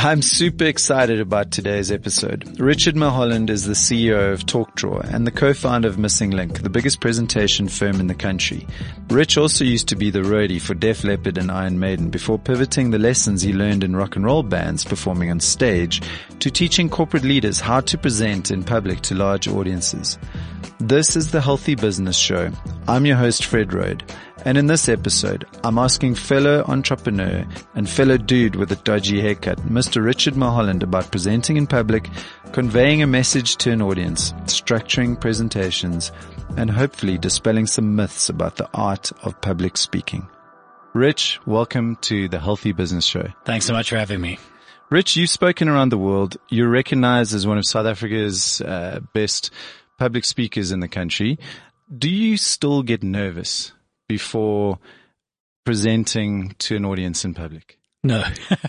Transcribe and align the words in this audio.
I'm 0.00 0.22
super 0.22 0.62
excited 0.62 1.18
about 1.18 1.50
today's 1.50 1.90
episode. 1.90 2.60
Richard 2.60 2.94
Mulholland 2.94 3.50
is 3.50 3.64
the 3.64 3.72
CEO 3.72 4.32
of 4.32 4.46
TalkDraw 4.46 5.12
and 5.12 5.26
the 5.26 5.32
co-founder 5.32 5.88
of 5.88 5.98
Missing 5.98 6.30
Link, 6.30 6.62
the 6.62 6.70
biggest 6.70 7.00
presentation 7.00 7.66
firm 7.66 7.98
in 7.98 8.06
the 8.06 8.14
country. 8.14 8.64
Rich 9.10 9.36
also 9.36 9.64
used 9.64 9.88
to 9.88 9.96
be 9.96 10.10
the 10.10 10.20
roadie 10.20 10.60
for 10.60 10.74
Def 10.74 11.02
Leppard 11.02 11.36
and 11.36 11.50
Iron 11.50 11.80
Maiden 11.80 12.10
before 12.10 12.38
pivoting 12.38 12.92
the 12.92 12.98
lessons 13.00 13.42
he 13.42 13.52
learned 13.52 13.82
in 13.82 13.96
rock 13.96 14.14
and 14.14 14.24
roll 14.24 14.44
bands 14.44 14.84
performing 14.84 15.32
on 15.32 15.40
stage 15.40 16.00
to 16.38 16.48
teaching 16.48 16.88
corporate 16.88 17.24
leaders 17.24 17.58
how 17.58 17.80
to 17.80 17.98
present 17.98 18.52
in 18.52 18.62
public 18.62 19.00
to 19.00 19.16
large 19.16 19.48
audiences. 19.48 20.16
This 20.78 21.16
is 21.16 21.32
the 21.32 21.40
Healthy 21.40 21.74
Business 21.74 22.16
Show. 22.16 22.52
I'm 22.86 23.04
your 23.04 23.16
host, 23.16 23.46
Fred 23.46 23.72
Roed. 23.72 24.04
And 24.44 24.56
in 24.56 24.66
this 24.66 24.88
episode, 24.88 25.46
I'm 25.64 25.78
asking 25.78 26.14
fellow 26.14 26.64
entrepreneur 26.68 27.44
and 27.74 27.88
fellow 27.88 28.16
dude 28.16 28.54
with 28.54 28.70
a 28.70 28.76
dodgy 28.76 29.20
haircut, 29.20 29.58
Mr. 29.66 30.02
Richard 30.02 30.36
Mulholland, 30.36 30.84
about 30.84 31.10
presenting 31.10 31.56
in 31.56 31.66
public, 31.66 32.08
conveying 32.52 33.02
a 33.02 33.06
message 33.06 33.56
to 33.56 33.72
an 33.72 33.82
audience, 33.82 34.32
structuring 34.44 35.20
presentations, 35.20 36.12
and 36.56 36.70
hopefully 36.70 37.18
dispelling 37.18 37.66
some 37.66 37.96
myths 37.96 38.28
about 38.28 38.56
the 38.56 38.68
art 38.72 39.10
of 39.24 39.38
public 39.40 39.76
speaking. 39.76 40.28
Rich, 40.94 41.40
welcome 41.44 41.96
to 42.02 42.28
the 42.28 42.38
Healthy 42.38 42.72
Business 42.72 43.04
Show. 43.04 43.26
Thanks 43.44 43.66
so 43.66 43.72
much 43.72 43.90
for 43.90 43.96
having 43.96 44.20
me. 44.20 44.38
Rich, 44.88 45.16
you've 45.16 45.30
spoken 45.30 45.68
around 45.68 45.90
the 45.90 45.98
world. 45.98 46.36
You're 46.48 46.70
recognized 46.70 47.34
as 47.34 47.46
one 47.46 47.58
of 47.58 47.66
South 47.66 47.86
Africa's 47.86 48.60
uh, 48.60 49.00
best 49.12 49.50
public 49.98 50.24
speakers 50.24 50.70
in 50.70 50.80
the 50.80 50.88
country. 50.88 51.38
Do 51.96 52.08
you 52.08 52.36
still 52.36 52.82
get 52.82 53.02
nervous 53.02 53.72
before 54.08 54.78
presenting 55.64 56.54
to 56.58 56.76
an 56.76 56.84
audience 56.84 57.24
in 57.24 57.34
public? 57.34 57.78
No, 58.02 58.24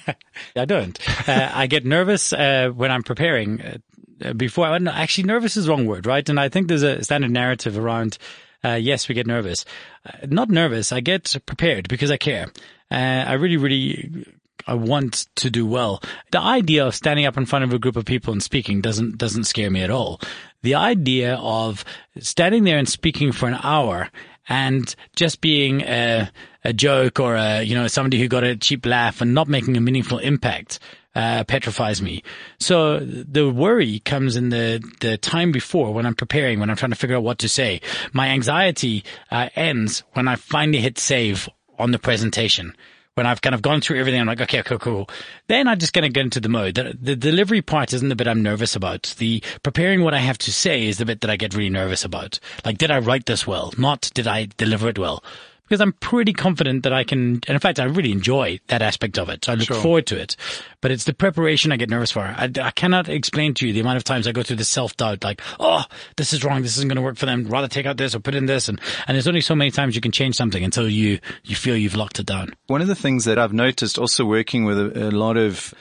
I 0.56 0.66
don't. 0.66 1.00
Uh, 1.28 1.52
I 1.54 1.68
get 1.68 1.86
nervous 1.86 2.34
uh, 2.34 2.72
when 2.76 2.92
I'm 2.92 3.04
preparing. 3.04 3.62
Uh, 3.62 4.34
before, 4.34 4.68
actually, 4.90 5.24
nervous 5.26 5.56
is 5.56 5.66
the 5.66 5.72
wrong 5.72 5.86
word, 5.86 6.06
right? 6.06 6.28
And 6.28 6.40
I 6.40 6.50
think 6.50 6.68
there's 6.68 6.84
a 6.84 7.04
standard 7.04 7.32
narrative 7.32 7.78
around. 7.78 8.18
Uh, 8.64 8.74
yes, 8.74 9.08
we 9.08 9.16
get 9.16 9.28
nervous. 9.28 9.66
Uh, 10.06 10.28
not 10.28 10.50
nervous. 10.50 10.92
I 10.92 11.00
get 11.00 11.36
prepared 11.46 11.88
because 11.88 12.12
I 12.12 12.18
care. 12.18 12.48
Uh, 12.92 12.96
I 12.96 13.34
really, 13.34 13.58
really 13.58 14.26
I 14.68 14.74
want 14.74 15.28
to 15.38 15.50
do 15.50 15.66
well. 15.66 16.02
The 16.32 16.40
idea 16.40 16.86
of 16.86 16.96
standing 16.96 17.26
up 17.26 17.38
in 17.38 17.46
front 17.46 17.64
of 17.64 17.74
a 17.74 17.80
group 17.80 17.96
of 17.96 18.06
people 18.06 18.34
and 18.34 18.44
speaking 18.44 18.82
doesn't 18.82 19.18
doesn't 19.18 19.46
scare 19.46 19.72
me 19.72 19.82
at 19.82 19.90
all. 19.90 20.20
The 20.64 20.76
idea 20.76 21.36
of 21.36 21.86
standing 22.20 22.66
there 22.66 22.78
and 22.78 22.90
speaking 22.90 23.32
for 23.32 23.48
an 23.48 23.60
hour 23.64 24.10
and 24.50 24.94
just 25.16 25.40
being 25.40 25.82
a, 25.82 26.30
a 26.64 26.74
joke 26.74 27.20
or 27.20 27.36
a, 27.36 27.62
you 27.62 27.76
know, 27.76 27.88
somebody 27.88 28.20
who 28.20 28.28
got 28.28 28.44
a 28.44 28.56
cheap 28.56 28.86
laugh 28.86 29.22
and 29.22 29.34
not 29.34 29.48
making 29.48 29.78
a 29.78 29.82
meaningful 29.82 30.18
impact, 30.18 30.80
uh, 31.16 31.44
petrifies 31.44 32.02
me. 32.02 32.24
So 32.60 33.00
the 33.00 33.50
worry 33.50 34.00
comes 34.00 34.36
in 34.36 34.50
the, 34.50 34.84
the 35.00 35.18
time 35.18 35.52
before 35.52 35.94
when 35.94 36.06
I'm 36.06 36.16
preparing, 36.16 36.60
when 36.60 36.70
I'm 36.70 36.76
trying 36.76 36.92
to 36.92 36.98
figure 36.98 37.16
out 37.16 37.24
what 37.24 37.40
to 37.40 37.50
say. 37.50 37.82
My 38.12 38.30
anxiety, 38.30 39.04
uh, 39.32 39.50
ends 39.56 40.04
when 40.14 40.28
I 40.28 40.36
finally 40.36 40.80
hit 40.80 40.98
save 40.98 41.48
on 41.78 41.92
the 41.92 42.00
presentation 42.00 42.76
when 43.16 43.26
I've 43.26 43.42
kind 43.42 43.54
of 43.54 43.62
gone 43.62 43.82
through 43.82 44.00
everything, 44.00 44.22
I'm 44.22 44.28
like, 44.28 44.42
okay, 44.42 44.64
cool, 44.64 44.80
cool. 44.80 45.10
Then 45.48 45.68
I'm 45.68 45.78
just 45.78 45.94
going 45.94 46.04
to 46.04 46.10
get 46.10 46.22
into 46.24 46.40
the 46.40 46.50
mode. 46.50 46.76
The, 46.76 46.98
the, 47.00 47.16
delivery 47.16 47.62
part 47.62 47.92
isn't 47.94 48.08
the 48.08 48.16
bit 48.16 48.28
I'm 48.28 48.42
nervous 48.42 48.76
about. 48.76 49.14
The 49.18 49.44
preparing 49.62 50.04
what 50.04 50.14
I 50.14 50.20
have 50.20 50.38
to 50.40 50.54
say 50.54 50.88
is 50.88 50.98
the 50.98 51.06
bit 51.06 51.22
that 51.22 51.30
I 51.30 51.36
get 51.36 51.54
really 51.54 51.70
nervous 51.70 52.06
about. 52.06 52.40
Like, 52.64 52.78
did 52.78 52.92
I 52.92 53.00
write 53.00 53.26
this 53.26 53.46
well? 53.46 53.74
Not 53.78 54.10
did 54.14 54.28
I 54.28 54.48
deliver 54.58 54.88
it 54.88 55.00
well? 55.00 55.24
Because 55.70 55.82
I'm 55.82 55.94
pretty 55.94 56.34
confident 56.34 56.82
that 56.84 56.94
I 56.94 57.04
can, 57.04 57.20
and 57.20 57.50
in 57.50 57.60
fact, 57.60 57.80
I 57.80 57.84
really 57.84 58.12
enjoy 58.12 58.60
that 58.68 58.82
aspect 58.82 59.20
of 59.20 59.30
it. 59.30 59.46
So 59.46 59.52
I 59.52 59.56
look 59.56 59.68
sure. 59.68 59.80
forward 59.80 60.08
to 60.08 60.20
it, 60.20 60.36
but 60.82 60.90
it's 60.90 61.04
the 61.04 61.14
preparation 61.14 61.72
I 61.72 61.78
get 61.78 61.92
nervous 61.92 62.12
for. 62.12 62.22
I, 62.22 62.50
I 62.60 62.72
cannot 62.72 63.08
explain 63.08 63.54
to 63.56 63.68
you 63.68 63.74
the 63.74 63.80
amount 63.80 63.98
of 63.98 64.04
times 64.04 64.28
I 64.28 64.32
go 64.32 64.42
through 64.42 64.56
the 64.56 64.64
self 64.64 64.98
doubt, 64.98 65.24
like, 65.24 65.42
oh, 65.60 65.84
this 66.18 66.34
is 66.34 66.44
wrong. 66.44 66.64
This 66.64 66.76
isn't 66.78 66.90
going 66.90 66.96
to 66.96 67.04
work 67.04 67.18
for 67.18 67.28
them. 67.28 67.46
Rather 67.46 67.68
take 67.68 67.86
out 67.86 67.98
this 67.98 68.16
or 68.16 68.20
put 68.20 68.34
in 68.34 68.48
this. 68.48 68.68
And, 68.68 68.82
and 69.08 69.14
there's 69.14 69.28
only 69.28 69.42
so 69.42 69.54
many 69.54 69.70
times 69.70 69.94
you 69.94 70.02
can 70.02 70.12
change 70.12 70.36
something 70.36 70.64
until 70.64 70.90
you, 70.90 71.20
you 71.44 71.56
feel 71.56 71.78
you've 71.78 71.96
locked 71.96 72.20
it 72.20 72.26
down. 72.26 72.56
One 72.66 72.82
of 72.82 72.88
the 72.88 72.96
things 72.96 73.26
that 73.26 73.38
I've 73.38 73.54
noticed 73.54 74.00
also 74.00 74.26
working 74.26 74.66
with 74.66 74.80
a, 74.80 75.10
a 75.10 75.12
lot 75.12 75.38
of 75.38 75.74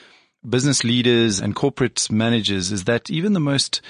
business 0.47 0.83
leaders 0.83 1.39
and 1.39 1.55
corporate 1.55 2.09
managers 2.11 2.71
is 2.71 2.83
that 2.83 3.09
even 3.09 3.33
the 3.33 3.39
most 3.39 3.81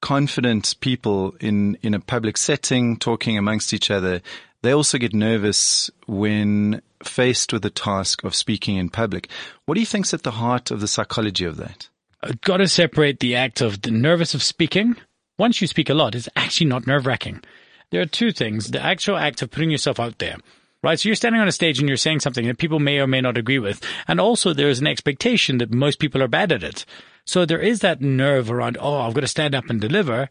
confident 0.00 0.74
people 0.80 1.34
in, 1.40 1.78
in 1.82 1.94
a 1.94 2.00
public 2.00 2.36
setting 2.36 2.96
talking 2.96 3.38
amongst 3.38 3.72
each 3.74 3.90
other, 3.90 4.20
they 4.62 4.72
also 4.72 4.98
get 4.98 5.14
nervous 5.14 5.90
when 6.06 6.82
faced 7.04 7.52
with 7.52 7.62
the 7.62 7.70
task 7.70 8.24
of 8.24 8.34
speaking 8.34 8.76
in 8.76 8.88
public. 8.88 9.28
What 9.66 9.74
do 9.74 9.80
you 9.80 9.86
think's 9.86 10.14
at 10.14 10.22
the 10.22 10.32
heart 10.32 10.70
of 10.70 10.80
the 10.80 10.88
psychology 10.88 11.44
of 11.44 11.56
that? 11.56 11.88
I've 12.22 12.40
got 12.40 12.58
to 12.58 12.68
separate 12.68 13.20
the 13.20 13.34
act 13.34 13.60
of 13.60 13.82
the 13.82 13.90
nervous 13.90 14.34
of 14.34 14.42
speaking. 14.42 14.96
Once 15.38 15.60
you 15.60 15.66
speak 15.66 15.90
a 15.90 15.94
lot, 15.94 16.14
it's 16.14 16.28
actually 16.36 16.68
not 16.68 16.86
nerve 16.86 17.06
wracking. 17.06 17.42
There 17.90 18.00
are 18.00 18.06
two 18.06 18.32
things. 18.32 18.70
The 18.70 18.82
actual 18.82 19.16
act 19.16 19.42
of 19.42 19.50
putting 19.50 19.70
yourself 19.70 19.98
out 19.98 20.18
there 20.18 20.36
right? 20.82 20.98
So 20.98 21.08
you're 21.08 21.16
standing 21.16 21.40
on 21.40 21.48
a 21.48 21.52
stage 21.52 21.78
and 21.78 21.88
you're 21.88 21.96
saying 21.96 22.20
something 22.20 22.46
that 22.46 22.58
people 22.58 22.78
may 22.78 22.98
or 22.98 23.06
may 23.06 23.20
not 23.20 23.38
agree 23.38 23.58
with. 23.58 23.80
And 24.08 24.20
also 24.20 24.52
there 24.52 24.68
is 24.68 24.80
an 24.80 24.86
expectation 24.86 25.58
that 25.58 25.72
most 25.72 25.98
people 25.98 26.22
are 26.22 26.28
bad 26.28 26.52
at 26.52 26.62
it. 26.62 26.84
So 27.24 27.44
there 27.44 27.60
is 27.60 27.80
that 27.80 28.00
nerve 28.00 28.50
around, 28.50 28.76
oh, 28.80 29.00
I've 29.00 29.14
got 29.14 29.20
to 29.20 29.28
stand 29.28 29.54
up 29.54 29.70
and 29.70 29.80
deliver. 29.80 30.28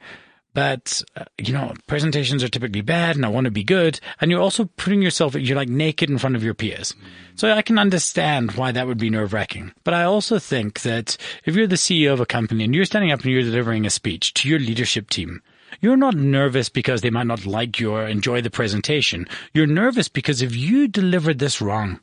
But, 0.53 1.01
uh, 1.15 1.23
you 1.37 1.53
know, 1.53 1.73
presentations 1.87 2.43
are 2.43 2.49
typically 2.49 2.81
bad 2.81 3.15
and 3.15 3.25
I 3.25 3.29
want 3.29 3.45
to 3.45 3.51
be 3.51 3.63
good. 3.63 3.99
And 4.19 4.29
you're 4.29 4.41
also 4.41 4.65
putting 4.75 5.01
yourself, 5.01 5.35
you're 5.35 5.55
like 5.55 5.69
naked 5.69 6.09
in 6.09 6.17
front 6.17 6.35
of 6.35 6.43
your 6.43 6.53
peers. 6.53 6.93
So 7.35 7.51
I 7.51 7.61
can 7.61 7.79
understand 7.79 8.53
why 8.53 8.71
that 8.73 8.85
would 8.85 8.97
be 8.97 9.09
nerve 9.09 9.33
wracking. 9.33 9.71
But 9.83 9.93
I 9.93 10.03
also 10.03 10.39
think 10.39 10.81
that 10.81 11.15
if 11.45 11.55
you're 11.55 11.67
the 11.67 11.75
CEO 11.75 12.11
of 12.11 12.19
a 12.19 12.25
company 12.25 12.65
and 12.65 12.75
you're 12.75 12.85
standing 12.85 13.11
up 13.11 13.21
and 13.21 13.31
you're 13.31 13.43
delivering 13.43 13.85
a 13.85 13.89
speech 13.89 14.33
to 14.35 14.49
your 14.49 14.59
leadership 14.59 15.09
team, 15.09 15.41
you're 15.79 15.95
not 15.95 16.15
nervous 16.15 16.67
because 16.67 17.01
they 17.01 17.09
might 17.09 17.27
not 17.27 17.45
like 17.45 17.79
you 17.79 17.93
or 17.93 18.05
enjoy 18.05 18.41
the 18.41 18.49
presentation. 18.49 19.27
You're 19.53 19.67
nervous 19.67 20.09
because 20.09 20.41
if 20.41 20.53
you 20.53 20.89
deliver 20.89 21.33
this 21.33 21.61
wrong, 21.61 22.01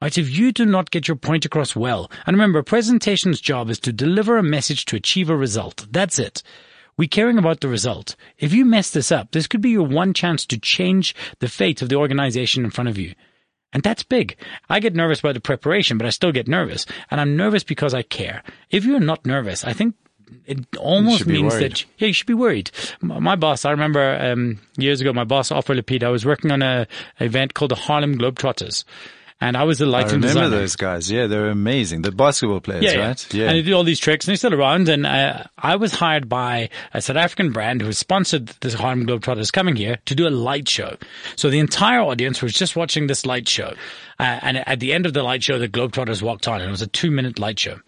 right, 0.00 0.16
if 0.16 0.30
you 0.30 0.52
do 0.52 0.64
not 0.64 0.90
get 0.90 1.06
your 1.06 1.16
point 1.16 1.44
across 1.44 1.76
well, 1.76 2.10
and 2.26 2.34
remember, 2.34 2.60
a 2.60 2.64
presentation's 2.64 3.42
job 3.42 3.68
is 3.68 3.78
to 3.80 3.92
deliver 3.92 4.38
a 4.38 4.42
message 4.42 4.86
to 4.86 4.96
achieve 4.96 5.28
a 5.28 5.36
result. 5.36 5.86
That's 5.90 6.18
it. 6.18 6.42
We 6.96 7.08
caring 7.08 7.38
about 7.38 7.60
the 7.60 7.68
result. 7.68 8.16
If 8.38 8.52
you 8.52 8.64
mess 8.64 8.90
this 8.90 9.10
up, 9.10 9.32
this 9.32 9.46
could 9.46 9.60
be 9.60 9.70
your 9.70 9.86
one 9.86 10.14
chance 10.14 10.46
to 10.46 10.58
change 10.58 11.14
the 11.40 11.48
fate 11.48 11.82
of 11.82 11.88
the 11.88 11.96
organization 11.96 12.64
in 12.64 12.70
front 12.70 12.88
of 12.88 12.98
you. 12.98 13.14
And 13.72 13.82
that's 13.82 14.04
big. 14.04 14.36
I 14.70 14.78
get 14.78 14.94
nervous 14.94 15.18
about 15.18 15.34
the 15.34 15.40
preparation, 15.40 15.98
but 15.98 16.06
I 16.06 16.10
still 16.10 16.30
get 16.30 16.46
nervous. 16.46 16.86
And 17.10 17.20
I'm 17.20 17.36
nervous 17.36 17.64
because 17.64 17.92
I 17.92 18.02
care. 18.02 18.44
If 18.70 18.84
you're 18.84 19.00
not 19.00 19.26
nervous, 19.26 19.64
I 19.64 19.72
think 19.72 19.96
it 20.46 20.64
almost 20.76 21.26
means 21.26 21.54
that 21.58 21.84
yeah, 21.98 22.06
you 22.06 22.12
should 22.12 22.26
be 22.26 22.34
worried. 22.34 22.70
My 23.00 23.36
boss, 23.36 23.64
I 23.64 23.72
remember 23.72 24.16
um, 24.20 24.60
years 24.76 25.00
ago, 25.00 25.12
my 25.12 25.24
boss, 25.24 25.50
Offer 25.50 25.74
Lapid, 25.74 26.02
I 26.02 26.08
was 26.08 26.24
working 26.24 26.50
on 26.50 26.62
a 26.62 26.86
event 27.18 27.54
called 27.54 27.72
the 27.72 27.76
Harlem 27.76 28.16
Globetrotters, 28.16 28.84
and 29.40 29.56
I 29.56 29.64
was 29.64 29.80
a 29.80 29.86
lighting 29.86 30.20
designer. 30.20 30.40
I 30.40 30.44
remember 30.44 30.62
those 30.62 30.76
guys. 30.76 31.10
Yeah, 31.10 31.26
they 31.26 31.36
were 31.36 31.50
amazing. 31.50 32.02
The 32.02 32.12
basketball 32.12 32.60
players, 32.60 32.84
yeah, 32.84 33.08
right? 33.08 33.34
Yeah. 33.34 33.48
And 33.48 33.56
they 33.56 33.62
do 33.62 33.74
all 33.74 33.84
these 33.84 33.98
tricks 33.98 34.26
and 34.26 34.32
they're 34.32 34.36
still 34.36 34.54
around. 34.54 34.88
And 34.88 35.04
uh, 35.04 35.44
I 35.58 35.76
was 35.76 35.92
hired 35.92 36.28
by 36.28 36.70
a 36.92 37.02
South 37.02 37.16
African 37.16 37.52
brand 37.52 37.82
who 37.82 37.92
sponsored 37.92 38.46
the 38.60 38.76
Harlem 38.76 39.06
Globetrotters 39.06 39.52
coming 39.52 39.76
here 39.76 39.98
to 40.06 40.14
do 40.14 40.26
a 40.26 40.30
light 40.30 40.68
show. 40.68 40.96
So 41.36 41.50
the 41.50 41.58
entire 41.58 42.00
audience 42.00 42.42
was 42.42 42.54
just 42.54 42.76
watching 42.76 43.06
this 43.06 43.26
light 43.26 43.48
show. 43.48 43.74
Uh, 44.18 44.38
and 44.42 44.68
at 44.68 44.80
the 44.80 44.92
end 44.92 45.04
of 45.04 45.12
the 45.12 45.22
light 45.22 45.42
show, 45.42 45.58
the 45.58 45.68
Globetrotters 45.68 46.22
walked 46.22 46.46
on 46.46 46.60
and 46.60 46.68
it 46.68 46.70
was 46.70 46.82
a 46.82 46.86
two 46.86 47.10
minute 47.10 47.38
light 47.38 47.58
show. 47.58 47.80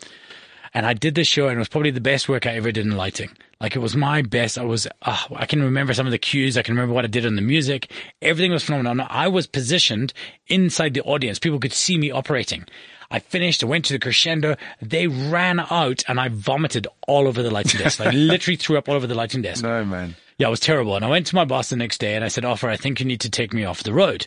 And 0.74 0.84
I 0.84 0.94
did 0.94 1.14
this 1.14 1.28
show 1.28 1.46
and 1.48 1.56
it 1.56 1.58
was 1.58 1.68
probably 1.68 1.92
the 1.92 2.00
best 2.00 2.28
work 2.28 2.44
I 2.46 2.56
ever 2.56 2.72
did 2.72 2.84
in 2.84 2.96
lighting. 2.96 3.30
Like 3.60 3.74
it 3.74 3.78
was 3.78 3.96
my 3.96 4.22
best. 4.22 4.58
I 4.58 4.64
was, 4.64 4.86
uh, 5.02 5.24
I 5.34 5.46
can 5.46 5.62
remember 5.62 5.94
some 5.94 6.06
of 6.06 6.12
the 6.12 6.18
cues. 6.18 6.58
I 6.58 6.62
can 6.62 6.74
remember 6.74 6.94
what 6.94 7.04
I 7.04 7.08
did 7.08 7.24
on 7.24 7.36
the 7.36 7.42
music. 7.42 7.90
Everything 8.20 8.52
was 8.52 8.64
phenomenal. 8.64 9.06
I 9.08 9.28
was 9.28 9.46
positioned 9.46 10.12
inside 10.46 10.94
the 10.94 11.02
audience. 11.02 11.38
People 11.38 11.58
could 11.58 11.72
see 11.72 11.96
me 11.96 12.10
operating. 12.10 12.66
I 13.10 13.20
finished, 13.20 13.62
I 13.62 13.66
went 13.66 13.84
to 13.86 13.92
the 13.92 13.98
crescendo. 13.98 14.56
They 14.82 15.06
ran 15.06 15.60
out 15.60 16.02
and 16.08 16.20
I 16.20 16.28
vomited 16.28 16.86
all 17.06 17.28
over 17.28 17.42
the 17.42 17.50
lighting 17.50 17.80
desk. 17.80 18.00
I 18.00 18.10
literally 18.12 18.56
threw 18.56 18.76
up 18.76 18.88
all 18.88 18.96
over 18.96 19.06
the 19.06 19.14
lighting 19.14 19.42
desk. 19.42 19.62
No, 19.62 19.84
man. 19.84 20.16
Yeah, 20.38 20.48
it 20.48 20.50
was 20.50 20.60
terrible. 20.60 20.96
And 20.96 21.04
I 21.04 21.08
went 21.08 21.26
to 21.28 21.34
my 21.34 21.44
boss 21.44 21.70
the 21.70 21.76
next 21.76 21.98
day 21.98 22.14
and 22.14 22.24
I 22.24 22.28
said, 22.28 22.44
Offer, 22.44 22.68
I 22.68 22.76
think 22.76 23.00
you 23.00 23.06
need 23.06 23.20
to 23.20 23.30
take 23.30 23.54
me 23.54 23.64
off 23.64 23.84
the 23.84 23.94
road. 23.94 24.26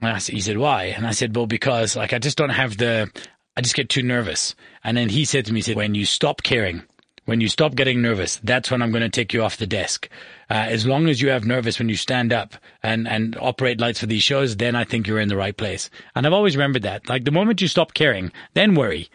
And 0.00 0.10
I 0.10 0.18
said, 0.18 0.34
he 0.34 0.40
said, 0.40 0.58
why? 0.58 0.84
And 0.84 1.06
I 1.06 1.12
said, 1.12 1.34
well, 1.34 1.46
because 1.46 1.96
like 1.96 2.12
I 2.12 2.18
just 2.18 2.36
don't 2.36 2.50
have 2.50 2.76
the, 2.76 3.10
I 3.56 3.60
just 3.62 3.74
get 3.74 3.88
too 3.88 4.02
nervous. 4.02 4.54
And 4.84 4.96
then 4.96 5.08
he 5.08 5.24
said 5.24 5.46
to 5.46 5.52
me, 5.52 5.58
he 5.58 5.62
said, 5.62 5.76
when 5.76 5.94
you 5.94 6.04
stop 6.04 6.42
caring, 6.42 6.82
when 7.26 7.40
you 7.40 7.48
stop 7.48 7.74
getting 7.74 8.00
nervous, 8.00 8.40
that's 8.42 8.70
when 8.70 8.80
I'm 8.80 8.90
going 8.90 9.02
to 9.02 9.08
take 9.08 9.34
you 9.34 9.42
off 9.42 9.58
the 9.58 9.66
desk. 9.66 10.08
Uh, 10.48 10.54
as 10.54 10.86
long 10.86 11.08
as 11.08 11.20
you 11.20 11.28
have 11.28 11.44
nervous 11.44 11.78
when 11.78 11.88
you 11.88 11.96
stand 11.96 12.32
up 12.32 12.54
and, 12.82 13.06
and 13.06 13.36
operate 13.40 13.80
lights 13.80 14.00
for 14.00 14.06
these 14.06 14.22
shows, 14.22 14.56
then 14.56 14.74
I 14.74 14.84
think 14.84 15.06
you're 15.06 15.20
in 15.20 15.28
the 15.28 15.36
right 15.36 15.56
place. 15.56 15.90
And 16.14 16.26
I've 16.26 16.32
always 16.32 16.56
remembered 16.56 16.82
that. 16.82 17.08
Like 17.08 17.24
the 17.24 17.32
moment 17.32 17.60
you 17.60 17.68
stop 17.68 17.94
caring, 17.94 18.32
then 18.54 18.74
worry. 18.74 19.10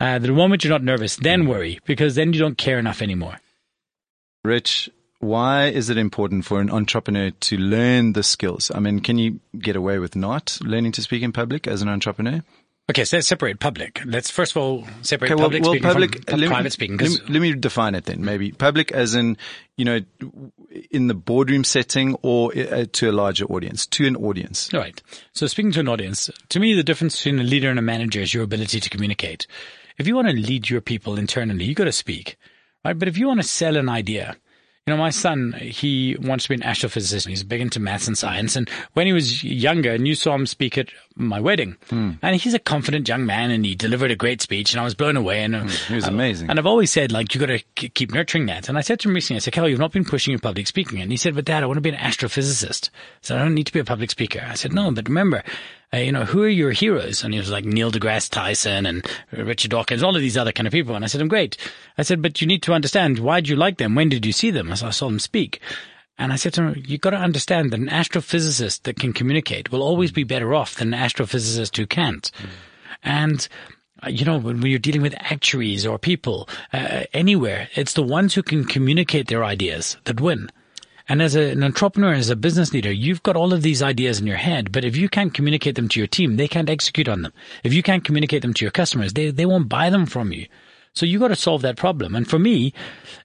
Uh, 0.00 0.18
the 0.18 0.32
moment 0.32 0.64
you're 0.64 0.72
not 0.72 0.82
nervous, 0.82 1.16
then 1.16 1.46
worry 1.46 1.78
because 1.84 2.14
then 2.14 2.32
you 2.32 2.38
don't 2.38 2.56
care 2.56 2.78
enough 2.78 3.02
anymore. 3.02 3.38
Rich, 4.44 4.88
why 5.18 5.66
is 5.66 5.90
it 5.90 5.98
important 5.98 6.46
for 6.46 6.60
an 6.60 6.70
entrepreneur 6.70 7.30
to 7.30 7.56
learn 7.58 8.14
the 8.14 8.22
skills? 8.22 8.70
I 8.74 8.80
mean, 8.80 9.00
can 9.00 9.18
you 9.18 9.40
get 9.58 9.76
away 9.76 9.98
with 9.98 10.16
not 10.16 10.58
learning 10.62 10.92
to 10.92 11.02
speak 11.02 11.22
in 11.22 11.32
public 11.32 11.66
as 11.66 11.82
an 11.82 11.88
entrepreneur? 11.88 12.42
Okay, 12.90 13.04
so 13.04 13.16
let's 13.18 13.28
separate 13.28 13.60
public. 13.60 14.02
Let's 14.04 14.32
first 14.32 14.50
of 14.52 14.56
all 14.56 14.84
separate 15.02 15.30
Okay, 15.30 15.34
well, 15.36 15.44
public 15.44 15.62
well, 15.62 15.72
speaking 15.72 15.88
public, 15.88 16.28
from 16.28 16.40
let 16.40 16.40
me- 16.40 16.46
private 16.48 16.72
speaking. 16.72 16.96
Let 16.96 17.10
me, 17.10 17.16
let 17.28 17.40
me 17.40 17.52
define 17.54 17.94
it 17.94 18.04
then. 18.06 18.24
Maybe 18.24 18.50
public 18.50 18.90
as 18.90 19.14
in, 19.14 19.36
you 19.76 19.84
know, 19.84 20.00
in 20.90 21.06
the 21.06 21.14
boardroom 21.14 21.62
setting 21.62 22.16
or 22.22 22.52
uh, 22.56 22.86
to 22.94 23.08
a 23.08 23.12
larger 23.12 23.44
audience, 23.44 23.86
to 23.86 24.08
an 24.08 24.16
audience. 24.16 24.74
All 24.74 24.80
right. 24.80 25.00
So 25.32 25.46
speaking 25.46 25.70
to 25.72 25.80
an 25.80 25.88
audience, 25.88 26.30
to 26.48 26.58
me, 26.58 26.74
the 26.74 26.82
difference 26.82 27.16
between 27.16 27.38
a 27.38 27.44
leader 27.44 27.70
and 27.70 27.78
a 27.78 27.82
manager 27.82 28.20
is 28.20 28.34
your 28.34 28.42
ability 28.42 28.80
to 28.80 28.90
communicate. 28.90 29.46
If 29.96 30.08
you 30.08 30.16
want 30.16 30.28
to 30.28 30.34
lead 30.34 30.68
your 30.68 30.80
people 30.80 31.16
internally, 31.16 31.64
you 31.66 31.76
got 31.76 31.84
to 31.84 31.92
speak, 31.92 32.38
right? 32.84 32.98
But 32.98 33.06
if 33.06 33.16
you 33.16 33.28
want 33.28 33.40
to 33.40 33.46
sell 33.46 33.76
an 33.76 33.88
idea, 33.88 34.36
you 34.90 34.96
know, 34.96 35.02
my 35.02 35.10
son, 35.10 35.52
he 35.60 36.16
wants 36.20 36.44
to 36.44 36.48
be 36.48 36.56
an 36.56 36.62
astrophysicist. 36.62 37.28
He's 37.28 37.44
big 37.44 37.60
into 37.60 37.78
maths 37.78 38.08
and 38.08 38.18
science. 38.18 38.56
And 38.56 38.68
when 38.94 39.06
he 39.06 39.12
was 39.12 39.44
younger, 39.44 39.92
and 39.92 40.08
you 40.08 40.16
saw 40.16 40.34
him 40.34 40.46
speak 40.46 40.76
at 40.76 40.88
my 41.14 41.38
wedding, 41.38 41.76
Hmm. 41.90 42.12
and 42.22 42.34
he's 42.34 42.54
a 42.54 42.58
confident 42.58 43.06
young 43.06 43.24
man, 43.24 43.50
and 43.52 43.64
he 43.64 43.74
delivered 43.76 44.10
a 44.10 44.16
great 44.16 44.40
speech, 44.42 44.72
and 44.72 44.80
I 44.80 44.84
was 44.84 44.94
blown 44.94 45.16
away. 45.16 45.44
And 45.44 45.54
uh, 45.54 45.64
He 45.66 45.94
was 45.94 46.08
amazing. 46.08 46.50
and 46.50 46.58
I've 46.58 46.66
always 46.66 46.90
said, 46.90 47.12
like, 47.12 47.32
you've 47.34 47.40
got 47.46 47.56
to 47.56 47.88
keep 47.90 48.12
nurturing 48.12 48.46
that. 48.46 48.68
And 48.68 48.76
I 48.76 48.80
said 48.80 48.98
to 49.00 49.08
him 49.08 49.14
recently, 49.14 49.36
I 49.36 49.40
said, 49.40 49.52
Cal, 49.52 49.68
you've 49.68 49.78
not 49.78 49.92
been 49.92 50.04
pushing 50.04 50.32
your 50.32 50.40
public 50.40 50.66
speaking. 50.66 51.00
And 51.00 51.10
he 51.12 51.16
said, 51.16 51.34
but 51.36 51.44
dad, 51.44 51.62
I 51.62 51.66
want 51.66 51.76
to 51.76 51.82
be 51.82 51.90
an 51.90 51.94
astrophysicist. 51.96 52.90
Said, 53.22 53.38
I 53.38 53.42
don't 53.44 53.54
need 53.54 53.66
to 53.66 53.72
be 53.72 53.78
a 53.80 53.84
public 53.84 54.10
speaker. 54.10 54.44
I 54.46 54.54
said, 54.54 54.72
no, 54.72 54.90
but 54.90 55.08
remember, 55.08 55.44
uh, 55.92 55.98
you 55.98 56.12
know, 56.12 56.24
who 56.24 56.42
are 56.42 56.48
your 56.48 56.72
heroes? 56.72 57.24
And 57.24 57.34
he 57.34 57.40
was 57.40 57.50
like 57.50 57.64
Neil 57.64 57.90
deGrasse 57.90 58.30
Tyson 58.30 58.86
and 58.86 59.06
Richard 59.32 59.70
Dawkins, 59.70 60.02
all 60.02 60.14
of 60.14 60.22
these 60.22 60.36
other 60.36 60.52
kind 60.52 60.66
of 60.66 60.72
people. 60.72 60.94
And 60.94 61.04
I 61.04 61.08
said, 61.08 61.20
I'm 61.20 61.28
great. 61.28 61.56
I 61.98 62.02
said, 62.02 62.22
but 62.22 62.40
you 62.40 62.46
need 62.46 62.62
to 62.64 62.72
understand, 62.72 63.18
why 63.18 63.40
do 63.40 63.50
you 63.50 63.56
like 63.56 63.78
them? 63.78 63.94
When 63.94 64.08
did 64.08 64.24
you 64.24 64.32
see 64.32 64.50
them? 64.50 64.70
I 64.70 64.74
said, 64.74 64.88
I 64.88 64.90
saw 64.90 65.08
them 65.08 65.18
speak. 65.18 65.60
And 66.18 66.32
I 66.32 66.36
said 66.36 66.52
to 66.54 66.62
him, 66.62 66.82
you've 66.86 67.00
got 67.00 67.10
to 67.10 67.16
understand 67.16 67.72
that 67.72 67.80
an 67.80 67.88
astrophysicist 67.88 68.82
that 68.82 69.00
can 69.00 69.12
communicate 69.12 69.72
will 69.72 69.82
always 69.82 70.12
be 70.12 70.22
better 70.22 70.54
off 70.54 70.74
than 70.74 70.92
an 70.92 71.00
astrophysicist 71.00 71.76
who 71.76 71.86
can't. 71.86 72.30
And 73.02 73.48
uh, 74.02 74.08
you 74.08 74.24
know, 74.24 74.38
when 74.38 74.62
you're 74.62 74.78
dealing 74.78 75.02
with 75.02 75.14
actuaries 75.18 75.86
or 75.86 75.98
people 75.98 76.48
uh, 76.72 77.04
anywhere, 77.12 77.68
it's 77.74 77.94
the 77.94 78.02
ones 78.02 78.34
who 78.34 78.42
can 78.42 78.64
communicate 78.64 79.28
their 79.28 79.44
ideas 79.44 79.96
that 80.04 80.20
win. 80.20 80.50
And 81.10 81.20
as 81.20 81.34
a, 81.34 81.50
an 81.50 81.64
entrepreneur, 81.64 82.12
as 82.12 82.30
a 82.30 82.36
business 82.36 82.72
leader, 82.72 82.92
you've 82.92 83.24
got 83.24 83.34
all 83.34 83.52
of 83.52 83.62
these 83.62 83.82
ideas 83.82 84.20
in 84.20 84.28
your 84.28 84.36
head, 84.36 84.70
but 84.70 84.84
if 84.84 84.96
you 84.96 85.08
can't 85.08 85.34
communicate 85.34 85.74
them 85.74 85.88
to 85.88 85.98
your 85.98 86.06
team, 86.06 86.36
they 86.36 86.46
can't 86.46 86.70
execute 86.70 87.08
on 87.08 87.22
them. 87.22 87.32
If 87.64 87.74
you 87.74 87.82
can't 87.82 88.04
communicate 88.04 88.42
them 88.42 88.54
to 88.54 88.64
your 88.64 88.70
customers, 88.70 89.12
they, 89.12 89.32
they 89.32 89.44
won't 89.44 89.68
buy 89.68 89.90
them 89.90 90.06
from 90.06 90.30
you. 90.30 90.46
So 90.92 91.06
you 91.06 91.18
got 91.20 91.28
to 91.28 91.36
solve 91.36 91.62
that 91.62 91.76
problem. 91.76 92.16
And 92.16 92.28
for 92.28 92.38
me, 92.38 92.74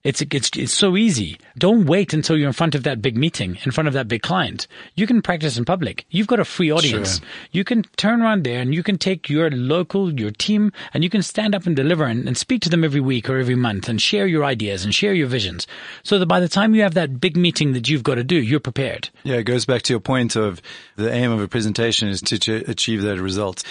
it's, 0.03 0.21
it's, 0.21 0.51
it's 0.55 0.73
so 0.73 0.95
easy. 0.95 1.39
Don't 1.57 1.85
wait 1.85 2.13
until 2.13 2.37
you're 2.37 2.47
in 2.47 2.53
front 2.53 2.75
of 2.75 2.83
that 2.83 3.01
big 3.01 3.17
meeting, 3.17 3.57
in 3.63 3.71
front 3.71 3.87
of 3.87 3.93
that 3.95 4.07
big 4.07 4.21
client. 4.21 4.67
You 4.93 5.07
can 5.07 5.21
practice 5.23 5.57
in 5.57 5.65
public. 5.65 6.05
You've 6.09 6.27
got 6.27 6.39
a 6.39 6.45
free 6.45 6.71
audience. 6.71 7.17
Sure. 7.17 7.27
You 7.51 7.63
can 7.63 7.83
turn 7.97 8.21
around 8.21 8.43
there 8.43 8.59
and 8.61 8.73
you 8.73 8.83
can 8.83 8.99
take 8.99 9.29
your 9.29 9.49
local, 9.49 10.13
your 10.13 10.31
team, 10.31 10.71
and 10.93 11.03
you 11.03 11.09
can 11.09 11.23
stand 11.23 11.55
up 11.55 11.65
and 11.65 11.75
deliver 11.75 12.05
and, 12.05 12.27
and 12.27 12.37
speak 12.37 12.61
to 12.61 12.69
them 12.69 12.83
every 12.83 13.01
week 13.01 13.29
or 13.29 13.39
every 13.39 13.55
month 13.55 13.89
and 13.89 13.99
share 13.99 14.27
your 14.27 14.45
ideas 14.45 14.85
and 14.85 14.93
share 14.93 15.13
your 15.13 15.27
visions 15.27 15.65
so 16.03 16.19
that 16.19 16.27
by 16.27 16.39
the 16.39 16.49
time 16.49 16.75
you 16.75 16.83
have 16.83 16.93
that 16.93 17.19
big 17.19 17.35
meeting 17.35 17.73
that 17.73 17.89
you've 17.89 18.03
got 18.03 18.15
to 18.15 18.23
do, 18.23 18.35
you're 18.35 18.59
prepared. 18.59 19.09
Yeah, 19.23 19.37
it 19.37 19.43
goes 19.43 19.65
back 19.65 19.81
to 19.83 19.93
your 19.93 19.99
point 19.99 20.35
of 20.35 20.61
the 20.97 21.11
aim 21.11 21.31
of 21.31 21.41
a 21.41 21.47
presentation 21.47 22.09
is 22.09 22.21
to, 22.21 22.37
ch- 22.37 22.49
achieve 22.49 23.01
that 23.01 23.19
result. 23.19 23.63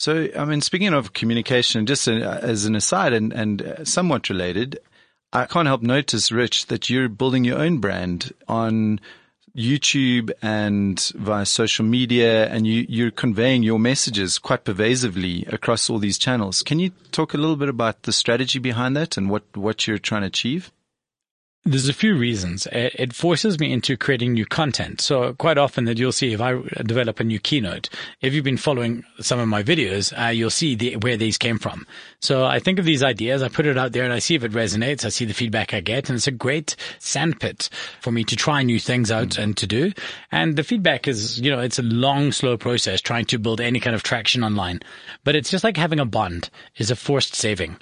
So, 0.00 0.28
I 0.34 0.46
mean, 0.46 0.62
speaking 0.62 0.94
of 0.94 1.12
communication, 1.12 1.84
just 1.84 2.08
uh, 2.08 2.12
as 2.12 2.64
an 2.64 2.74
aside 2.74 3.12
and, 3.12 3.34
and 3.34 3.60
uh, 3.60 3.84
somewhat 3.84 4.30
related, 4.30 4.78
I 5.30 5.44
can't 5.44 5.66
help 5.66 5.82
notice, 5.82 6.32
Rich, 6.32 6.68
that 6.68 6.88
you're 6.88 7.10
building 7.10 7.44
your 7.44 7.58
own 7.58 7.80
brand 7.80 8.32
on 8.48 9.00
YouTube 9.54 10.30
and 10.40 10.98
via 11.16 11.44
social 11.44 11.84
media 11.84 12.48
and 12.48 12.66
you, 12.66 12.86
you're 12.88 13.10
conveying 13.10 13.62
your 13.62 13.78
messages 13.78 14.38
quite 14.38 14.64
pervasively 14.64 15.44
across 15.52 15.90
all 15.90 15.98
these 15.98 16.16
channels. 16.16 16.62
Can 16.62 16.78
you 16.78 16.92
talk 17.12 17.34
a 17.34 17.36
little 17.36 17.56
bit 17.56 17.68
about 17.68 18.04
the 18.04 18.12
strategy 18.12 18.58
behind 18.58 18.96
that 18.96 19.18
and 19.18 19.28
what, 19.28 19.54
what 19.54 19.86
you're 19.86 19.98
trying 19.98 20.22
to 20.22 20.28
achieve? 20.28 20.72
There's 21.66 21.90
a 21.90 21.92
few 21.92 22.16
reasons. 22.16 22.66
It 22.72 23.12
forces 23.12 23.60
me 23.60 23.70
into 23.70 23.94
creating 23.94 24.32
new 24.32 24.46
content. 24.46 25.02
So 25.02 25.34
quite 25.34 25.58
often 25.58 25.84
that 25.84 25.98
you'll 25.98 26.10
see 26.10 26.32
if 26.32 26.40
I 26.40 26.54
develop 26.84 27.20
a 27.20 27.24
new 27.24 27.38
keynote, 27.38 27.90
if 28.22 28.32
you've 28.32 28.44
been 28.44 28.56
following 28.56 29.04
some 29.20 29.38
of 29.38 29.46
my 29.46 29.62
videos, 29.62 30.10
uh, 30.18 30.30
you'll 30.30 30.48
see 30.48 30.74
the, 30.74 30.96
where 30.96 31.18
these 31.18 31.36
came 31.36 31.58
from. 31.58 31.86
So 32.20 32.46
I 32.46 32.60
think 32.60 32.78
of 32.78 32.86
these 32.86 33.02
ideas, 33.02 33.42
I 33.42 33.48
put 33.48 33.66
it 33.66 33.76
out 33.76 33.92
there 33.92 34.04
and 34.04 34.12
I 34.12 34.20
see 34.20 34.34
if 34.34 34.42
it 34.42 34.52
resonates. 34.52 35.04
I 35.04 35.10
see 35.10 35.26
the 35.26 35.34
feedback 35.34 35.74
I 35.74 35.80
get 35.80 36.08
and 36.08 36.16
it's 36.16 36.26
a 36.26 36.32
great 36.32 36.76
sandpit 36.98 37.68
for 38.00 38.10
me 38.10 38.24
to 38.24 38.36
try 38.36 38.62
new 38.62 38.80
things 38.80 39.10
out 39.10 39.36
and 39.36 39.54
to 39.58 39.66
do. 39.66 39.92
And 40.32 40.56
the 40.56 40.64
feedback 40.64 41.06
is, 41.06 41.38
you 41.42 41.50
know, 41.50 41.60
it's 41.60 41.78
a 41.78 41.82
long, 41.82 42.32
slow 42.32 42.56
process 42.56 43.02
trying 43.02 43.26
to 43.26 43.38
build 43.38 43.60
any 43.60 43.80
kind 43.80 43.94
of 43.94 44.02
traction 44.02 44.42
online, 44.42 44.80
but 45.24 45.36
it's 45.36 45.50
just 45.50 45.62
like 45.62 45.76
having 45.76 46.00
a 46.00 46.06
bond 46.06 46.48
is 46.78 46.90
a 46.90 46.96
forced 46.96 47.34
saving 47.34 47.76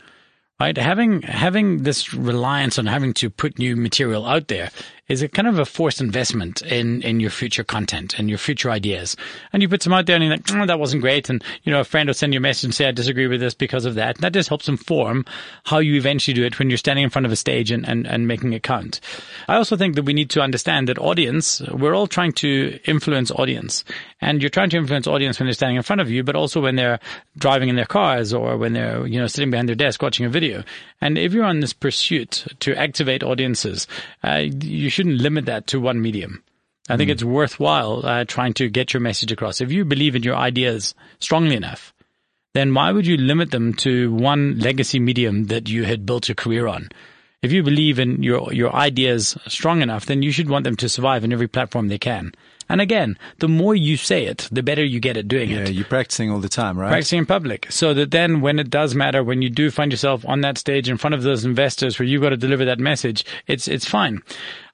right? 0.61 0.77
Having 0.77 1.23
having 1.23 1.83
this 1.85 2.13
reliance 2.15 2.79
on 2.79 2.87
having 2.87 3.15
to 3.15 3.31
put 3.31 3.59
new 3.59 3.77
material 3.77 4.27
out 4.27 4.49
there 4.49 4.71
is 5.09 5.23
a 5.23 5.29
kind 5.29 5.49
of 5.49 5.59
a 5.59 5.65
forced 5.65 6.01
investment 6.01 6.63
in 6.63 7.03
in 7.03 7.21
your 7.21 7.31
future 7.31 7.65
content 7.65 8.19
and 8.19 8.29
your 8.29 8.39
future 8.39 8.71
ideas. 8.71 9.17
And 9.53 9.63
you 9.63 9.69
put 9.69 9.83
some 9.83 9.93
out 9.93 10.07
there 10.07 10.17
and 10.17 10.25
you're 10.25 10.35
like, 10.35 10.51
oh, 10.53 10.67
that 10.67 10.79
wasn't 10.79 11.03
great. 11.03 11.29
And 11.29 11.43
you 11.65 11.73
know, 11.73 11.81
a 11.81 11.85
friend 11.85 12.09
will 12.09 12.15
send 12.15 12.35
you 12.35 12.39
a 12.39 12.41
message 12.41 12.65
and 12.65 12.75
say, 12.75 12.87
I 12.87 12.93
disagree 12.93 13.27
with 13.27 13.41
this 13.41 13.55
because 13.55 13.85
of 13.85 13.95
that. 13.95 14.17
And 14.17 14.25
that 14.25 14.33
just 14.33 14.49
helps 14.49 14.69
inform 14.69 15.25
how 15.65 15.79
you 15.79 15.95
eventually 15.95 16.35
do 16.35 16.45
it 16.45 16.59
when 16.59 16.71
you're 16.71 16.77
standing 16.77 17.05
in 17.05 17.11
front 17.11 17.27
of 17.27 17.33
a 17.33 17.37
stage 17.37 17.71
and, 17.71 17.89
and, 17.89 18.07
and 18.07 18.29
making 18.29 18.53
it 18.53 18.63
count. 18.63 19.01
I 19.49 19.57
also 19.57 19.77
think 19.77 19.95
that 19.97 20.05
we 20.05 20.13
need 20.13 20.31
to 20.31 20.41
understand 20.41 20.89
that 20.89 20.99
audience, 20.99 21.61
we're 21.73 21.95
all 21.95 22.07
trying 22.07 22.33
to 22.33 22.79
influence 22.85 23.31
audience. 23.31 23.85
And 24.21 24.43
you're 24.43 24.51
trying 24.51 24.71
to 24.71 24.77
influence 24.77 25.07
audience 25.07 25.39
when 25.39 25.47
they're 25.47 25.53
standing 25.53 25.77
in 25.77 25.83
front 25.83 26.01
of 26.01 26.11
you, 26.11 26.25
but 26.25 26.35
also 26.35 26.61
when 26.61 26.77
they're 26.77 26.99
driving 27.37 27.69
in 27.69 27.77
their 27.77 27.87
cars 27.87 28.35
or 28.35 28.57
when 28.57 28.73
they're, 28.73 29.07
you 29.07 29.21
know, 29.21 29.29
sitting 29.29 29.51
behind 29.51 29.69
their 29.69 29.77
desk 29.77 30.03
watching 30.03 30.27
a 30.27 30.29
video. 30.29 30.65
And 31.01 31.17
if 31.17 31.33
you're 31.33 31.45
on 31.45 31.61
this 31.61 31.73
pursuit 31.73 32.45
to 32.61 32.75
activate 32.75 33.23
audiences, 33.23 33.87
uh, 34.25 34.47
you 34.61 34.91
shouldn't 34.99 35.21
limit 35.21 35.47
that 35.47 35.69
to 35.69 35.79
one 35.79 36.03
medium. 36.03 36.43
I 36.89 36.97
think 36.97 37.09
it's 37.09 37.23
worthwhile 37.23 38.05
uh, 38.05 38.25
trying 38.25 38.53
to 38.55 38.69
get 38.69 38.93
your 38.93 39.01
message 39.01 39.31
across. 39.31 39.61
If 39.61 39.71
you 39.71 39.85
believe 39.85 40.17
in 40.17 40.25
your 40.25 40.35
ideas 40.35 40.93
strongly 41.21 41.55
enough, 41.55 41.95
then 42.53 42.75
why 42.75 42.91
would 42.91 43.07
you 43.07 43.17
limit 43.17 43.53
them 43.53 43.75
to 43.75 44.13
one 44.13 44.59
legacy 44.59 44.99
medium 44.99 45.45
that 45.45 45.69
you 45.69 45.85
had 45.85 46.05
built 46.05 46.27
your 46.27 46.35
career 46.35 46.67
on? 46.67 46.89
If 47.43 47.53
you 47.53 47.63
believe 47.63 48.01
in 48.01 48.25
your, 48.25 48.53
your 48.53 48.75
ideas 48.75 49.37
strong 49.47 49.83
enough, 49.83 50.07
then 50.07 50.23
you 50.23 50.33
should 50.33 50.51
want 50.51 50.65
them 50.65 50.75
to 50.77 50.89
survive 50.89 51.23
in 51.23 51.33
every 51.33 51.47
platform 51.47 51.87
they 51.87 51.99
can. 51.99 52.33
And 52.69 52.81
again, 52.81 53.19
the 53.39 53.49
more 53.49 53.75
you 53.75 53.97
say 53.97 54.27
it, 54.27 54.49
the 54.53 54.63
better 54.63 54.85
you 54.85 55.01
get 55.01 55.17
at 55.17 55.29
doing 55.29 55.51
Yeah, 55.51 55.59
it. 55.59 55.69
Yeah, 55.69 55.75
you're 55.75 55.85
practicing 55.85 56.31
all 56.31 56.41
the 56.41 56.49
time, 56.49 56.79
right? 56.79 56.91
Practicing 56.91 57.21
in 57.21 57.27
public. 57.27 57.67
So 57.71 57.95
that 57.95 58.11
then 58.11 58.41
when 58.41 58.59
it 58.59 58.71
does 58.71 58.95
matter, 58.95 59.25
when 59.25 59.43
you 59.43 59.51
do 59.51 59.71
find 59.71 59.91
yourself 59.93 60.25
on 60.27 60.43
that 60.43 60.59
stage 60.59 60.89
in 60.89 60.99
front 60.99 61.15
of 61.15 61.23
those 61.23 61.45
investors 61.45 61.99
where 61.99 62.07
you've 62.07 62.23
got 62.23 62.31
to 62.31 62.37
deliver 62.37 62.65
that 62.67 62.79
message, 62.79 63.25
it's, 63.47 63.69
it's 63.69 63.87
fine. 63.87 64.23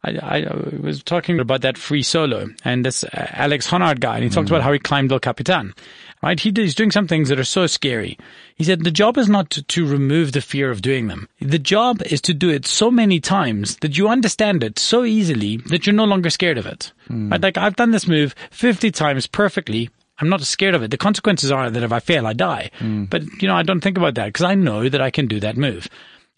I, 0.02 0.44
I 0.44 0.46
was 0.80 1.02
talking 1.02 1.40
about 1.40 1.62
that 1.62 1.78
free 1.78 2.02
solo 2.02 2.48
and 2.64 2.84
this 2.84 3.04
uh, 3.04 3.08
Alex 3.32 3.68
Honnold 3.68 4.00
guy, 4.00 4.16
and 4.16 4.24
he 4.24 4.28
talked 4.30 4.50
about 4.50 4.62
how 4.62 4.72
he 4.72 4.78
climbed 4.78 5.10
El 5.12 5.18
Capitan. 5.20 5.74
Right? 6.22 6.40
He, 6.40 6.52
he's 6.54 6.74
doing 6.74 6.90
some 6.90 7.06
things 7.06 7.28
that 7.28 7.38
are 7.38 7.44
so 7.44 7.66
scary. 7.66 8.18
He 8.56 8.64
said 8.64 8.82
the 8.82 8.90
job 8.90 9.18
is 9.18 9.28
not 9.28 9.50
to, 9.50 9.62
to 9.62 9.86
remove 9.86 10.32
the 10.32 10.40
fear 10.40 10.70
of 10.70 10.80
doing 10.80 11.06
them. 11.08 11.28
The 11.40 11.58
job 11.58 12.02
is 12.02 12.22
to 12.22 12.32
do 12.34 12.48
it 12.48 12.66
so 12.66 12.90
many 12.90 13.20
times 13.20 13.76
that 13.78 13.98
you 13.98 14.08
understand 14.08 14.62
it 14.64 14.78
so 14.78 15.04
easily 15.04 15.58
that 15.66 15.86
you're 15.86 15.94
no 15.94 16.04
longer 16.04 16.30
scared 16.30 16.56
of 16.56 16.64
it. 16.66 16.92
Right? 17.10 17.40
Like 17.40 17.58
I've 17.58 17.76
done 17.76 17.83
this 17.90 18.06
move 18.06 18.34
50 18.50 18.90
times 18.90 19.26
perfectly. 19.26 19.90
I'm 20.18 20.28
not 20.28 20.42
scared 20.42 20.74
of 20.74 20.82
it. 20.82 20.90
The 20.90 20.96
consequences 20.96 21.50
are 21.50 21.70
that 21.70 21.82
if 21.82 21.92
I 21.92 22.00
fail, 22.00 22.26
I 22.26 22.32
die. 22.32 22.70
Hmm. 22.78 23.04
But, 23.04 23.24
you 23.42 23.48
know, 23.48 23.56
I 23.56 23.62
don't 23.62 23.80
think 23.80 23.98
about 23.98 24.14
that 24.14 24.26
because 24.26 24.44
I 24.44 24.54
know 24.54 24.88
that 24.88 25.00
I 25.00 25.10
can 25.10 25.26
do 25.26 25.40
that 25.40 25.56
move. 25.56 25.88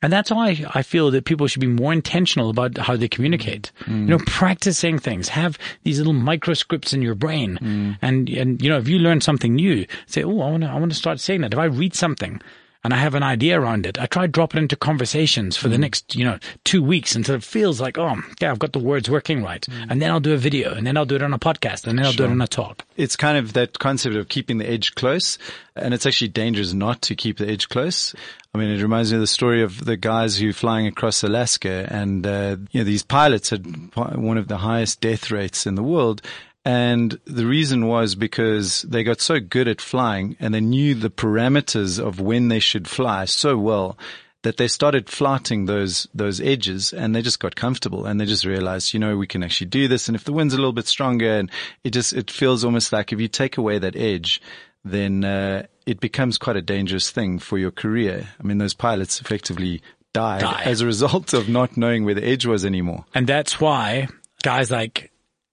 And 0.02 0.12
that's 0.12 0.30
why 0.30 0.64
I 0.74 0.82
feel 0.82 1.10
that 1.10 1.24
people 1.24 1.46
should 1.46 1.60
be 1.60 1.66
more 1.66 1.92
intentional 1.92 2.50
about 2.50 2.76
how 2.78 2.96
they 2.96 3.08
communicate. 3.08 3.72
Hmm. 3.84 3.92
Hmm. 3.92 4.00
You 4.02 4.06
know, 4.08 4.24
practicing 4.26 4.98
things. 4.98 5.28
Have 5.28 5.58
these 5.84 5.98
little 5.98 6.12
micro 6.14 6.54
scripts 6.54 6.92
in 6.92 7.02
your 7.02 7.14
brain. 7.14 7.58
And, 8.00 8.28
and, 8.30 8.62
you 8.62 8.70
know, 8.70 8.78
if 8.78 8.88
you 8.88 8.98
learn 8.98 9.20
something 9.20 9.54
new, 9.54 9.86
say, 10.06 10.22
oh, 10.22 10.40
I 10.40 10.50
want 10.50 10.62
to, 10.62 10.68
I 10.70 10.78
want 10.78 10.92
to 10.92 10.98
start 10.98 11.20
saying 11.20 11.42
that. 11.42 11.52
If 11.52 11.58
I 11.58 11.64
read 11.64 11.94
something 11.94 12.40
and 12.86 12.94
I 12.94 12.98
have 12.98 13.16
an 13.16 13.24
idea 13.24 13.60
around 13.60 13.84
it, 13.84 13.98
I 13.98 14.06
try 14.06 14.28
drop 14.28 14.54
it 14.54 14.58
into 14.58 14.76
conversations 14.76 15.56
for 15.56 15.68
the 15.68 15.76
next, 15.76 16.14
you 16.14 16.24
know, 16.24 16.38
two 16.62 16.84
weeks 16.84 17.16
until 17.16 17.34
it 17.34 17.42
feels 17.42 17.80
like, 17.80 17.98
oh, 17.98 18.14
yeah, 18.40 18.52
I've 18.52 18.60
got 18.60 18.72
the 18.72 18.78
words 18.78 19.10
working 19.10 19.42
right. 19.42 19.66
And 19.90 20.00
then 20.00 20.08
I'll 20.08 20.20
do 20.20 20.34
a 20.34 20.36
video 20.36 20.72
and 20.72 20.86
then 20.86 20.96
I'll 20.96 21.04
do 21.04 21.16
it 21.16 21.22
on 21.22 21.34
a 21.34 21.38
podcast 21.38 21.88
and 21.88 21.98
then 21.98 22.06
I'll 22.06 22.12
do 22.12 22.22
it 22.22 22.30
on 22.30 22.40
a 22.40 22.46
talk. 22.46 22.84
it's 22.96 23.16
kind 23.16 23.38
of 23.38 23.54
that 23.54 23.80
concept 23.80 24.14
of 24.14 24.28
keeping 24.28 24.58
the 24.58 24.70
edge 24.70 24.94
close, 24.94 25.36
and 25.74 25.94
it's 25.94 26.06
actually 26.06 26.28
dangerous 26.28 26.72
not 26.72 27.02
to 27.02 27.16
keep 27.16 27.38
the 27.38 27.48
edge 27.48 27.68
close. 27.68 28.14
I 28.54 28.58
mean, 28.58 28.70
it 28.70 28.80
reminds 28.80 29.10
me 29.10 29.16
of 29.16 29.20
the 29.20 29.26
story 29.26 29.62
of 29.62 29.84
the 29.84 29.96
guys 29.96 30.38
who 30.38 30.52
flying 30.52 30.86
across 30.86 31.24
Alaska, 31.24 31.88
and 31.90 32.24
uh, 32.24 32.56
you 32.70 32.80
know 32.80 32.84
these 32.84 33.02
pilots 33.02 33.50
had 33.50 33.66
one 33.96 34.38
of 34.38 34.46
the 34.46 34.58
highest 34.58 35.00
death 35.00 35.32
rates 35.32 35.66
in 35.66 35.74
the 35.74 35.82
world. 35.82 36.22
And 36.66 37.20
the 37.26 37.46
reason 37.46 37.86
was 37.86 38.16
because 38.16 38.82
they 38.82 39.04
got 39.04 39.20
so 39.20 39.38
good 39.38 39.68
at 39.68 39.80
flying 39.80 40.36
and 40.40 40.52
they 40.52 40.60
knew 40.60 40.96
the 40.96 41.10
parameters 41.10 42.04
of 42.04 42.18
when 42.18 42.48
they 42.48 42.58
should 42.58 42.88
fly 42.88 43.24
so 43.24 43.56
well 43.56 43.96
that 44.42 44.56
they 44.56 44.66
started 44.66 45.08
flouting 45.08 45.66
those 45.66 46.08
those 46.12 46.40
edges 46.40 46.92
and 46.92 47.14
they 47.14 47.22
just 47.22 47.38
got 47.38 47.54
comfortable 47.54 48.04
and 48.04 48.20
they 48.20 48.26
just 48.26 48.44
realized, 48.44 48.92
you 48.92 48.98
know, 48.98 49.16
we 49.16 49.28
can 49.28 49.44
actually 49.44 49.68
do 49.68 49.86
this. 49.86 50.08
And 50.08 50.16
if 50.16 50.24
the 50.24 50.32
wind's 50.32 50.54
a 50.54 50.56
little 50.56 50.72
bit 50.72 50.88
stronger, 50.88 51.38
and 51.38 51.52
it 51.84 51.90
just 51.90 52.12
it 52.12 52.32
feels 52.32 52.64
almost 52.64 52.92
like 52.92 53.12
if 53.12 53.20
you 53.20 53.28
take 53.28 53.58
away 53.58 53.78
that 53.78 53.94
edge, 53.94 54.42
then 54.84 55.24
uh, 55.24 55.66
it 55.86 56.00
becomes 56.00 56.36
quite 56.36 56.56
a 56.56 56.62
dangerous 56.62 57.12
thing 57.12 57.38
for 57.38 57.58
your 57.58 57.70
career. 57.70 58.28
I 58.40 58.42
mean, 58.42 58.58
those 58.58 58.74
pilots 58.74 59.20
effectively 59.20 59.82
died 60.12 60.40
Die. 60.40 60.62
as 60.64 60.80
a 60.80 60.86
result 60.86 61.32
of 61.32 61.48
not 61.48 61.76
knowing 61.76 62.04
where 62.04 62.14
the 62.14 62.26
edge 62.26 62.44
was 62.44 62.64
anymore. 62.64 63.04
And 63.14 63.28
that's 63.28 63.60
why 63.60 64.08
guys 64.42 64.68
like 64.68 65.12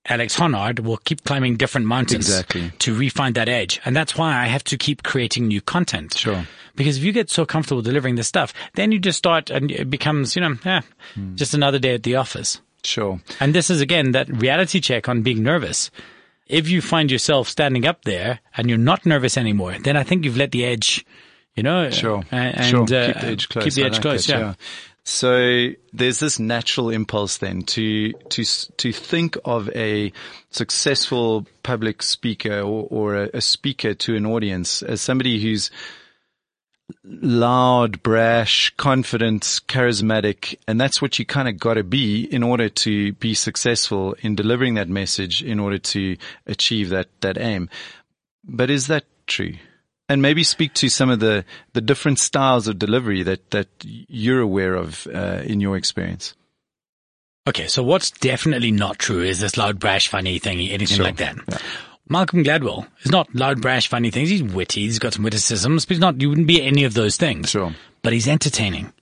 Alex 0.10 0.36
Honnold 0.38 0.82
will 0.82 0.98
keep 0.98 1.24
climbing 1.24 1.56
different 1.56 1.88
mountains 1.88 2.28
Exactly. 2.28 2.72
to 2.80 2.94
refine 2.94 3.34
that 3.34 3.48
edge. 3.48 3.80
And 3.86 3.96
that's 3.96 4.18
why 4.18 4.36
I 4.36 4.48
have 4.48 4.64
to 4.66 4.78
keep 4.78 5.04
creating 5.04 5.48
new 5.48 5.62
content. 5.62 6.18
Sure. 6.18 6.46
Because 6.76 6.98
if 6.98 7.04
you 7.04 7.12
get 7.14 7.30
so 7.30 7.46
comfortable 7.46 7.82
delivering 7.82 8.16
this 8.16 8.28
stuff, 8.28 8.54
then 8.74 8.92
you 8.92 9.00
just 9.00 9.18
start 9.18 9.50
and 9.50 9.72
it 9.72 9.90
becomes, 9.90 10.36
you 10.36 10.42
know, 10.42 10.58
eh, 10.66 10.82
Hmm. 11.16 11.36
just 11.36 11.54
another 11.54 11.80
day 11.80 11.94
at 11.94 12.04
the 12.04 12.16
office. 12.16 12.60
Sure. 12.84 13.22
And 13.40 13.56
this 13.56 13.70
is 13.70 13.80
again 13.80 14.12
that 14.12 14.28
reality 14.28 14.82
check 14.82 15.08
on 15.08 15.22
being 15.22 15.42
nervous. 15.42 15.90
If 16.48 16.68
you 16.68 16.82
find 16.82 17.10
yourself 17.10 17.48
standing 17.48 17.86
up 17.86 18.04
there 18.04 18.40
and 18.58 18.68
you're 18.68 18.78
not 18.78 19.06
nervous 19.06 19.38
anymore, 19.38 19.78
then 19.82 19.96
I 19.96 20.04
think 20.04 20.26
you've 20.26 20.36
let 20.36 20.52
the 20.52 20.66
edge, 20.66 21.06
you 21.56 21.64
know, 21.64 21.90
Sure. 21.92 22.24
and, 22.30 22.66
sure. 22.68 22.82
uh, 22.84 22.86
keep 22.86 22.88
the 23.16 23.26
edge 23.26 23.48
close. 23.50 23.64
Keep 23.64 23.74
the 23.76 23.84
edge 23.86 23.94
like 23.94 24.02
close. 24.02 24.28
that, 24.28 24.40
yeah. 24.40 24.54
So 25.06 25.72
there's 25.92 26.20
this 26.20 26.40
natural 26.40 26.90
impulse 26.90 27.38
then 27.38 27.64
to 27.64 28.14
to 28.14 28.44
to 28.78 28.94
think 28.94 29.38
of 29.44 29.70
a 29.76 30.14
successful 30.50 31.46
public 31.62 32.02
speaker 32.02 32.62
or, 32.62 32.88
or 32.90 33.16
a, 33.16 33.30
a 33.34 33.42
speaker 33.42 33.94
to 33.94 34.16
an 34.16 34.26
audience 34.26 34.82
as 34.82 35.02
somebody 35.02 35.42
who's 35.42 35.72
loud, 37.04 38.02
brash, 38.02 38.74
confident, 38.78 39.44
charismatic, 39.68 40.56
and 40.68 40.80
that's 40.80 41.02
what 41.02 41.20
you 41.20 41.26
kind 41.26 41.50
of 41.50 41.58
got 41.60 41.74
to 41.74 41.84
be 41.84 42.24
in 42.24 42.44
order 42.44 42.70
to 42.70 43.14
be 43.14 43.34
successful 43.34 44.16
in 44.22 44.36
delivering 44.36 44.76
that 44.76 44.90
message 44.90 45.44
in 45.44 45.60
order 45.60 45.78
to 45.78 46.16
achieve 46.48 46.90
that 46.90 47.10
that 47.20 47.38
aim. 47.38 47.70
But 48.46 48.70
is 48.70 48.88
that 48.88 49.04
true? 49.28 49.56
And 50.10 50.22
maybe 50.22 50.44
speak 50.44 50.74
to 50.76 50.90
some 50.90 51.10
of 51.10 51.20
the, 51.20 51.46
the 51.72 51.82
different 51.82 52.20
styles 52.20 52.68
of 52.68 52.78
delivery 52.78 53.24
that, 53.24 53.52
that 53.52 53.68
you're 53.82 54.42
aware 54.42 54.76
of 54.76 55.08
uh, 55.08 55.42
in 55.46 55.60
your 55.62 55.78
experience. 55.78 56.36
Okay, 57.48 57.68
so 57.68 57.84
what's 57.84 58.12
definitely 58.12 58.72
not 58.72 59.00
true 59.00 59.22
is 59.22 59.40
this 59.40 59.58
loud, 59.58 59.80
brash, 59.80 60.08
funny 60.08 60.40
thing, 60.40 60.60
anything 60.60 60.98
Sure. 60.98 61.06
like 61.06 61.18
that. 61.18 61.36
Malcolm 62.08 62.44
Gladwell 62.44 62.88
is 63.02 63.12
not 63.12 63.34
loud, 63.36 63.62
brash, 63.62 63.88
funny 63.88 64.12
things. 64.12 64.30
He's 64.30 64.44
witty. 64.44 64.82
He's 64.82 65.00
got 65.00 65.14
some 65.14 65.24
witticisms, 65.24 65.86
but 65.86 65.90
he's 65.96 66.00
not, 66.00 66.22
you 66.22 66.30
wouldn't 66.30 66.48
be 66.48 66.62
any 66.62 66.84
of 66.84 66.94
those 66.94 67.18
things. 67.18 67.50
Sure. 67.50 67.74
But 68.02 68.14
he's 68.14 68.28
entertaining. 68.28 68.93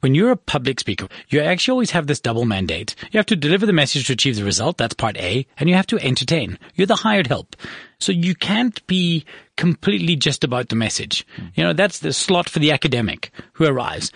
When 0.00 0.14
you're 0.14 0.30
a 0.30 0.36
public 0.36 0.80
speaker, 0.80 1.08
you 1.28 1.40
actually 1.40 1.72
always 1.72 1.90
have 1.92 2.06
this 2.06 2.20
double 2.20 2.44
mandate. 2.44 2.94
You 3.10 3.18
have 3.18 3.26
to 3.26 3.36
deliver 3.36 3.66
the 3.66 3.72
message 3.72 4.06
to 4.06 4.12
achieve 4.12 4.36
the 4.36 4.44
result. 4.44 4.78
That's 4.78 4.94
part 4.94 5.16
A. 5.16 5.46
And 5.58 5.68
you 5.68 5.74
have 5.74 5.86
to 5.88 5.98
entertain. 5.98 6.58
You're 6.74 6.86
the 6.86 6.96
hired 6.96 7.26
help. 7.26 7.56
So 7.98 8.12
you 8.12 8.34
can't 8.34 8.84
be 8.86 9.24
completely 9.56 10.16
just 10.16 10.44
about 10.44 10.68
the 10.68 10.76
message. 10.76 11.26
You 11.54 11.64
know, 11.64 11.72
that's 11.72 12.00
the 12.00 12.12
slot 12.12 12.48
for 12.48 12.58
the 12.58 12.72
academic 12.72 13.30
who 13.52 13.64
arrives. 13.64 14.10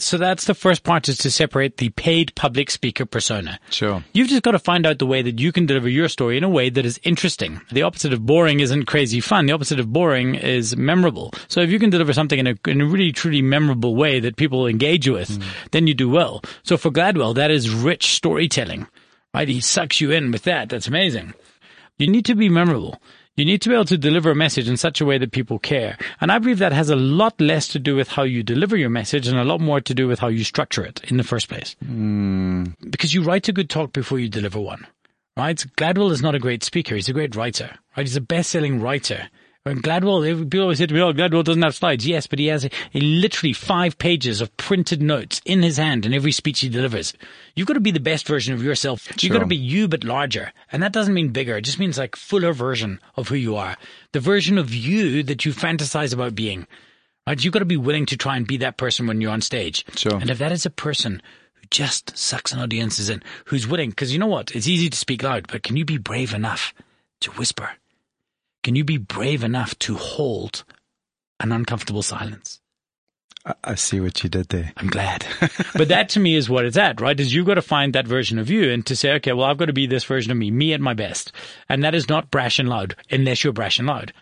So 0.00 0.16
that's 0.16 0.46
the 0.46 0.54
first 0.54 0.82
part 0.82 1.08
is 1.08 1.18
to 1.18 1.30
separate 1.30 1.76
the 1.76 1.90
paid 1.90 2.34
public 2.34 2.70
speaker 2.70 3.04
persona. 3.04 3.60
Sure. 3.70 4.02
You've 4.12 4.28
just 4.28 4.42
got 4.42 4.52
to 4.52 4.58
find 4.58 4.86
out 4.86 4.98
the 4.98 5.06
way 5.06 5.22
that 5.22 5.38
you 5.38 5.52
can 5.52 5.66
deliver 5.66 5.88
your 5.88 6.08
story 6.08 6.38
in 6.38 6.44
a 6.44 6.48
way 6.48 6.70
that 6.70 6.86
is 6.86 6.98
interesting. 7.02 7.60
The 7.70 7.82
opposite 7.82 8.12
of 8.12 8.24
boring 8.24 8.60
isn't 8.60 8.86
crazy 8.86 9.20
fun. 9.20 9.46
The 9.46 9.52
opposite 9.52 9.78
of 9.78 9.92
boring 9.92 10.34
is 10.34 10.76
memorable. 10.76 11.32
So 11.48 11.60
if 11.60 11.70
you 11.70 11.78
can 11.78 11.90
deliver 11.90 12.12
something 12.12 12.38
in 12.38 12.46
a, 12.46 12.54
in 12.66 12.80
a 12.80 12.86
really 12.86 13.12
truly 13.12 13.42
memorable 13.42 13.94
way 13.94 14.20
that 14.20 14.36
people 14.36 14.66
engage 14.66 15.08
with, 15.08 15.28
hmm. 15.28 15.48
then 15.72 15.86
you 15.86 15.94
do 15.94 16.08
well. 16.08 16.42
So 16.62 16.76
for 16.76 16.90
Gladwell, 16.90 17.34
that 17.34 17.50
is 17.50 17.70
rich 17.70 18.14
storytelling, 18.14 18.86
right? 19.34 19.48
He 19.48 19.60
sucks 19.60 20.00
you 20.00 20.10
in 20.10 20.32
with 20.32 20.42
that. 20.44 20.70
That's 20.70 20.88
amazing. 20.88 21.34
You 21.98 22.08
need 22.08 22.24
to 22.24 22.34
be 22.34 22.48
memorable. 22.48 23.00
You 23.36 23.44
need 23.44 23.62
to 23.62 23.68
be 23.68 23.74
able 23.74 23.84
to 23.86 23.96
deliver 23.96 24.30
a 24.30 24.34
message 24.34 24.68
in 24.68 24.76
such 24.76 25.00
a 25.00 25.06
way 25.06 25.16
that 25.16 25.32
people 25.32 25.58
care. 25.58 25.96
And 26.20 26.30
I 26.30 26.38
believe 26.38 26.58
that 26.58 26.72
has 26.72 26.90
a 26.90 26.96
lot 26.96 27.40
less 27.40 27.68
to 27.68 27.78
do 27.78 27.96
with 27.96 28.08
how 28.08 28.22
you 28.24 28.42
deliver 28.42 28.76
your 28.76 28.90
message 28.90 29.28
and 29.28 29.38
a 29.38 29.44
lot 29.44 29.60
more 29.60 29.80
to 29.80 29.94
do 29.94 30.08
with 30.08 30.18
how 30.18 30.28
you 30.28 30.44
structure 30.44 30.84
it 30.84 31.00
in 31.04 31.16
the 31.16 31.24
first 31.24 31.48
place. 31.48 31.76
Hmm. 31.84 32.64
Because 32.90 33.14
you 33.14 33.22
write 33.22 33.48
a 33.48 33.52
good 33.52 33.70
talk 33.70 33.92
before 33.92 34.18
you 34.18 34.28
deliver 34.28 34.60
one, 34.60 34.86
right? 35.36 35.64
Gladwell 35.76 36.10
is 36.10 36.22
not 36.22 36.34
a 36.34 36.40
great 36.40 36.64
speaker. 36.64 36.96
He's 36.96 37.08
a 37.08 37.14
great 37.14 37.34
writer, 37.36 37.70
right? 37.96 38.06
He's 38.06 38.16
a 38.16 38.20
best-selling 38.20 38.80
writer. 38.80 39.30
And 39.66 39.82
Gladwell, 39.82 40.50
people 40.50 40.62
always 40.62 40.78
say 40.78 40.86
to 40.86 40.94
me, 40.94 41.02
oh, 41.02 41.12
Gladwell 41.12 41.44
doesn't 41.44 41.60
have 41.60 41.74
slides. 41.74 42.06
Yes, 42.06 42.26
but 42.26 42.38
he 42.38 42.46
has 42.46 42.64
a, 42.64 42.70
a 42.94 43.00
literally 43.00 43.52
five 43.52 43.98
pages 43.98 44.40
of 44.40 44.56
printed 44.56 45.02
notes 45.02 45.42
in 45.44 45.62
his 45.62 45.76
hand 45.76 46.06
in 46.06 46.14
every 46.14 46.32
speech 46.32 46.60
he 46.60 46.70
delivers. 46.70 47.12
You've 47.54 47.66
got 47.66 47.74
to 47.74 47.80
be 47.80 47.90
the 47.90 48.00
best 48.00 48.26
version 48.26 48.54
of 48.54 48.62
yourself. 48.62 49.06
You've 49.22 49.34
got 49.34 49.40
to 49.40 49.46
be 49.46 49.56
you, 49.56 49.86
but 49.86 50.02
larger. 50.02 50.54
And 50.72 50.82
that 50.82 50.92
doesn't 50.92 51.12
mean 51.12 51.28
bigger. 51.28 51.58
It 51.58 51.62
just 51.62 51.78
means 51.78 51.98
like 51.98 52.16
fuller 52.16 52.54
version 52.54 53.00
of 53.16 53.28
who 53.28 53.34
you 53.34 53.54
are. 53.56 53.76
The 54.12 54.20
version 54.20 54.56
of 54.56 54.72
you 54.72 55.22
that 55.24 55.44
you 55.44 55.52
fantasize 55.52 56.14
about 56.14 56.34
being. 56.34 56.66
Right? 57.26 57.44
You've 57.44 57.52
got 57.52 57.58
to 57.58 57.66
be 57.66 57.76
willing 57.76 58.06
to 58.06 58.16
try 58.16 58.38
and 58.38 58.46
be 58.46 58.56
that 58.58 58.78
person 58.78 59.06
when 59.06 59.20
you're 59.20 59.30
on 59.30 59.42
stage. 59.42 59.84
Sure. 59.94 60.18
And 60.18 60.30
if 60.30 60.38
that 60.38 60.52
is 60.52 60.64
a 60.64 60.70
person 60.70 61.20
who 61.52 61.66
just 61.70 62.16
sucks 62.16 62.52
an 62.52 62.60
audiences 62.60 63.10
in, 63.10 63.22
who's 63.44 63.68
willing, 63.68 63.90
because 63.90 64.10
you 64.10 64.18
know 64.18 64.26
what? 64.26 64.52
It's 64.52 64.66
easy 64.66 64.88
to 64.88 64.96
speak 64.96 65.22
loud, 65.22 65.48
but 65.48 65.62
can 65.62 65.76
you 65.76 65.84
be 65.84 65.98
brave 65.98 66.32
enough 66.32 66.72
to 67.20 67.30
whisper? 67.32 67.72
Can 68.62 68.76
you 68.76 68.84
be 68.84 68.98
brave 68.98 69.42
enough 69.42 69.78
to 69.80 69.94
hold 69.94 70.64
an 71.38 71.52
uncomfortable 71.52 72.02
silence? 72.02 72.60
I, 73.64 73.74
see 73.74 74.00
what 74.00 74.22
you 74.22 74.28
did 74.28 74.50
there. 74.50 74.72
I'm 74.76 74.88
glad. 74.88 75.26
but 75.74 75.88
that 75.88 76.10
to 76.10 76.20
me 76.20 76.34
is 76.34 76.50
what 76.50 76.66
it's 76.66 76.76
at, 76.76 77.00
right? 77.00 77.18
Is 77.18 77.32
you've 77.32 77.46
got 77.46 77.54
to 77.54 77.62
find 77.62 77.94
that 77.94 78.06
version 78.06 78.38
of 78.38 78.50
you 78.50 78.70
and 78.70 78.84
to 78.84 78.94
say, 78.94 79.12
okay, 79.12 79.32
well, 79.32 79.46
I've 79.46 79.56
got 79.56 79.66
to 79.66 79.72
be 79.72 79.86
this 79.86 80.04
version 80.04 80.30
of 80.30 80.36
me, 80.36 80.50
me 80.50 80.74
at 80.74 80.80
my 80.80 80.92
best. 80.92 81.32
And 81.68 81.82
that 81.82 81.94
is 81.94 82.08
not 82.08 82.30
brash 82.30 82.58
and 82.58 82.68
loud, 82.68 82.96
unless 83.10 83.42
you're 83.42 83.54
brash 83.54 83.78
and 83.78 83.88
loud. 83.88 84.12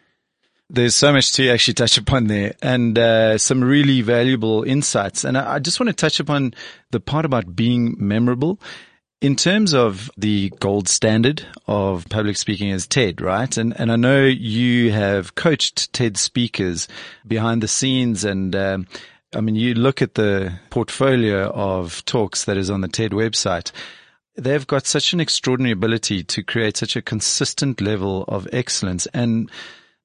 There's 0.70 0.94
so 0.94 1.12
much 1.12 1.32
to 1.32 1.48
actually 1.48 1.74
touch 1.74 1.98
upon 1.98 2.28
there 2.28 2.54
and 2.62 2.96
uh, 2.96 3.38
some 3.38 3.64
really 3.64 4.02
valuable 4.02 4.62
insights. 4.62 5.24
And 5.24 5.36
I, 5.36 5.54
I 5.54 5.58
just 5.58 5.80
want 5.80 5.88
to 5.88 5.94
touch 5.94 6.20
upon 6.20 6.54
the 6.92 7.00
part 7.00 7.24
about 7.24 7.56
being 7.56 7.96
memorable. 7.98 8.60
In 9.20 9.34
terms 9.34 9.74
of 9.74 10.12
the 10.16 10.52
gold 10.60 10.88
standard 10.88 11.44
of 11.66 12.08
public 12.08 12.36
speaking 12.36 12.68
is 12.68 12.86
TED, 12.86 13.20
right? 13.20 13.56
And, 13.56 13.78
and 13.78 13.90
I 13.90 13.96
know 13.96 14.24
you 14.24 14.92
have 14.92 15.34
coached 15.34 15.92
TED 15.92 16.16
speakers 16.16 16.86
behind 17.26 17.60
the 17.60 17.66
scenes 17.66 18.24
and, 18.24 18.54
um, 18.54 18.86
I 19.34 19.40
mean, 19.40 19.56
you 19.56 19.74
look 19.74 20.02
at 20.02 20.14
the 20.14 20.60
portfolio 20.70 21.50
of 21.50 22.04
talks 22.04 22.44
that 22.44 22.56
is 22.56 22.70
on 22.70 22.80
the 22.80 22.86
TED 22.86 23.10
website. 23.10 23.72
They've 24.36 24.66
got 24.68 24.86
such 24.86 25.12
an 25.12 25.18
extraordinary 25.18 25.72
ability 25.72 26.22
to 26.22 26.44
create 26.44 26.76
such 26.76 26.94
a 26.94 27.02
consistent 27.02 27.80
level 27.80 28.24
of 28.28 28.46
excellence 28.52 29.06
and 29.06 29.50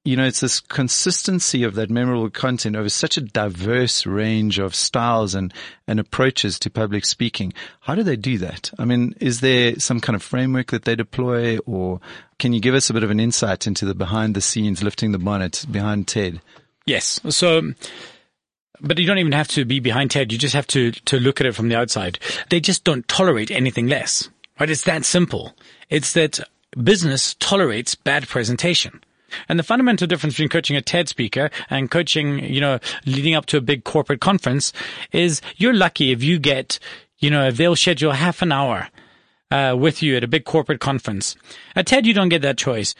you 0.04 0.16
know, 0.16 0.26
it's 0.26 0.40
this 0.40 0.60
consistency 0.60 1.64
of 1.64 1.74
that 1.76 1.88
memorable 1.88 2.28
content 2.28 2.76
over 2.76 2.90
such 2.90 3.16
a 3.16 3.22
diverse 3.22 4.04
range 4.04 4.58
of 4.58 4.74
styles 4.74 5.34
and, 5.34 5.52
and 5.88 5.98
approaches 5.98 6.58
to 6.58 6.70
public 6.70 7.06
speaking. 7.06 7.54
How 7.80 7.94
do 7.94 8.02
they 8.02 8.16
do 8.16 8.36
that? 8.38 8.70
I 8.78 8.84
mean, 8.84 9.14
is 9.18 9.40
there 9.40 9.78
some 9.78 10.00
kind 10.00 10.14
of 10.14 10.22
framework 10.22 10.72
that 10.72 10.84
they 10.84 10.94
deploy 10.94 11.56
or 11.60 12.00
can 12.38 12.52
you 12.52 12.60
give 12.60 12.74
us 12.74 12.90
a 12.90 12.92
bit 12.92 13.02
of 13.02 13.10
an 13.10 13.18
insight 13.18 13.66
into 13.66 13.86
the 13.86 13.94
behind 13.94 14.34
the 14.34 14.42
scenes, 14.42 14.82
lifting 14.82 15.12
the 15.12 15.18
bonnet 15.18 15.64
behind 15.70 16.06
TED? 16.06 16.42
Yes. 16.84 17.18
So, 17.30 17.72
but 18.82 18.98
you 18.98 19.06
don't 19.06 19.18
even 19.18 19.32
have 19.32 19.48
to 19.48 19.64
be 19.64 19.80
behind 19.80 20.10
TED. 20.10 20.32
You 20.32 20.38
just 20.38 20.54
have 20.54 20.66
to, 20.68 20.90
to 20.92 21.18
look 21.18 21.40
at 21.40 21.46
it 21.46 21.54
from 21.54 21.68
the 21.68 21.76
outside. 21.76 22.18
They 22.50 22.60
just 22.60 22.84
don't 22.84 23.08
tolerate 23.08 23.50
anything 23.50 23.86
less, 23.86 24.28
right? 24.60 24.68
It's 24.68 24.84
that 24.84 25.06
simple. 25.06 25.54
It's 25.88 26.12
that 26.12 26.40
business 26.82 27.34
tolerates 27.36 27.94
bad 27.94 28.28
presentation. 28.28 29.02
And 29.48 29.58
the 29.58 29.62
fundamental 29.62 30.06
difference 30.06 30.34
between 30.34 30.48
coaching 30.48 30.76
a 30.76 30.82
TED 30.82 31.08
speaker 31.08 31.50
and 31.70 31.90
coaching, 31.90 32.38
you 32.38 32.60
know, 32.60 32.78
leading 33.06 33.34
up 33.34 33.46
to 33.46 33.56
a 33.56 33.60
big 33.60 33.84
corporate 33.84 34.20
conference 34.20 34.72
is 35.12 35.40
you're 35.56 35.74
lucky 35.74 36.12
if 36.12 36.22
you 36.22 36.38
get, 36.38 36.78
you 37.18 37.30
know, 37.30 37.48
if 37.48 37.56
they'll 37.56 37.76
schedule 37.76 38.12
half 38.12 38.42
an 38.42 38.52
hour 38.52 38.88
uh, 39.50 39.76
with 39.78 40.02
you 40.02 40.16
at 40.16 40.24
a 40.24 40.28
big 40.28 40.44
corporate 40.44 40.80
conference. 40.80 41.36
At 41.76 41.86
TED, 41.86 42.06
you 42.06 42.14
don't 42.14 42.28
get 42.28 42.42
that 42.42 42.58
choice. 42.58 42.94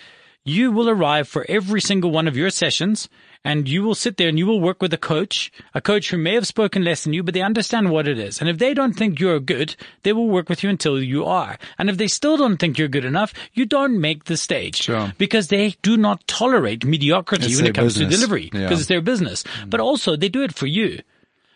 You 0.45 0.71
will 0.73 0.91
arrive 0.91 1.27
for 1.27 1.47
every 1.49 1.81
single 1.81 2.11
one 2.11 2.29
of 2.29 2.37
your 2.37 2.51
sessions 2.51 3.09
and 3.45 3.69
you 3.69 3.83
will 3.83 3.95
sit 3.95 4.17
there 4.17 4.29
and 4.29 4.39
you 4.39 4.47
will 4.47 4.61
work 4.61 4.81
with 4.81 4.95
a 4.95 4.99
coach, 4.99 5.53
a 5.75 5.81
coach 5.81 6.11
who 6.11 6.17
may 6.17 6.35
have 6.35 6.47
spoken 6.47 6.83
less 6.83 7.05
than 7.05 7.13
you, 7.13 7.23
but 7.23 7.35
they 7.35 7.43
understand 7.43 7.91
what 7.91 8.09
it 8.09 8.19
is. 8.19 8.41
And 8.41 8.49
if 8.49 8.59
they 8.59 8.73
don't 8.73 8.95
think 8.95 9.21
you're 9.21 9.39
good, 9.39 9.77
they 10.03 10.13
will 10.15 10.29
work 10.29 10.49
with 10.49 10.63
you 10.63 10.71
until 10.71 11.03
you 11.03 11.25
are. 11.27 11.59
And 11.79 11.91
if 11.91 11.99
they 11.99 12.09
still 12.09 12.37
don't 12.39 12.57
think 12.57 12.79
you're 12.79 12.89
good 12.89 13.05
enough, 13.05 13.35
you 13.53 13.67
don't 13.67 14.01
make 14.01 14.25
the 14.25 14.39
stage. 14.39 14.77
Sure. 14.83 15.13
Because 15.19 15.49
they 15.49 15.77
do 15.83 15.97
not 15.97 16.27
tolerate 16.27 16.85
mediocrity 16.85 17.47
It's 17.47 17.57
when 17.57 17.67
it 17.67 17.75
comes 17.75 17.95
business. 17.99 18.15
to 18.15 18.17
delivery. 18.17 18.51
Yeah. 18.53 18.63
Because 18.63 18.81
it's 18.81 18.89
their 18.89 19.03
business. 19.03 19.43
Mm. 19.43 19.71
But 19.71 19.81
also 19.81 20.17
they 20.17 20.31
do 20.31 20.43
it 20.43 20.55
for 20.55 20.67
you. 20.67 21.03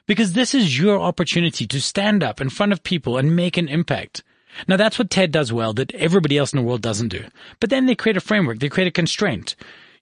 Because 0.06 0.34
this 0.34 0.54
is 0.54 0.78
your 0.78 1.00
opportunity 1.00 1.66
to 1.66 1.80
stand 1.80 2.22
up 2.22 2.40
in 2.40 2.50
front 2.50 2.72
of 2.72 2.82
people 2.82 3.16
and 3.16 3.34
make 3.34 3.56
an 3.56 3.68
impact. 3.68 4.22
Now 4.66 4.76
that's 4.76 4.98
what 4.98 5.10
TED 5.10 5.30
does 5.32 5.52
well 5.52 5.72
that 5.74 5.94
everybody 5.94 6.36
else 6.38 6.52
in 6.52 6.58
the 6.58 6.64
world 6.64 6.82
doesn't 6.82 7.08
do. 7.08 7.24
But 7.60 7.70
then 7.70 7.86
they 7.86 7.94
create 7.94 8.16
a 8.16 8.20
framework, 8.20 8.58
they 8.58 8.68
create 8.68 8.88
a 8.88 8.90
constraint. 8.90 9.54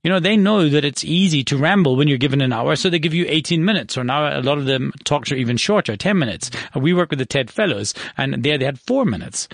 You 0.03 0.11
know, 0.11 0.21
they 0.21 0.37
know 0.37 0.69
that 0.69 0.85
it's 0.85 1.05
easy 1.05 1.43
to 1.45 1.57
ramble 1.57 1.97
when 1.97 2.09
you're 2.09 2.19
given 2.19 2.41
an 2.41 2.53
hour, 2.53 2.77
so 2.77 2.89
they 2.89 2.99
give 2.99 3.15
you 3.15 3.27
18 3.29 3.65
minutes, 3.65 3.99
or 3.99 4.05
now 4.05 4.39
a 4.39 4.43
lot 4.43 4.59
of 4.59 4.67
them 4.67 4.93
talks 5.05 5.33
are 5.33 5.37
even 5.37 5.57
shorter, 5.57 5.97
10 5.97 6.19
minutes. 6.19 6.51
We 6.75 6.93
work 6.95 7.11
with 7.11 7.19
the 7.19 7.27
TED 7.27 7.51
fellows, 7.51 7.95
and 8.17 8.43
there 8.43 8.59
they 8.59 8.65
had 8.65 8.79
four 8.79 9.05
minutes. 9.05 9.49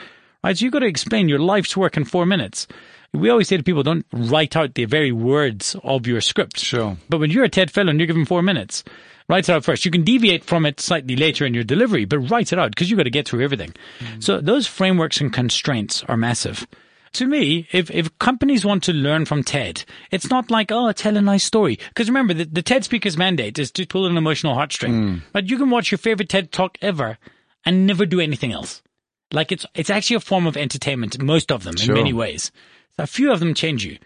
Right? 0.45 0.57
So 0.57 0.65
you've 0.65 0.73
got 0.73 0.81
to 0.81 0.87
explain 0.87 1.29
your 1.29 1.39
life's 1.39 1.77
work 1.77 1.97
in 1.97 2.05
four 2.05 2.27
minutes. 2.27 2.67
we 3.13 3.31
always 3.31 3.49
say 3.49 3.57
to 3.57 3.63
people, 3.63 3.83
don't 3.83 4.07
write 4.13 4.57
out 4.57 4.75
the 4.75 4.85
very 4.85 5.13
words 5.13 5.77
of 5.85 6.07
your 6.07 6.21
script. 6.21 6.59
Sure. 6.59 6.97
But 7.09 7.21
when 7.21 7.31
you're 7.31 7.45
a 7.45 7.49
TED 7.49 7.71
fellow 7.71 7.91
and 7.91 8.01
you're 8.01 8.07
given 8.07 8.25
four 8.25 8.43
minutes, 8.43 8.83
write 9.29 9.49
it 9.49 9.53
out 9.53 9.65
first. 9.65 9.85
You 9.85 9.91
can 9.91 10.03
deviate 10.03 10.45
from 10.45 10.67
it 10.67 10.81
slightly 10.81 11.17
later 11.17 11.47
in 11.47 11.55
your 11.55 11.65
delivery, 11.65 12.05
but 12.05 12.19
write 12.19 12.53
it 12.53 12.59
out 12.59 12.73
because 12.73 12.91
you've 12.91 12.99
got 12.99 13.05
to 13.05 13.11
get 13.11 13.29
through 13.29 13.45
everything. 13.45 13.73
Mm. 14.01 14.23
So 14.23 14.41
those 14.41 14.67
frameworks 14.67 15.21
and 15.21 15.33
constraints 15.33 16.03
are 16.05 16.17
massive. 16.17 16.67
To 17.15 17.27
me, 17.27 17.69
if, 17.73 17.91
if 17.91 18.19
companies 18.19 18.65
want 18.65 18.85
to 18.85 18.93
learn 18.93 19.27
from 19.27 19.43
TED, 19.43 19.85
it's 20.11 20.31
not 20.31 20.51
like, 20.51 20.73
oh, 20.73 20.91
tell 20.93 21.17
a 21.17 21.21
nice 21.21 21.45
story. 21.45 21.79
Because 21.89 22.09
remember, 22.09 22.33
the, 22.33 22.45
the 22.45 22.63
TED 22.63 22.85
speaker's 22.85 23.19
mandate 23.19 23.59
is 23.59 23.71
to 23.73 23.87
pull 23.87 24.07
an 24.07 24.17
emotional 24.17 24.55
heartstring. 24.55 24.93
Mm. 24.93 25.23
But 25.33 25.51
you 25.51 25.59
can 25.59 25.69
watch 25.69 25.91
your 25.91 25.99
favorite 25.99 26.31
TED 26.31 26.53
talk 26.53 26.79
ever 26.81 27.19
and 27.67 27.87
never 27.87 28.07
do 28.07 28.21
anything 28.21 28.53
else. 28.53 28.83
Like 29.31 29.53
it's, 29.53 29.67
it's 29.75 29.91
actually 29.91 30.17
a 30.17 30.21
form 30.21 30.47
of 30.47 30.57
entertainment, 30.57 31.23
most 31.23 31.53
of 31.53 31.65
them 31.65 31.77
sure. 31.77 31.95
in 31.95 32.01
many 32.01 32.13
ways. 32.15 32.51
A 32.99 33.07
few 33.07 33.31
of 33.31 33.41
them 33.41 33.55
change 33.55 33.85
you. 33.85 33.99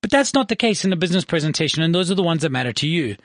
But 0.00 0.10
that's 0.10 0.34
not 0.34 0.48
the 0.48 0.56
case 0.56 0.84
in 0.84 0.92
a 0.92 0.96
business 0.96 1.24
presentation, 1.24 1.82
and 1.82 1.94
those 1.94 2.10
are 2.10 2.14
the 2.14 2.22
ones 2.22 2.42
that 2.42 2.50
matter 2.50 2.72
to 2.74 2.88
you. 2.88 3.16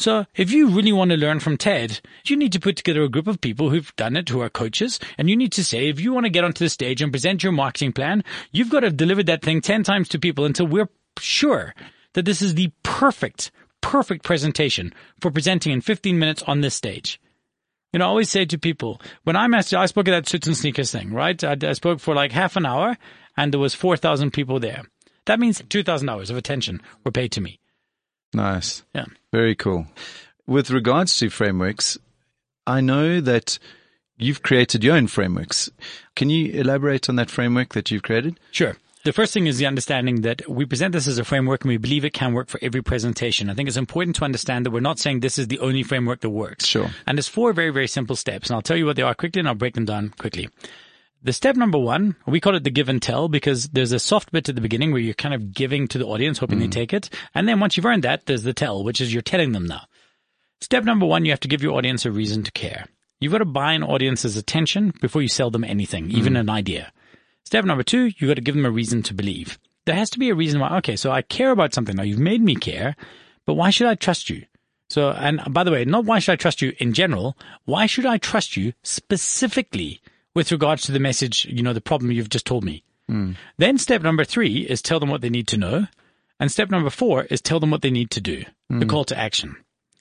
So 0.00 0.24
if 0.34 0.50
you 0.50 0.68
really 0.68 0.92
want 0.92 1.10
to 1.10 1.18
learn 1.18 1.40
from 1.40 1.58
TED, 1.58 2.00
you 2.24 2.34
need 2.34 2.52
to 2.52 2.58
put 2.58 2.74
together 2.74 3.02
a 3.02 3.08
group 3.10 3.26
of 3.26 3.42
people 3.42 3.68
who've 3.68 3.94
done 3.96 4.16
it, 4.16 4.30
who 4.30 4.40
are 4.40 4.48
coaches, 4.48 4.98
and 5.18 5.28
you 5.28 5.36
need 5.36 5.52
to 5.52 5.62
say, 5.62 5.88
if 5.90 6.00
you 6.00 6.14
want 6.14 6.24
to 6.24 6.30
get 6.30 6.42
onto 6.42 6.64
the 6.64 6.70
stage 6.70 7.02
and 7.02 7.12
present 7.12 7.42
your 7.42 7.52
marketing 7.52 7.92
plan, 7.92 8.24
you've 8.50 8.70
got 8.70 8.80
to 8.80 8.90
deliver 8.90 9.22
that 9.22 9.42
thing 9.42 9.60
10 9.60 9.82
times 9.82 10.08
to 10.08 10.18
people 10.18 10.46
until 10.46 10.66
we're 10.66 10.88
sure 11.18 11.74
that 12.14 12.24
this 12.24 12.40
is 12.40 12.54
the 12.54 12.72
perfect, 12.82 13.50
perfect 13.82 14.24
presentation 14.24 14.94
for 15.20 15.30
presenting 15.30 15.70
in 15.70 15.82
15 15.82 16.18
minutes 16.18 16.42
on 16.44 16.62
this 16.62 16.74
stage. 16.74 17.20
You 17.92 17.98
know, 17.98 18.06
I 18.06 18.08
always 18.08 18.30
say 18.30 18.46
to 18.46 18.58
people, 18.58 19.02
when 19.24 19.36
I'm 19.36 19.52
asked, 19.52 19.74
I 19.74 19.84
spoke 19.84 20.08
at 20.08 20.12
that 20.12 20.26
suits 20.26 20.46
and 20.46 20.56
sneakers 20.56 20.90
thing, 20.90 21.12
right? 21.12 21.44
I, 21.44 21.58
I 21.62 21.74
spoke 21.74 22.00
for 22.00 22.14
like 22.14 22.32
half 22.32 22.56
an 22.56 22.64
hour 22.64 22.96
and 23.36 23.52
there 23.52 23.60
was 23.60 23.74
4,000 23.74 24.30
people 24.30 24.60
there. 24.60 24.84
That 25.26 25.40
means 25.40 25.62
2,000 25.68 26.08
hours 26.08 26.30
of 26.30 26.38
attention 26.38 26.80
were 27.04 27.12
paid 27.12 27.32
to 27.32 27.42
me. 27.42 27.59
Nice. 28.32 28.82
Yeah. 28.94 29.06
Very 29.32 29.54
cool. 29.54 29.86
With 30.46 30.70
regards 30.70 31.16
to 31.18 31.30
frameworks, 31.30 31.98
I 32.66 32.80
know 32.80 33.20
that 33.20 33.58
you've 34.18 34.42
created 34.42 34.84
your 34.84 34.96
own 34.96 35.06
frameworks. 35.06 35.70
Can 36.14 36.30
you 36.30 36.52
elaborate 36.52 37.08
on 37.08 37.16
that 37.16 37.30
framework 37.30 37.74
that 37.74 37.90
you've 37.90 38.02
created? 38.02 38.38
Sure. 38.50 38.76
The 39.02 39.14
first 39.14 39.32
thing 39.32 39.46
is 39.46 39.56
the 39.56 39.66
understanding 39.66 40.20
that 40.22 40.46
we 40.46 40.66
present 40.66 40.92
this 40.92 41.08
as 41.08 41.16
a 41.16 41.24
framework 41.24 41.62
and 41.62 41.70
we 41.70 41.78
believe 41.78 42.04
it 42.04 42.12
can 42.12 42.34
work 42.34 42.48
for 42.48 42.58
every 42.60 42.82
presentation. 42.82 43.48
I 43.48 43.54
think 43.54 43.66
it's 43.66 43.78
important 43.78 44.16
to 44.16 44.24
understand 44.24 44.66
that 44.66 44.72
we're 44.72 44.80
not 44.80 44.98
saying 44.98 45.20
this 45.20 45.38
is 45.38 45.48
the 45.48 45.58
only 45.60 45.82
framework 45.82 46.20
that 46.20 46.28
works. 46.28 46.66
Sure. 46.66 46.90
And 47.06 47.16
there's 47.16 47.26
four 47.28 47.54
very, 47.54 47.70
very 47.70 47.88
simple 47.88 48.14
steps. 48.14 48.50
And 48.50 48.56
I'll 48.56 48.62
tell 48.62 48.76
you 48.76 48.84
what 48.84 48.96
they 48.96 49.02
are 49.02 49.14
quickly 49.14 49.40
and 49.40 49.48
I'll 49.48 49.54
break 49.54 49.74
them 49.74 49.86
down 49.86 50.10
quickly. 50.18 50.50
The 51.22 51.34
step 51.34 51.54
number 51.54 51.76
one, 51.76 52.16
we 52.26 52.40
call 52.40 52.54
it 52.54 52.64
the 52.64 52.70
give 52.70 52.88
and 52.88 53.00
tell 53.00 53.28
because 53.28 53.68
there's 53.68 53.92
a 53.92 53.98
soft 53.98 54.32
bit 54.32 54.48
at 54.48 54.54
the 54.54 54.60
beginning 54.62 54.90
where 54.90 55.00
you're 55.00 55.12
kind 55.12 55.34
of 55.34 55.52
giving 55.52 55.86
to 55.88 55.98
the 55.98 56.06
audience, 56.06 56.38
hoping 56.38 56.58
mm. 56.58 56.62
they 56.62 56.68
take 56.68 56.94
it. 56.94 57.10
And 57.34 57.46
then 57.46 57.60
once 57.60 57.76
you've 57.76 57.84
earned 57.84 58.04
that, 58.04 58.24
there's 58.24 58.42
the 58.42 58.54
tell, 58.54 58.82
which 58.82 59.02
is 59.02 59.12
you're 59.12 59.20
telling 59.20 59.52
them 59.52 59.66
now. 59.66 59.82
Step 60.62 60.84
number 60.84 61.04
one, 61.04 61.26
you 61.26 61.30
have 61.32 61.40
to 61.40 61.48
give 61.48 61.62
your 61.62 61.76
audience 61.76 62.06
a 62.06 62.10
reason 62.10 62.42
to 62.44 62.52
care. 62.52 62.86
You've 63.20 63.32
got 63.32 63.38
to 63.38 63.44
buy 63.44 63.74
an 63.74 63.82
audience's 63.82 64.38
attention 64.38 64.94
before 65.02 65.20
you 65.20 65.28
sell 65.28 65.50
them 65.50 65.64
anything, 65.64 66.06
mm. 66.08 66.12
even 66.12 66.36
an 66.36 66.48
idea. 66.48 66.90
Step 67.44 67.66
number 67.66 67.82
two, 67.82 68.10
you've 68.16 68.28
got 68.28 68.34
to 68.34 68.40
give 68.40 68.54
them 68.54 68.66
a 68.66 68.70
reason 68.70 69.02
to 69.02 69.14
believe. 69.14 69.58
There 69.84 69.94
has 69.94 70.08
to 70.10 70.18
be 70.18 70.30
a 70.30 70.34
reason 70.34 70.60
why, 70.60 70.78
okay, 70.78 70.96
so 70.96 71.10
I 71.10 71.20
care 71.20 71.50
about 71.50 71.74
something. 71.74 71.96
Now 71.96 72.02
you've 72.02 72.18
made 72.18 72.40
me 72.40 72.54
care, 72.54 72.96
but 73.44 73.54
why 73.54 73.68
should 73.68 73.88
I 73.88 73.94
trust 73.94 74.30
you? 74.30 74.46
So, 74.88 75.10
and 75.10 75.40
by 75.50 75.64
the 75.64 75.70
way, 75.70 75.84
not 75.84 76.04
why 76.04 76.18
should 76.18 76.32
I 76.32 76.36
trust 76.36 76.62
you 76.62 76.72
in 76.78 76.94
general? 76.94 77.36
Why 77.64 77.86
should 77.86 78.06
I 78.06 78.18
trust 78.18 78.56
you 78.56 78.72
specifically 78.82 80.00
with 80.34 80.52
regards 80.52 80.82
to 80.82 80.92
the 80.92 81.00
message, 81.00 81.44
you 81.46 81.62
know, 81.62 81.72
the 81.72 81.80
problem 81.80 82.12
you've 82.12 82.30
just 82.30 82.46
told 82.46 82.64
me. 82.64 82.84
Mm. 83.10 83.36
Then 83.58 83.78
step 83.78 84.02
number 84.02 84.24
three 84.24 84.60
is 84.60 84.82
tell 84.82 85.00
them 85.00 85.08
what 85.08 85.20
they 85.20 85.30
need 85.30 85.48
to 85.48 85.56
know. 85.56 85.86
And 86.38 86.50
step 86.50 86.70
number 86.70 86.90
four 86.90 87.24
is 87.24 87.40
tell 87.40 87.60
them 87.60 87.70
what 87.70 87.82
they 87.82 87.90
need 87.90 88.10
to 88.12 88.20
do, 88.20 88.44
mm. 88.72 88.80
the 88.80 88.86
call 88.86 89.04
to 89.04 89.18
action. 89.18 89.56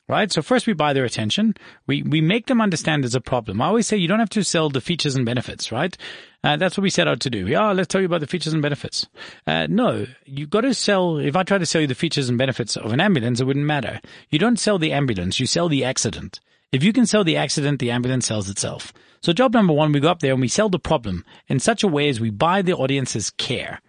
Right? 0.07 0.31
So 0.31 0.41
first 0.41 0.65
we 0.65 0.73
buy 0.73 0.93
their 0.93 1.05
attention. 1.05 1.53
We, 1.85 2.01
we 2.01 2.19
make 2.19 2.47
them 2.47 2.61
understand 2.61 3.03
there's 3.03 3.13
a 3.13 3.21
problem. 3.21 3.61
I 3.61 3.67
always 3.67 3.85
say 3.85 3.97
you 3.97 4.07
don't 4.07 4.19
have 4.19 4.29
to 4.31 4.43
sell 4.43 4.69
the 4.69 4.81
features 4.81 5.15
and 5.15 5.23
benefits, 5.23 5.71
right? 5.71 5.95
Uh, 6.43 6.57
that's 6.57 6.75
what 6.75 6.81
we 6.81 6.89
set 6.89 7.07
out 7.07 7.19
to 7.21 7.29
do. 7.29 7.45
Yeah, 7.45 7.71
let's 7.73 7.89
tell 7.89 8.01
you 8.01 8.07
about 8.07 8.21
the 8.21 8.27
features 8.27 8.53
and 8.53 8.61
benefits. 8.61 9.07
Uh, 9.45 9.67
no, 9.69 10.07
you've 10.25 10.49
got 10.49 10.61
to 10.61 10.73
sell, 10.73 11.17
if 11.17 11.35
I 11.35 11.43
try 11.43 11.59
to 11.59 11.65
sell 11.65 11.81
you 11.81 11.87
the 11.87 11.93
features 11.93 12.27
and 12.27 12.39
benefits 12.39 12.75
of 12.75 12.91
an 12.91 13.01
ambulance, 13.01 13.39
it 13.39 13.45
wouldn't 13.45 13.65
matter. 13.65 14.01
You 14.29 14.39
don't 14.39 14.59
sell 14.59 14.79
the 14.79 14.93
ambulance, 14.93 15.39
you 15.39 15.45
sell 15.45 15.69
the 15.69 15.83
accident. 15.83 16.39
If 16.71 16.83
you 16.83 16.91
can 16.91 17.05
sell 17.05 17.23
the 17.23 17.37
accident, 17.37 17.79
the 17.79 17.91
ambulance 17.91 18.25
sells 18.25 18.49
itself. 18.49 18.93
So 19.21 19.33
job 19.33 19.53
number 19.53 19.73
one, 19.73 19.91
we 19.91 19.99
go 19.99 20.09
up 20.09 20.19
there 20.19 20.33
and 20.33 20.41
we 20.41 20.47
sell 20.47 20.69
the 20.69 20.79
problem 20.79 21.25
in 21.47 21.59
such 21.59 21.83
a 21.83 21.87
way 21.87 22.09
as 22.09 22.19
we 22.19 22.29
buy 22.29 22.61
the 22.61 22.75
audience's 22.75 23.29
care. 23.31 23.81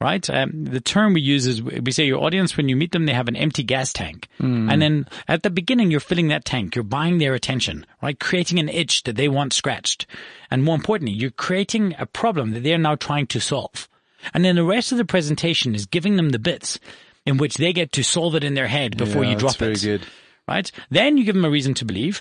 Right? 0.00 0.30
Um, 0.30 0.64
the 0.64 0.80
term 0.80 1.12
we 1.12 1.20
use 1.20 1.46
is 1.46 1.62
we 1.62 1.92
say 1.92 2.06
your 2.06 2.24
audience, 2.24 2.56
when 2.56 2.70
you 2.70 2.76
meet 2.76 2.92
them, 2.92 3.04
they 3.04 3.12
have 3.12 3.28
an 3.28 3.36
empty 3.36 3.62
gas 3.62 3.92
tank. 3.92 4.28
Mm. 4.40 4.72
And 4.72 4.80
then 4.80 5.06
at 5.28 5.42
the 5.42 5.50
beginning, 5.50 5.90
you're 5.90 6.00
filling 6.00 6.28
that 6.28 6.46
tank. 6.46 6.74
You're 6.74 6.84
buying 6.84 7.18
their 7.18 7.34
attention, 7.34 7.84
right? 8.02 8.18
Creating 8.18 8.58
an 8.58 8.70
itch 8.70 9.02
that 9.02 9.16
they 9.16 9.28
want 9.28 9.52
scratched. 9.52 10.06
And 10.50 10.64
more 10.64 10.74
importantly, 10.74 11.14
you're 11.14 11.30
creating 11.30 11.94
a 11.98 12.06
problem 12.06 12.52
that 12.52 12.62
they're 12.62 12.78
now 12.78 12.94
trying 12.94 13.26
to 13.26 13.40
solve. 13.40 13.90
And 14.32 14.42
then 14.42 14.56
the 14.56 14.64
rest 14.64 14.90
of 14.90 14.96
the 14.96 15.04
presentation 15.04 15.74
is 15.74 15.84
giving 15.84 16.16
them 16.16 16.30
the 16.30 16.38
bits 16.38 16.78
in 17.26 17.36
which 17.36 17.58
they 17.58 17.74
get 17.74 17.92
to 17.92 18.02
solve 18.02 18.34
it 18.34 18.44
in 18.44 18.54
their 18.54 18.68
head 18.68 18.96
before 18.96 19.24
yeah, 19.24 19.32
you 19.32 19.36
drop 19.36 19.56
very 19.56 19.72
it. 19.72 19.82
Good 19.82 20.06
right? 20.50 20.70
Then 20.90 21.16
you 21.16 21.24
give 21.24 21.36
them 21.36 21.44
a 21.44 21.50
reason 21.50 21.74
to 21.74 21.84
believe. 21.84 22.20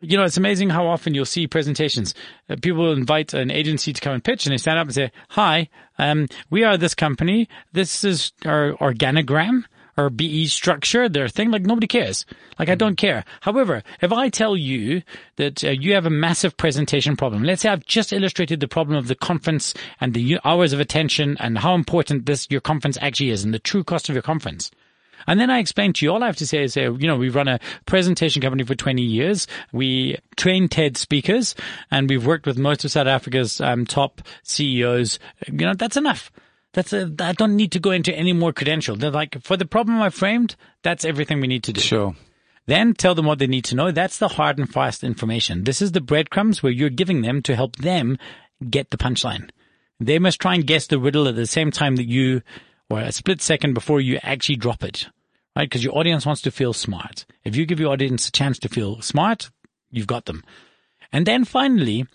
You 0.00 0.16
know, 0.16 0.24
it's 0.24 0.36
amazing 0.36 0.70
how 0.70 0.86
often 0.86 1.14
you'll 1.14 1.24
see 1.24 1.46
presentations. 1.48 2.14
Uh, 2.48 2.56
people 2.60 2.84
will 2.84 2.92
invite 2.92 3.34
an 3.34 3.50
agency 3.50 3.92
to 3.92 4.00
come 4.00 4.14
and 4.14 4.22
pitch 4.22 4.46
and 4.46 4.52
they 4.52 4.58
stand 4.58 4.78
up 4.78 4.86
and 4.86 4.94
say, 4.94 5.10
hi, 5.30 5.68
um, 5.98 6.28
we 6.50 6.62
are 6.62 6.76
this 6.76 6.94
company. 6.94 7.48
This 7.72 8.04
is 8.04 8.32
our 8.44 8.74
organogram 8.74 9.64
or 9.96 10.08
BEE 10.10 10.46
structure, 10.46 11.08
their 11.08 11.28
thing. 11.28 11.50
Like 11.50 11.62
nobody 11.62 11.88
cares. 11.88 12.24
Like 12.58 12.68
I 12.68 12.76
don't 12.76 12.94
care. 12.94 13.24
However, 13.40 13.82
if 14.00 14.12
I 14.12 14.28
tell 14.28 14.56
you 14.56 15.02
that 15.36 15.64
uh, 15.64 15.70
you 15.70 15.94
have 15.94 16.06
a 16.06 16.10
massive 16.10 16.56
presentation 16.56 17.16
problem, 17.16 17.42
let's 17.42 17.62
say 17.62 17.68
I've 17.68 17.84
just 17.84 18.12
illustrated 18.12 18.60
the 18.60 18.68
problem 18.68 18.96
of 18.96 19.08
the 19.08 19.16
conference 19.16 19.74
and 20.00 20.14
the 20.14 20.38
hours 20.44 20.72
of 20.72 20.78
attention 20.78 21.36
and 21.40 21.58
how 21.58 21.74
important 21.74 22.26
this 22.26 22.46
your 22.48 22.60
conference 22.60 22.96
actually 23.00 23.30
is 23.30 23.42
and 23.42 23.52
the 23.52 23.58
true 23.58 23.82
cost 23.82 24.08
of 24.08 24.14
your 24.14 24.22
conference. 24.22 24.70
And 25.26 25.38
then 25.38 25.50
I 25.50 25.58
explained 25.58 25.96
to 25.96 26.04
you, 26.04 26.12
all 26.12 26.22
I 26.22 26.26
have 26.26 26.36
to 26.36 26.46
say 26.46 26.62
is, 26.62 26.76
uh, 26.76 26.92
you 26.92 27.06
know, 27.06 27.16
we've 27.16 27.34
run 27.34 27.48
a 27.48 27.60
presentation 27.86 28.42
company 28.42 28.64
for 28.64 28.74
20 28.74 29.02
years. 29.02 29.46
We 29.72 30.16
train 30.36 30.68
TED 30.68 30.96
speakers 30.96 31.54
and 31.90 32.08
we've 32.08 32.26
worked 32.26 32.46
with 32.46 32.58
most 32.58 32.84
of 32.84 32.90
South 32.90 33.06
Africa's 33.06 33.60
um, 33.60 33.84
top 33.84 34.22
CEOs. 34.42 35.18
You 35.46 35.66
know, 35.66 35.74
that's 35.74 35.96
enough. 35.96 36.30
That's 36.72 36.92
a, 36.92 37.10
I 37.20 37.32
don't 37.32 37.56
need 37.56 37.72
to 37.72 37.80
go 37.80 37.90
into 37.90 38.14
any 38.14 38.32
more 38.32 38.52
credential. 38.52 38.96
They're 38.96 39.10
like, 39.10 39.42
for 39.42 39.56
the 39.56 39.64
problem 39.64 40.00
I 40.00 40.10
framed, 40.10 40.54
that's 40.82 41.04
everything 41.04 41.40
we 41.40 41.48
need 41.48 41.64
to 41.64 41.72
do. 41.72 41.80
Sure. 41.80 42.14
Then 42.66 42.92
tell 42.92 43.14
them 43.14 43.24
what 43.24 43.38
they 43.38 43.46
need 43.46 43.64
to 43.66 43.74
know. 43.74 43.90
That's 43.90 44.18
the 44.18 44.28
hard 44.28 44.58
and 44.58 44.70
fast 44.70 45.02
information. 45.02 45.64
This 45.64 45.80
is 45.80 45.92
the 45.92 46.02
breadcrumbs 46.02 46.62
where 46.62 46.70
you're 46.70 46.90
giving 46.90 47.22
them 47.22 47.40
to 47.42 47.56
help 47.56 47.76
them 47.76 48.18
get 48.68 48.90
the 48.90 48.98
punchline. 48.98 49.48
They 49.98 50.18
must 50.18 50.40
try 50.40 50.54
and 50.54 50.66
guess 50.66 50.86
the 50.86 50.98
riddle 50.98 51.26
at 51.26 51.34
the 51.34 51.46
same 51.46 51.70
time 51.70 51.96
that 51.96 52.08
you, 52.08 52.42
or 52.90 53.00
a 53.00 53.12
split 53.12 53.40
second 53.42 53.74
before 53.74 54.00
you 54.00 54.18
actually 54.22 54.56
drop 54.56 54.82
it 54.82 55.08
right? 55.58 55.68
Because 55.68 55.82
your 55.82 55.98
audience 55.98 56.24
wants 56.24 56.40
to 56.42 56.52
feel 56.52 56.72
smart. 56.72 57.26
If 57.44 57.56
you 57.56 57.66
give 57.66 57.80
your 57.80 57.92
audience 57.92 58.28
a 58.28 58.32
chance 58.32 58.60
to 58.60 58.68
feel 58.68 59.02
smart, 59.02 59.50
you've 59.90 60.06
got 60.06 60.26
them. 60.26 60.44
And 61.12 61.26
then 61.26 61.44
finally, 61.44 62.06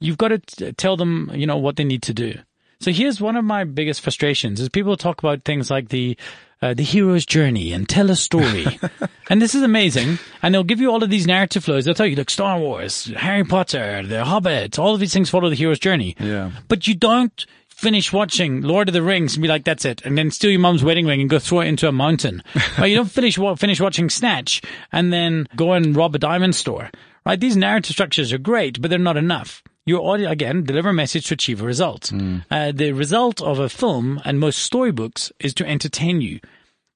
you've 0.00 0.18
got 0.18 0.28
to 0.28 0.38
t- 0.38 0.72
tell 0.72 0.96
them, 0.96 1.30
you 1.32 1.46
know, 1.46 1.56
what 1.56 1.76
they 1.76 1.84
need 1.84 2.02
to 2.02 2.14
do. 2.14 2.34
So 2.80 2.90
here's 2.90 3.20
one 3.20 3.36
of 3.36 3.44
my 3.44 3.62
biggest 3.64 4.00
frustrations 4.00 4.60
is 4.60 4.68
people 4.68 4.96
talk 4.96 5.20
about 5.20 5.44
things 5.44 5.70
like 5.70 5.90
the, 5.90 6.16
uh, 6.60 6.74
the 6.74 6.82
hero's 6.82 7.24
journey 7.24 7.72
and 7.72 7.88
tell 7.88 8.10
a 8.10 8.16
story. 8.16 8.80
and 9.30 9.40
this 9.40 9.54
is 9.54 9.62
amazing. 9.62 10.18
And 10.42 10.52
they'll 10.52 10.64
give 10.64 10.80
you 10.80 10.90
all 10.90 11.02
of 11.02 11.10
these 11.10 11.26
narrative 11.26 11.64
flows. 11.64 11.84
They'll 11.84 11.94
tell 11.94 12.06
you, 12.06 12.16
look, 12.16 12.30
Star 12.30 12.58
Wars, 12.58 13.12
Harry 13.16 13.44
Potter, 13.44 14.04
The 14.04 14.24
Hobbit, 14.24 14.78
all 14.78 14.94
of 14.94 15.00
these 15.00 15.12
things 15.12 15.30
follow 15.30 15.50
the 15.50 15.56
hero's 15.56 15.78
journey. 15.78 16.16
Yeah. 16.18 16.50
But 16.66 16.88
you 16.88 16.94
don't 16.94 17.46
finish 17.78 18.12
watching 18.12 18.60
Lord 18.62 18.88
of 18.88 18.92
the 18.92 19.02
Rings 19.02 19.36
and 19.36 19.42
be 19.42 19.48
like, 19.48 19.62
that's 19.62 19.84
it, 19.84 20.02
and 20.04 20.18
then 20.18 20.32
steal 20.32 20.50
your 20.50 20.58
mom's 20.58 20.82
wedding 20.82 21.06
ring 21.06 21.20
and 21.20 21.30
go 21.30 21.38
throw 21.38 21.60
it 21.60 21.68
into 21.68 21.86
a 21.86 21.92
mountain. 21.92 22.42
right? 22.78 22.88
You 22.88 22.96
don't 22.96 23.10
finish 23.10 23.38
finish 23.56 23.80
watching 23.80 24.10
Snatch 24.10 24.60
and 24.90 25.12
then 25.12 25.46
go 25.54 25.72
and 25.72 25.96
rob 25.96 26.14
a 26.14 26.18
diamond 26.18 26.56
store. 26.56 26.90
Right? 27.24 27.38
These 27.38 27.56
narrative 27.56 27.92
structures 27.92 28.32
are 28.32 28.38
great, 28.38 28.82
but 28.82 28.90
they're 28.90 28.98
not 28.98 29.16
enough. 29.16 29.62
Your 29.86 30.12
audio 30.12 30.28
again 30.28 30.64
deliver 30.64 30.90
a 30.90 30.94
message 30.94 31.28
to 31.28 31.34
achieve 31.34 31.62
a 31.62 31.66
result. 31.66 32.10
Mm. 32.12 32.44
Uh, 32.50 32.72
the 32.72 32.92
result 32.92 33.40
of 33.40 33.60
a 33.60 33.68
film 33.68 34.20
and 34.24 34.40
most 34.40 34.58
storybooks 34.58 35.30
is 35.38 35.54
to 35.54 35.66
entertain 35.66 36.20
you. 36.20 36.40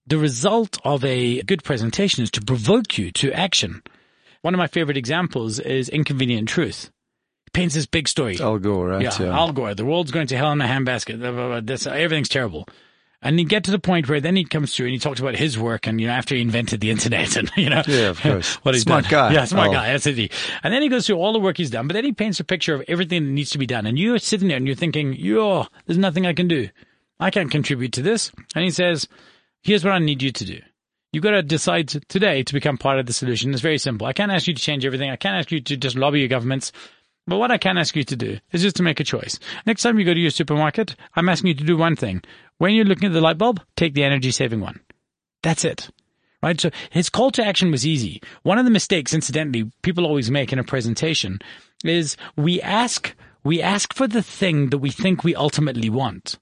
The 0.08 0.18
result 0.18 0.78
of 0.84 1.04
a 1.04 1.42
good 1.42 1.62
presentation 1.62 2.24
is 2.24 2.30
to 2.32 2.42
provoke 2.42 2.98
you 2.98 3.12
to 3.12 3.32
action. 3.32 3.82
One 4.40 4.52
of 4.52 4.58
my 4.58 4.66
favorite 4.66 4.96
examples 4.96 5.60
is 5.60 5.88
Inconvenient 5.88 6.48
Truth 6.48 6.90
paints 7.52 7.74
this 7.74 7.86
big 7.86 8.08
story. 8.08 8.32
It's 8.32 8.40
Al 8.40 8.58
Gore, 8.58 8.88
right? 8.88 9.02
Yeah, 9.02 9.16
yeah, 9.18 9.38
Al 9.38 9.52
Gore. 9.52 9.74
The 9.74 9.84
world's 9.84 10.10
going 10.10 10.26
to 10.28 10.36
hell 10.36 10.52
in 10.52 10.60
a 10.60 10.66
handbasket. 10.66 11.22
Everything's 11.86 12.28
terrible. 12.28 12.66
And 13.24 13.38
you 13.38 13.46
get 13.46 13.62
to 13.64 13.70
the 13.70 13.78
point 13.78 14.08
where 14.08 14.20
then 14.20 14.34
he 14.34 14.44
comes 14.44 14.74
through 14.74 14.86
and 14.86 14.94
he 14.94 14.98
talks 14.98 15.20
about 15.20 15.36
his 15.36 15.56
work 15.56 15.86
and, 15.86 16.00
you 16.00 16.08
know, 16.08 16.12
after 16.12 16.34
he 16.34 16.42
invented 16.42 16.80
the 16.80 16.90
internet 16.90 17.36
and, 17.36 17.50
you 17.56 17.70
know. 17.70 17.82
Yeah, 17.86 18.08
of 18.08 18.20
course. 18.20 18.54
what 18.64 18.74
he's 18.74 18.82
smart 18.82 19.04
done. 19.04 19.10
guy. 19.10 19.32
Yeah, 19.34 19.44
smart 19.44 19.68
oh. 19.68 19.72
guy. 19.72 19.92
That's 19.92 20.06
it. 20.06 20.32
And 20.64 20.74
then 20.74 20.82
he 20.82 20.88
goes 20.88 21.06
through 21.06 21.16
all 21.16 21.32
the 21.32 21.38
work 21.38 21.56
he's 21.56 21.70
done, 21.70 21.86
but 21.86 21.94
then 21.94 22.04
he 22.04 22.12
paints 22.12 22.40
a 22.40 22.44
picture 22.44 22.74
of 22.74 22.82
everything 22.88 23.24
that 23.24 23.30
needs 23.30 23.50
to 23.50 23.58
be 23.58 23.66
done. 23.66 23.86
And 23.86 23.96
you're 23.96 24.18
sitting 24.18 24.48
there 24.48 24.56
and 24.56 24.66
you're 24.66 24.74
thinking, 24.74 25.14
yo, 25.14 25.66
there's 25.86 25.98
nothing 25.98 26.26
I 26.26 26.32
can 26.32 26.48
do. 26.48 26.68
I 27.20 27.30
can't 27.30 27.50
contribute 27.50 27.92
to 27.92 28.02
this. 28.02 28.32
And 28.56 28.64
he 28.64 28.70
says, 28.72 29.06
here's 29.62 29.84
what 29.84 29.92
I 29.92 30.00
need 30.00 30.20
you 30.20 30.32
to 30.32 30.44
do. 30.44 30.60
You've 31.12 31.22
got 31.22 31.32
to 31.32 31.42
decide 31.42 31.88
today 31.88 32.42
to 32.42 32.52
become 32.54 32.78
part 32.78 32.98
of 32.98 33.06
the 33.06 33.12
solution. 33.12 33.52
It's 33.52 33.60
very 33.60 33.78
simple. 33.78 34.06
I 34.06 34.14
can't 34.14 34.32
ask 34.32 34.48
you 34.48 34.54
to 34.54 34.62
change 34.62 34.84
everything. 34.84 35.10
I 35.10 35.16
can't 35.16 35.36
ask 35.36 35.52
you 35.52 35.60
to 35.60 35.76
just 35.76 35.94
lobby 35.94 36.20
your 36.20 36.28
governments. 36.28 36.72
But 37.26 37.38
what 37.38 37.52
I 37.52 37.58
can 37.58 37.78
ask 37.78 37.94
you 37.94 38.04
to 38.04 38.16
do 38.16 38.38
is 38.50 38.62
just 38.62 38.76
to 38.76 38.82
make 38.82 38.98
a 38.98 39.04
choice. 39.04 39.38
Next 39.64 39.82
time 39.82 39.98
you 39.98 40.04
go 40.04 40.14
to 40.14 40.20
your 40.20 40.30
supermarket, 40.30 40.96
I'm 41.14 41.28
asking 41.28 41.48
you 41.48 41.54
to 41.54 41.64
do 41.64 41.76
one 41.76 41.94
thing. 41.96 42.22
When 42.58 42.74
you're 42.74 42.85
looking 42.85 43.06
at 43.06 43.12
the 43.12 43.20
light 43.20 43.38
bulb, 43.38 43.61
take 43.76 43.94
the 43.94 44.04
energy 44.04 44.30
saving 44.30 44.61
one. 44.61 44.80
That's 45.42 45.64
it. 45.64 45.90
Right? 46.42 46.61
So 46.61 46.70
his 46.90 47.08
call 47.08 47.30
to 47.32 47.44
action 47.44 47.70
was 47.70 47.87
easy. 47.87 48.20
One 48.42 48.58
of 48.58 48.64
the 48.64 48.70
mistakes, 48.70 49.14
incidentally, 49.14 49.70
people 49.82 50.04
always 50.04 50.30
make 50.30 50.52
in 50.52 50.58
a 50.58 50.64
presentation 50.64 51.38
is 51.85 52.16
we 52.37 52.61
ask, 52.61 53.14
we 53.44 53.62
ask 53.62 53.94
for 53.94 54.08
the 54.08 54.22
thing 54.22 54.70
that 54.70 54.78
we 54.78 54.90
think 54.90 55.22
we 55.22 55.37
ultimately 55.37 55.88
want. 55.88 56.38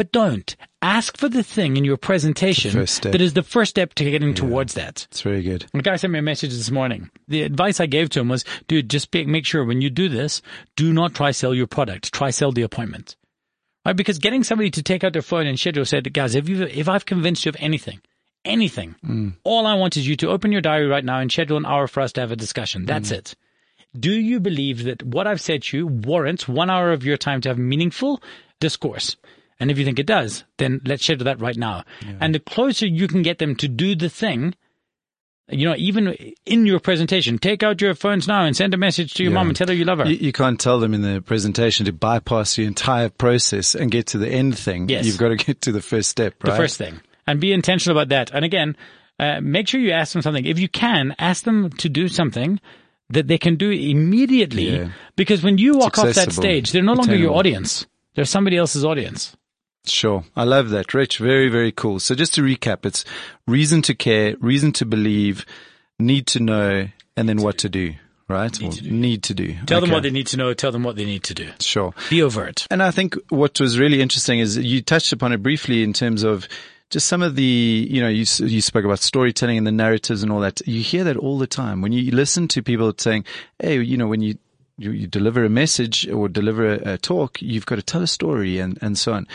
But 0.00 0.12
don't. 0.12 0.56
Ask 0.80 1.18
for 1.18 1.28
the 1.28 1.42
thing 1.42 1.76
in 1.76 1.84
your 1.84 1.98
presentation 1.98 2.72
that 2.72 3.20
is 3.20 3.34
the 3.34 3.42
first 3.42 3.68
step 3.68 3.92
to 3.96 4.10
getting 4.10 4.30
yeah, 4.30 4.34
towards 4.34 4.72
that. 4.72 5.06
It's 5.10 5.20
very 5.20 5.42
good. 5.42 5.66
The 5.74 5.82
guy 5.82 5.96
sent 5.96 6.14
me 6.14 6.18
a 6.18 6.22
message 6.22 6.52
this 6.52 6.70
morning. 6.70 7.10
The 7.28 7.42
advice 7.42 7.80
I 7.80 7.84
gave 7.84 8.08
to 8.10 8.20
him 8.20 8.30
was, 8.30 8.46
dude, 8.66 8.88
just 8.88 9.12
make 9.12 9.44
sure 9.44 9.62
when 9.62 9.82
you 9.82 9.90
do 9.90 10.08
this, 10.08 10.40
do 10.74 10.94
not 10.94 11.12
try 11.12 11.32
sell 11.32 11.52
your 11.52 11.66
product. 11.66 12.14
Try 12.14 12.30
sell 12.30 12.50
the 12.50 12.62
appointment. 12.62 13.14
Right? 13.84 13.94
Because 13.94 14.18
getting 14.18 14.42
somebody 14.42 14.70
to 14.70 14.82
take 14.82 15.04
out 15.04 15.12
their 15.12 15.20
phone 15.20 15.46
and 15.46 15.60
schedule 15.60 15.84
said, 15.84 16.10
guys, 16.14 16.34
if 16.34 16.48
you 16.48 16.62
if 16.62 16.88
I've 16.88 17.04
convinced 17.04 17.44
you 17.44 17.50
of 17.50 17.56
anything, 17.58 18.00
anything, 18.42 18.94
mm. 19.04 19.34
all 19.44 19.66
I 19.66 19.74
want 19.74 19.98
is 19.98 20.08
you 20.08 20.16
to 20.16 20.30
open 20.30 20.50
your 20.50 20.62
diary 20.62 20.86
right 20.86 21.04
now 21.04 21.18
and 21.18 21.30
schedule 21.30 21.58
an 21.58 21.66
hour 21.66 21.86
for 21.86 22.00
us 22.00 22.12
to 22.12 22.22
have 22.22 22.32
a 22.32 22.36
discussion. 22.36 22.86
That's 22.86 23.10
mm. 23.10 23.18
it. 23.18 23.34
Do 23.94 24.12
you 24.12 24.40
believe 24.40 24.84
that 24.84 25.02
what 25.02 25.26
I've 25.26 25.42
said 25.42 25.64
to 25.64 25.76
you 25.76 25.86
warrants 25.88 26.48
one 26.48 26.70
hour 26.70 26.90
of 26.90 27.04
your 27.04 27.18
time 27.18 27.42
to 27.42 27.50
have 27.50 27.58
meaningful 27.58 28.22
discourse? 28.60 29.16
And 29.60 29.70
if 29.70 29.78
you 29.78 29.84
think 29.84 29.98
it 29.98 30.06
does, 30.06 30.44
then 30.56 30.80
let's 30.86 31.04
schedule 31.04 31.26
that 31.26 31.40
right 31.40 31.56
now. 31.56 31.84
Yeah. 32.02 32.14
And 32.20 32.34
the 32.34 32.40
closer 32.40 32.86
you 32.86 33.06
can 33.06 33.22
get 33.22 33.38
them 33.38 33.54
to 33.56 33.68
do 33.68 33.94
the 33.94 34.08
thing, 34.08 34.54
you 35.50 35.68
know, 35.68 35.74
even 35.76 36.16
in 36.46 36.64
your 36.64 36.80
presentation, 36.80 37.38
take 37.38 37.62
out 37.62 37.80
your 37.80 37.94
phones 37.94 38.26
now 38.26 38.44
and 38.44 38.56
send 38.56 38.72
a 38.72 38.78
message 38.78 39.14
to 39.14 39.22
your 39.22 39.32
yeah. 39.32 39.38
mom 39.38 39.48
and 39.48 39.56
tell 39.56 39.68
her 39.68 39.74
you 39.74 39.84
love 39.84 39.98
her. 39.98 40.06
You, 40.06 40.16
you, 40.16 40.32
can't 40.32 40.58
tell 40.58 40.80
them 40.80 40.94
in 40.94 41.02
the 41.02 41.20
presentation 41.20 41.86
to 41.86 41.92
bypass 41.92 42.56
the 42.56 42.64
entire 42.64 43.10
process 43.10 43.74
and 43.74 43.90
get 43.90 44.06
to 44.08 44.18
the 44.18 44.28
end 44.28 44.58
thing. 44.58 44.88
Yes. 44.88 45.04
You've 45.04 45.18
got 45.18 45.28
to 45.28 45.36
get 45.36 45.60
to 45.62 45.72
the 45.72 45.82
first 45.82 46.08
step, 46.08 46.42
right? 46.42 46.52
The 46.52 46.56
first 46.56 46.78
thing. 46.78 47.00
And 47.26 47.38
be 47.38 47.52
intentional 47.52 47.98
about 47.98 48.08
that. 48.08 48.34
And 48.34 48.44
again, 48.44 48.76
uh, 49.18 49.40
make 49.42 49.68
sure 49.68 49.80
you 49.80 49.92
ask 49.92 50.14
them 50.14 50.22
something. 50.22 50.46
If 50.46 50.58
you 50.58 50.68
can, 50.68 51.14
ask 51.18 51.44
them 51.44 51.70
to 51.70 51.88
do 51.90 52.08
something 52.08 52.58
that 53.10 53.26
they 53.26 53.38
can 53.38 53.56
do 53.56 53.70
immediately. 53.70 54.70
Yeah. 54.70 54.92
Because 55.16 55.42
when 55.42 55.58
you 55.58 55.76
walk 55.76 55.98
off 55.98 56.14
that 56.14 56.32
stage, 56.32 56.72
they're 56.72 56.82
no 56.82 56.94
longer 56.94 57.16
your 57.16 57.34
audience. 57.34 57.86
They're 58.14 58.24
somebody 58.24 58.56
else's 58.56 58.84
audience. 58.84 59.36
Sure. 59.84 60.24
I 60.36 60.44
love 60.44 60.70
that. 60.70 60.92
Rich, 60.92 61.18
very, 61.18 61.48
very 61.48 61.72
cool. 61.72 62.00
So 62.00 62.14
just 62.14 62.34
to 62.34 62.42
recap, 62.42 62.84
it's 62.84 63.04
reason 63.46 63.82
to 63.82 63.94
care, 63.94 64.36
reason 64.40 64.72
to 64.72 64.84
believe, 64.84 65.46
need 65.98 66.26
to 66.28 66.40
know, 66.40 66.88
and 67.16 67.28
then 67.28 67.38
what 67.38 67.58
to 67.58 67.68
do. 67.68 67.94
Right? 68.28 68.60
Need, 68.60 68.72
to 68.72 68.82
do. 68.82 68.90
need 68.92 69.22
to 69.24 69.34
do. 69.34 69.54
Tell 69.66 69.78
okay. 69.78 69.86
them 69.86 69.90
what 69.90 70.04
they 70.04 70.10
need 70.10 70.28
to 70.28 70.36
know. 70.36 70.54
Tell 70.54 70.70
them 70.70 70.84
what 70.84 70.94
they 70.94 71.04
need 71.04 71.24
to 71.24 71.34
do. 71.34 71.50
Sure. 71.58 71.92
Be 72.10 72.22
overt. 72.22 72.64
And 72.70 72.80
I 72.80 72.92
think 72.92 73.16
what 73.28 73.58
was 73.58 73.76
really 73.76 74.00
interesting 74.00 74.38
is 74.38 74.56
you 74.56 74.82
touched 74.82 75.12
upon 75.12 75.32
it 75.32 75.42
briefly 75.42 75.82
in 75.82 75.92
terms 75.92 76.22
of 76.22 76.46
just 76.90 77.08
some 77.08 77.22
of 77.22 77.34
the, 77.34 77.88
you 77.90 78.00
know, 78.00 78.08
you, 78.08 78.24
you 78.46 78.60
spoke 78.60 78.84
about 78.84 79.00
storytelling 79.00 79.58
and 79.58 79.66
the 79.66 79.72
narratives 79.72 80.22
and 80.22 80.30
all 80.30 80.40
that. 80.40 80.64
You 80.64 80.80
hear 80.80 81.02
that 81.04 81.16
all 81.16 81.38
the 81.38 81.48
time 81.48 81.80
when 81.80 81.90
you 81.90 82.12
listen 82.12 82.46
to 82.48 82.62
people 82.62 82.92
saying, 82.96 83.24
Hey, 83.58 83.80
you 83.80 83.96
know, 83.96 84.06
when 84.06 84.20
you, 84.20 84.38
you, 84.78 84.92
you 84.92 85.06
deliver 85.08 85.44
a 85.44 85.48
message 85.48 86.08
or 86.08 86.28
deliver 86.28 86.74
a, 86.74 86.92
a, 86.92 86.98
talk, 86.98 87.42
you've 87.42 87.66
got 87.66 87.76
to 87.76 87.82
tell 87.82 88.02
a 88.02 88.06
story 88.06 88.58
and, 88.58 88.78
and 88.80 88.96
so 88.96 89.12
on. 89.12 89.26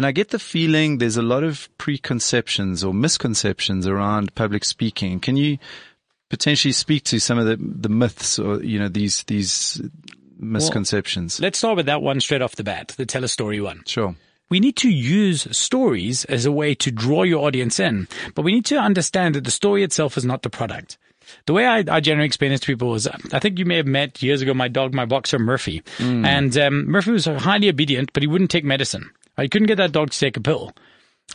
And 0.00 0.06
I 0.06 0.12
get 0.12 0.30
the 0.30 0.38
feeling 0.38 0.96
there's 0.96 1.18
a 1.18 1.22
lot 1.22 1.44
of 1.44 1.68
preconceptions 1.76 2.82
or 2.82 2.94
misconceptions 2.94 3.86
around 3.86 4.34
public 4.34 4.64
speaking. 4.64 5.20
Can 5.20 5.36
you 5.36 5.58
potentially 6.30 6.72
speak 6.72 7.04
to 7.04 7.18
some 7.20 7.36
of 7.36 7.44
the, 7.44 7.58
the 7.60 7.90
myths 7.90 8.38
or, 8.38 8.62
you 8.62 8.78
know, 8.78 8.88
these, 8.88 9.24
these 9.24 9.78
misconceptions? 10.38 11.38
Well, 11.38 11.48
let's 11.48 11.58
start 11.58 11.76
with 11.76 11.84
that 11.84 12.00
one 12.00 12.18
straight 12.22 12.40
off 12.40 12.56
the 12.56 12.64
bat, 12.64 12.94
the 12.96 13.04
tell 13.04 13.24
a 13.24 13.28
story 13.28 13.60
one. 13.60 13.82
Sure. 13.84 14.16
We 14.48 14.58
need 14.58 14.76
to 14.76 14.88
use 14.88 15.46
stories 15.54 16.24
as 16.24 16.46
a 16.46 16.50
way 16.50 16.74
to 16.76 16.90
draw 16.90 17.24
your 17.24 17.44
audience 17.44 17.78
in, 17.78 18.08
but 18.34 18.40
we 18.40 18.52
need 18.52 18.64
to 18.64 18.78
understand 18.78 19.34
that 19.34 19.44
the 19.44 19.50
story 19.50 19.82
itself 19.82 20.16
is 20.16 20.24
not 20.24 20.40
the 20.40 20.48
product. 20.48 20.96
The 21.44 21.52
way 21.52 21.66
I, 21.66 21.84
I 21.86 22.00
generally 22.00 22.26
explain 22.26 22.52
this 22.52 22.60
to 22.60 22.66
people 22.66 22.94
is, 22.94 23.06
I 23.06 23.38
think 23.38 23.58
you 23.58 23.66
may 23.66 23.76
have 23.76 23.86
met 23.86 24.22
years 24.22 24.40
ago 24.40 24.54
my 24.54 24.68
dog, 24.68 24.94
my 24.94 25.04
boxer 25.04 25.38
Murphy, 25.38 25.82
mm. 25.98 26.24
and 26.24 26.56
um, 26.56 26.86
Murphy 26.86 27.10
was 27.10 27.26
highly 27.26 27.68
obedient, 27.68 28.14
but 28.14 28.22
he 28.22 28.26
wouldn't 28.26 28.50
take 28.50 28.64
medicine. 28.64 29.10
I 29.40 29.48
couldn't 29.48 29.68
get 29.68 29.76
that 29.76 29.92
dog 29.92 30.10
to 30.10 30.18
take 30.18 30.36
a 30.36 30.40
pill. 30.40 30.72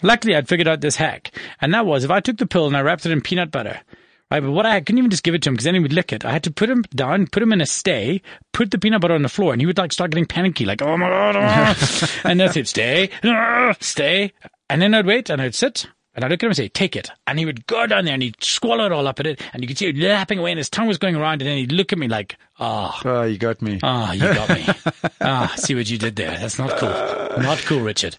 Luckily, 0.04 0.36
I'd 0.36 0.48
figured 0.48 0.68
out 0.68 0.82
this 0.82 0.98
hack, 0.98 1.32
and 1.60 1.74
that 1.74 1.86
was 1.86 2.04
if 2.04 2.12
I 2.12 2.20
took 2.20 2.38
the 2.38 2.46
pill 2.46 2.68
and 2.68 2.78
I 2.78 2.82
wrapped 2.82 3.06
it 3.06 3.12
in 3.12 3.22
peanut 3.22 3.50
butter, 3.50 3.82
right? 4.30 4.42
But 4.42 4.52
what 4.52 4.66
I, 4.66 4.76
I 4.76 4.82
couldn't 4.82 5.00
even 5.00 5.10
just 5.10 5.24
give 5.24 5.34
it 5.34 5.42
to 5.44 5.50
him 5.50 5.56
because 5.56 5.64
then 5.64 5.74
he 5.74 5.80
would 5.80 5.94
lick 5.94 6.14
it. 6.14 6.24
I 6.24 6.32
had 6.32 6.44
to 6.44 6.52
put 6.52 6.70
him 6.70 6.84
down, 6.94 7.26
put 7.26 7.42
him 7.42 7.52
in 7.52 7.62
a 7.62 7.66
stay, 7.66 8.22
put 8.52 8.70
the 8.70 8.78
peanut 8.78 9.02
butter 9.02 9.16
on 9.16 9.24
the 9.24 9.30
floor, 9.30 9.54
and 9.54 9.62
he 9.62 9.66
would 9.66 9.78
like 9.78 9.92
start 9.92 10.12
getting 10.12 10.28
panicky, 10.28 10.66
like, 10.66 10.84
oh 10.84 10.98
my 10.98 11.10
god, 11.10 11.36
oh. 11.36 12.22
and 12.30 12.40
that's 12.40 12.58
it, 12.58 12.68
stay, 12.68 13.10
stay, 13.80 14.34
and 14.70 14.82
then 14.82 14.94
I'd 14.94 15.08
wait 15.08 15.32
and 15.32 15.42
I'd 15.42 15.56
sit. 15.56 15.88
And 16.16 16.24
I'd 16.24 16.32
look 16.32 16.42
at 16.42 16.46
him 16.46 16.52
and 16.52 16.58
say, 16.58 16.70
take 16.70 16.96
it. 16.96 17.10
And 17.28 17.38
he 17.38 17.46
would 17.46 17.68
go 17.68 17.86
down 17.86 18.06
there 18.06 18.14
and 18.14 18.24
he'd 18.24 18.42
swallow 18.42 18.86
it 18.86 18.92
all 18.94 19.06
up 19.06 19.20
at 19.20 19.28
it. 19.28 19.42
And 19.54 19.62
you 19.62 19.68
could 19.68 19.78
see 19.78 19.90
him 19.90 20.00
lapping 20.00 20.40
away 20.40 20.52
and 20.52 20.58
his 20.58 20.70
tongue 20.70 20.88
was 20.88 20.98
going 20.98 21.16
around. 21.16 21.42
And 21.42 21.50
then 21.50 21.58
he'd 21.58 21.74
look 21.74 21.92
at 21.92 22.00
me 22.00 22.08
like, 22.08 22.38
ah. 22.58 23.02
Oh, 23.04 23.10
oh 23.10 23.24
you 23.24 23.38
got 23.38 23.62
me. 23.62 23.80
Ah, 23.84 24.10
oh, 24.10 24.14
you 24.14 24.22
got 24.22 24.50
me. 24.50 24.66
ah, 25.22 25.54
see 25.58 25.76
what 25.76 25.90
you 25.90 25.98
did 25.98 26.16
there. 26.16 26.32
That's 26.32 26.58
not 26.58 26.78
cool. 26.78 27.44
Not 27.44 27.58
cool, 27.60 27.82
Richard. 27.82 28.16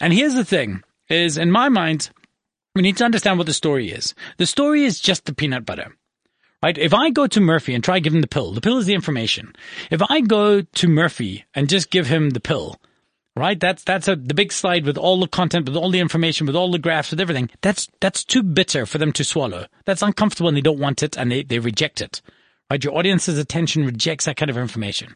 And 0.00 0.12
here's 0.12 0.34
the 0.34 0.44
thing 0.44 0.84
is 1.08 1.36
in 1.36 1.50
my 1.50 1.68
mind, 1.68 2.10
we 2.74 2.82
need 2.82 2.96
to 2.98 3.04
understand 3.04 3.38
what 3.38 3.46
the 3.46 3.52
story 3.52 3.90
is. 3.90 4.14
The 4.38 4.46
story 4.46 4.84
is 4.84 5.00
just 5.00 5.24
the 5.24 5.34
peanut 5.34 5.66
butter. 5.66 5.96
Right? 6.62 6.78
If 6.78 6.94
I 6.94 7.10
go 7.10 7.26
to 7.26 7.40
Murphy 7.40 7.74
and 7.74 7.82
try 7.82 7.98
give 7.98 8.14
him 8.14 8.20
the 8.20 8.28
pill, 8.28 8.52
the 8.52 8.60
pill 8.60 8.78
is 8.78 8.86
the 8.86 8.94
information. 8.94 9.52
If 9.90 10.00
I 10.08 10.20
go 10.20 10.62
to 10.62 10.88
Murphy 10.88 11.44
and 11.54 11.68
just 11.68 11.90
give 11.90 12.06
him 12.06 12.30
the 12.30 12.40
pill, 12.40 12.76
right? 13.36 13.58
That's 13.58 13.84
that's 13.84 14.08
a 14.08 14.16
the 14.16 14.34
big 14.34 14.52
slide 14.52 14.84
with 14.84 14.98
all 14.98 15.20
the 15.20 15.28
content, 15.28 15.66
with 15.66 15.76
all 15.76 15.90
the 15.90 16.00
information, 16.00 16.46
with 16.46 16.56
all 16.56 16.70
the 16.70 16.78
graphs, 16.78 17.10
with 17.10 17.20
everything. 17.20 17.50
That's 17.60 17.88
that's 18.00 18.24
too 18.24 18.42
bitter 18.42 18.86
for 18.86 18.98
them 18.98 19.12
to 19.12 19.24
swallow. 19.24 19.66
That's 19.84 20.02
uncomfortable 20.02 20.48
and 20.48 20.56
they 20.56 20.62
don't 20.62 20.78
want 20.78 21.02
it 21.02 21.16
and 21.16 21.30
they, 21.30 21.42
they 21.42 21.58
reject 21.58 22.00
it. 22.00 22.20
Right? 22.70 22.82
Your 22.82 22.96
audience's 22.96 23.38
attention 23.38 23.84
rejects 23.84 24.24
that 24.26 24.36
kind 24.36 24.50
of 24.50 24.58
information. 24.58 25.14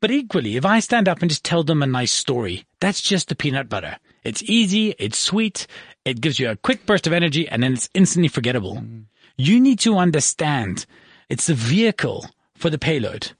But 0.00 0.10
equally, 0.10 0.56
if 0.56 0.64
I 0.64 0.80
stand 0.80 1.08
up 1.08 1.20
and 1.20 1.30
just 1.30 1.44
tell 1.44 1.62
them 1.62 1.82
a 1.82 1.86
nice 1.86 2.12
story, 2.12 2.64
that's 2.80 3.00
just 3.00 3.28
the 3.28 3.36
peanut 3.36 3.68
butter. 3.68 3.98
It's 4.24 4.42
easy, 4.42 4.94
it's 4.98 5.18
sweet, 5.18 5.66
it 6.04 6.20
gives 6.20 6.40
you 6.40 6.50
a 6.50 6.56
quick 6.56 6.86
burst 6.86 7.06
of 7.06 7.12
energy, 7.12 7.48
and 7.48 7.62
then 7.62 7.74
it's 7.74 7.88
instantly 7.94 8.28
forgettable. 8.28 8.76
Mm. 8.76 9.04
You 9.36 9.60
need 9.60 9.78
to 9.80 9.98
understand 9.98 10.86
it's 11.28 11.46
the 11.46 11.54
vehicle 11.54 12.26
for 12.56 12.70
the 12.70 12.78
payload 12.78 13.32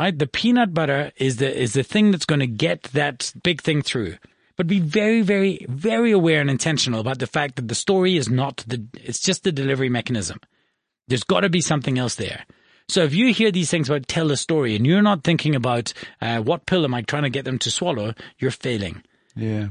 right? 0.00 0.18
The 0.18 0.26
peanut 0.26 0.72
butter 0.72 1.12
is 1.16 1.36
the, 1.36 1.54
is 1.54 1.74
the 1.74 1.82
thing 1.82 2.10
that's 2.10 2.24
going 2.24 2.40
to 2.40 2.46
get 2.46 2.84
that 2.94 3.32
big 3.42 3.60
thing 3.60 3.82
through. 3.82 4.16
But 4.56 4.66
be 4.66 4.80
very, 4.80 5.20
very, 5.20 5.66
very 5.68 6.10
aware 6.10 6.40
and 6.40 6.50
intentional 6.50 7.00
about 7.00 7.18
the 7.18 7.26
fact 7.26 7.56
that 7.56 7.68
the 7.68 7.74
story 7.74 8.16
is 8.16 8.28
not 8.28 8.64
the, 8.66 8.82
it's 8.94 9.20
just 9.20 9.44
the 9.44 9.52
delivery 9.52 9.90
mechanism. 9.90 10.40
There's 11.08 11.24
got 11.24 11.40
to 11.40 11.50
be 11.50 11.60
something 11.60 11.98
else 11.98 12.14
there. 12.14 12.46
So 12.88 13.04
if 13.04 13.14
you 13.14 13.32
hear 13.32 13.50
these 13.50 13.70
things 13.70 13.88
about 13.88 14.08
tell 14.08 14.30
a 14.30 14.36
story 14.36 14.74
and 14.74 14.86
you're 14.86 15.02
not 15.02 15.22
thinking 15.22 15.54
about 15.54 15.92
uh, 16.20 16.40
what 16.40 16.66
pill 16.66 16.84
am 16.84 16.94
I 16.94 17.02
trying 17.02 17.24
to 17.24 17.30
get 17.30 17.44
them 17.44 17.58
to 17.58 17.70
swallow, 17.70 18.14
you're 18.38 18.50
failing. 18.50 19.02
Yeah. 19.36 19.68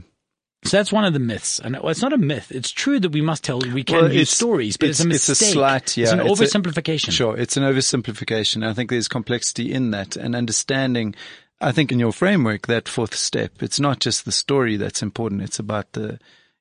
So 0.63 0.75
that's 0.75 0.91
one 0.91 1.05
of 1.05 1.13
the 1.13 1.19
myths, 1.19 1.59
and 1.59 1.77
it's 1.81 2.01
not 2.01 2.11
a 2.11 2.17
myth. 2.17 2.51
It's 2.51 2.69
true 2.69 2.99
that 2.99 3.11
we 3.11 3.21
must 3.21 3.45
tell, 3.45 3.59
we 3.59 3.83
can 3.83 3.95
well, 3.95 4.13
use 4.13 4.29
stories, 4.29 4.75
but 4.75 4.89
it's, 4.89 4.99
it's, 4.99 5.05
a 5.05 5.07
mistake. 5.07 5.31
It's 5.31 5.41
a 5.41 5.45
slight, 5.45 5.97
yeah. 5.97 6.03
It's 6.03 6.11
an 6.11 6.19
it's 6.19 6.29
oversimplification. 6.29 7.07
A, 7.07 7.11
sure, 7.11 7.37
it's 7.37 7.55
an 7.55 7.63
oversimplification. 7.63 8.67
I 8.67 8.73
think 8.73 8.89
there's 8.89 9.07
complexity 9.07 9.71
in 9.71 9.91
that, 9.91 10.17
and 10.17 10.35
understanding. 10.35 11.15
I 11.61 11.71
think 11.71 11.91
in 11.91 11.99
your 11.99 12.11
framework, 12.11 12.67
that 12.67 12.89
fourth 12.89 13.15
step, 13.15 13.63
it's 13.63 13.79
not 13.79 13.99
just 13.99 14.25
the 14.25 14.31
story 14.33 14.75
that's 14.75 15.01
important. 15.01 15.43
It's 15.43 15.59
about 15.59 15.93
the, 15.93 16.19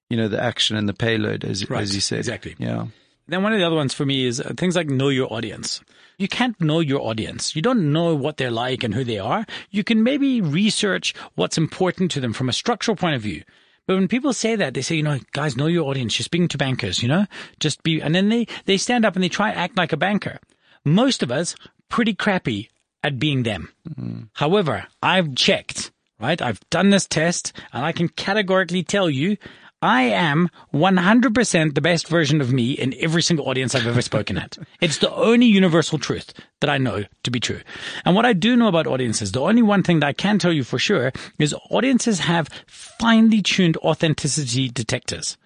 you 0.09 0.17
know, 0.17 0.29
the 0.29 0.43
action 0.43 0.77
and 0.77 0.89
the 0.89 0.95
payload, 0.95 1.45
as 1.45 1.69
right. 1.69 1.83
as 1.83 1.95
you 1.95 2.01
said. 2.01 2.21
Exactly. 2.21 2.55
Yeah. 2.59 2.87
Then 3.27 3.43
one 3.43 3.53
of 3.53 3.59
the 3.59 3.67
other 3.67 3.77
ones 3.77 3.95
for 3.95 4.07
me 4.07 4.27
is 4.27 4.41
uh, 4.41 4.55
things 4.57 4.75
like 4.75 4.89
know 4.89 5.09
your 5.09 5.33
audience. 5.33 5.83
You 6.17 6.29
can't 6.29 6.61
know 6.61 6.81
your 6.81 7.01
audience. 7.03 7.55
You 7.55 7.63
don't 7.63 7.93
know 7.93 8.15
what 8.15 8.39
they're 8.39 8.51
like 8.51 8.83
and 8.83 8.95
who 8.95 9.05
they 9.05 9.19
are. 9.19 9.47
You 9.71 9.85
can 9.85 10.03
maybe 10.03 10.41
research 10.41 11.15
what's 11.35 11.59
important 11.59 12.11
to 12.13 12.21
them 12.21 12.33
from 12.33 12.49
a 12.49 12.53
structural 12.53 12.97
point 12.97 13.15
of 13.15 13.23
view. 13.23 13.43
But 13.89 13.97
when 13.97 14.07
people 14.07 14.35
say 14.35 14.55
that, 14.55 14.75
they 14.75 14.83
say, 14.83 14.97
you 14.97 15.03
know, 15.03 15.19
guys, 15.33 15.57
know 15.57 15.67
your 15.67 15.89
audience. 15.89 16.19
You're 16.19 16.25
speaking 16.25 16.49
to 16.49 16.59
bankers, 16.59 17.03
you 17.03 17.09
know, 17.09 17.25
just 17.59 17.83
be, 17.83 18.03
and 18.03 18.15
then 18.15 18.29
they, 18.29 18.47
they 18.67 18.77
stand 18.77 19.07
up 19.07 19.15
and 19.15 19.25
they 19.25 19.31
try 19.31 19.51
to 19.51 19.59
act 19.59 19.79
like 19.79 19.95
a 19.95 19.97
banker. 19.97 20.41
Most 20.85 21.23
of 21.23 21.33
us 21.33 21.57
pretty 21.89 22.13
crappy 22.13 22.69
at 23.03 23.19
being 23.19 23.45
them. 23.45 23.73
Mm-hmm. 23.89 24.25
However, 24.35 24.87
I've 25.03 25.35
checked, 25.35 25.91
right? 26.21 26.41
I've 26.43 26.61
done 26.69 26.91
this 26.91 27.07
test 27.07 27.55
and 27.73 27.83
I 27.83 27.93
can 27.93 28.11
categorically 28.11 28.83
tell 28.83 29.09
you 29.09 29.39
I 29.81 30.03
am 30.03 30.51
100% 30.75 31.75
the 31.75 31.81
best 31.81 32.09
version 32.09 32.41
of 32.41 32.53
me 32.53 32.73
in 32.73 32.95
every 32.99 33.23
single 33.23 33.49
audience 33.49 33.77
I've 33.77 33.87
ever 33.87 34.03
spoken 34.03 34.37
at. 34.37 34.59
It's 34.81 34.99
the 34.99 35.15
only 35.15 35.47
universal 35.47 36.01
truth 36.01 36.35
that 36.61 36.71
I 36.71 36.79
know 36.79 37.05
to 37.23 37.31
be 37.31 37.39
true. 37.39 37.61
And 38.05 38.17
what 38.17 38.27
I 38.27 38.33
do 38.33 38.57
know 38.57 38.67
about 38.67 38.89
audiences, 38.89 39.31
the 39.31 39.41
only 39.41 39.63
one 39.63 39.85
thing 39.85 40.01
that 40.01 40.09
I 40.09 40.13
can 40.13 40.41
tell 40.41 40.53
you 40.53 40.65
for 40.65 40.81
sure 40.81 41.13
is 41.39 41.55
audiences 41.71 42.21
have 42.21 42.49
finely 42.67 43.41
tuned 43.41 43.77
authenticity 43.77 44.69
detectors. 44.69 45.37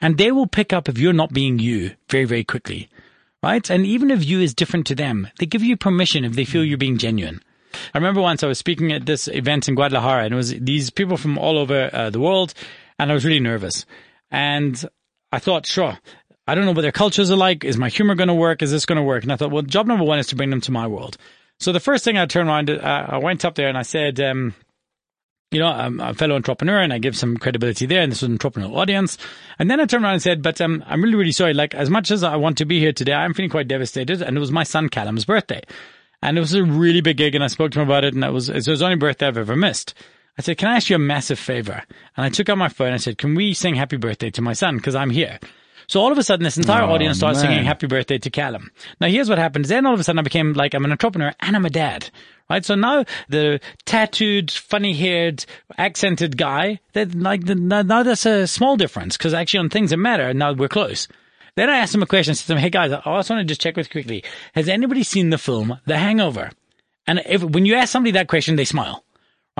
And 0.00 0.18
they 0.18 0.32
will 0.32 0.48
pick 0.48 0.72
up 0.72 0.88
if 0.88 0.98
you're 0.98 1.12
not 1.12 1.32
being 1.32 1.60
you 1.60 1.94
very, 2.08 2.24
very 2.24 2.42
quickly. 2.42 2.88
Right? 3.40 3.70
And 3.70 3.86
even 3.86 4.10
if 4.10 4.24
you 4.24 4.40
is 4.40 4.52
different 4.52 4.86
to 4.88 4.96
them, 4.96 5.28
they 5.38 5.46
give 5.46 5.62
you 5.62 5.76
permission 5.76 6.24
if 6.24 6.32
they 6.32 6.44
feel 6.44 6.64
you're 6.64 6.76
being 6.76 6.98
genuine. 6.98 7.40
I 7.94 7.98
remember 7.98 8.20
once 8.20 8.42
I 8.42 8.48
was 8.48 8.58
speaking 8.58 8.92
at 8.92 9.06
this 9.06 9.28
event 9.28 9.68
in 9.68 9.76
Guadalajara 9.76 10.24
and 10.24 10.34
it 10.34 10.36
was 10.36 10.50
these 10.58 10.90
people 10.90 11.16
from 11.16 11.38
all 11.38 11.56
over 11.56 11.88
uh, 11.92 12.10
the 12.10 12.18
world 12.18 12.52
and 13.00 13.10
I 13.10 13.14
was 13.14 13.24
really 13.24 13.40
nervous. 13.40 13.86
And 14.30 14.82
I 15.32 15.38
thought, 15.38 15.66
sure, 15.66 15.98
I 16.46 16.54
don't 16.54 16.66
know 16.66 16.72
what 16.72 16.82
their 16.82 16.92
cultures 16.92 17.30
are 17.30 17.36
like. 17.36 17.64
Is 17.64 17.78
my 17.78 17.88
humor 17.88 18.14
going 18.14 18.28
to 18.28 18.34
work? 18.34 18.62
Is 18.62 18.70
this 18.70 18.84
going 18.84 18.96
to 18.96 19.02
work? 19.02 19.22
And 19.22 19.32
I 19.32 19.36
thought, 19.36 19.50
well, 19.50 19.62
job 19.62 19.86
number 19.86 20.04
one 20.04 20.18
is 20.18 20.26
to 20.28 20.36
bring 20.36 20.50
them 20.50 20.60
to 20.62 20.72
my 20.72 20.86
world. 20.86 21.16
So 21.58 21.72
the 21.72 21.80
first 21.80 22.04
thing 22.04 22.18
I 22.18 22.26
turned 22.26 22.48
around, 22.48 22.70
uh, 22.70 23.06
I 23.08 23.18
went 23.18 23.44
up 23.44 23.54
there 23.54 23.68
and 23.68 23.78
I 23.78 23.82
said, 23.82 24.20
um, 24.20 24.54
you 25.50 25.60
know, 25.60 25.66
I'm 25.66 25.98
a 25.98 26.14
fellow 26.14 26.34
entrepreneur 26.34 26.78
and 26.78 26.92
I 26.92 26.98
give 26.98 27.16
some 27.16 27.36
credibility 27.38 27.86
there. 27.86 28.02
And 28.02 28.12
this 28.12 28.20
was 28.20 28.30
an 28.30 28.38
entrepreneurial 28.38 28.76
audience. 28.76 29.16
And 29.58 29.70
then 29.70 29.80
I 29.80 29.86
turned 29.86 30.04
around 30.04 30.14
and 30.14 30.22
said, 30.22 30.42
but 30.42 30.60
um, 30.60 30.84
I'm 30.86 31.02
really, 31.02 31.16
really 31.16 31.32
sorry. 31.32 31.54
Like, 31.54 31.74
as 31.74 31.88
much 31.88 32.10
as 32.10 32.22
I 32.22 32.36
want 32.36 32.58
to 32.58 32.66
be 32.66 32.80
here 32.80 32.92
today, 32.92 33.14
I'm 33.14 33.34
feeling 33.34 33.50
quite 33.50 33.68
devastated. 33.68 34.20
And 34.20 34.36
it 34.36 34.40
was 34.40 34.52
my 34.52 34.62
son 34.62 34.90
Callum's 34.90 35.24
birthday. 35.24 35.62
And 36.22 36.36
it 36.36 36.40
was 36.40 36.52
a 36.52 36.62
really 36.62 37.00
big 37.00 37.16
gig. 37.16 37.34
And 37.34 37.42
I 37.42 37.48
spoke 37.48 37.72
to 37.72 37.80
him 37.80 37.88
about 37.88 38.04
it. 38.04 38.14
And 38.14 38.22
it 38.22 38.32
was, 38.32 38.50
it 38.50 38.68
was 38.68 38.82
only 38.82 38.96
birthday 38.96 39.26
I've 39.26 39.38
ever 39.38 39.56
missed. 39.56 39.94
I 40.38 40.42
said, 40.42 40.58
can 40.58 40.68
I 40.68 40.76
ask 40.76 40.88
you 40.88 40.96
a 40.96 40.98
massive 40.98 41.38
favor? 41.38 41.82
And 42.16 42.26
I 42.26 42.28
took 42.28 42.48
out 42.48 42.58
my 42.58 42.68
phone 42.68 42.88
and 42.88 42.94
I 42.94 42.98
said, 42.98 43.18
can 43.18 43.34
we 43.34 43.52
sing 43.54 43.74
happy 43.74 43.96
birthday 43.96 44.30
to 44.30 44.42
my 44.42 44.52
son? 44.52 44.78
Cause 44.80 44.94
I'm 44.94 45.10
here. 45.10 45.38
So 45.86 46.00
all 46.00 46.12
of 46.12 46.18
a 46.18 46.22
sudden, 46.22 46.44
this 46.44 46.56
entire 46.56 46.84
Oh, 46.84 46.92
audience 46.92 47.16
started 47.16 47.38
man. 47.40 47.46
singing 47.50 47.64
happy 47.64 47.88
birthday 47.88 48.16
to 48.18 48.30
Callum. 48.30 48.70
Now 49.00 49.08
here's 49.08 49.28
what 49.28 49.38
happened. 49.38 49.64
Then 49.64 49.86
all 49.86 49.94
of 49.94 49.98
a 50.00 50.04
sudden 50.04 50.20
I 50.20 50.22
became 50.22 50.52
like, 50.52 50.72
I'm 50.72 50.84
an 50.84 50.92
entrepreneur 50.92 51.32
and 51.40 51.56
I'm 51.56 51.66
a 51.66 51.70
dad. 51.70 52.10
Right? 52.48 52.64
So 52.64 52.74
now 52.76 53.04
the 53.28 53.60
tattooed, 53.86 54.50
funny 54.50 54.92
haired, 54.94 55.44
accented 55.78 56.36
guy, 56.36 56.80
that 56.92 57.14
like, 57.14 57.44
the, 57.46 57.54
now 57.56 57.82
now 57.82 58.02
that's 58.02 58.24
a 58.24 58.46
small 58.46 58.76
difference 58.76 59.16
because 59.16 59.34
actually 59.34 59.60
on 59.60 59.68
things 59.68 59.90
that 59.90 59.96
matter, 59.96 60.32
now 60.32 60.52
we're 60.52 60.68
close. 60.68 61.08
Then 61.56 61.68
I 61.68 61.78
asked 61.78 61.94
him 61.94 62.02
a 62.02 62.06
question. 62.06 62.32
I 62.32 62.34
said 62.34 62.46
to 62.46 62.52
him, 62.52 62.58
hey 62.60 62.70
guys, 62.70 62.92
I 62.92 63.00
also 63.04 63.34
want 63.34 63.46
to 63.46 63.50
just 63.50 63.60
check 63.60 63.76
with 63.76 63.86
you 63.88 63.92
quickly. 63.92 64.24
Has 64.54 64.68
anybody 64.68 65.02
seen 65.02 65.30
the 65.30 65.38
film 65.38 65.78
The 65.86 65.98
Hangover? 65.98 66.52
And 67.06 67.20
if, 67.26 67.42
when 67.42 67.66
you 67.66 67.74
ask 67.74 67.90
somebody 67.90 68.12
that 68.12 68.28
question, 68.28 68.54
they 68.54 68.64
smile. 68.64 69.04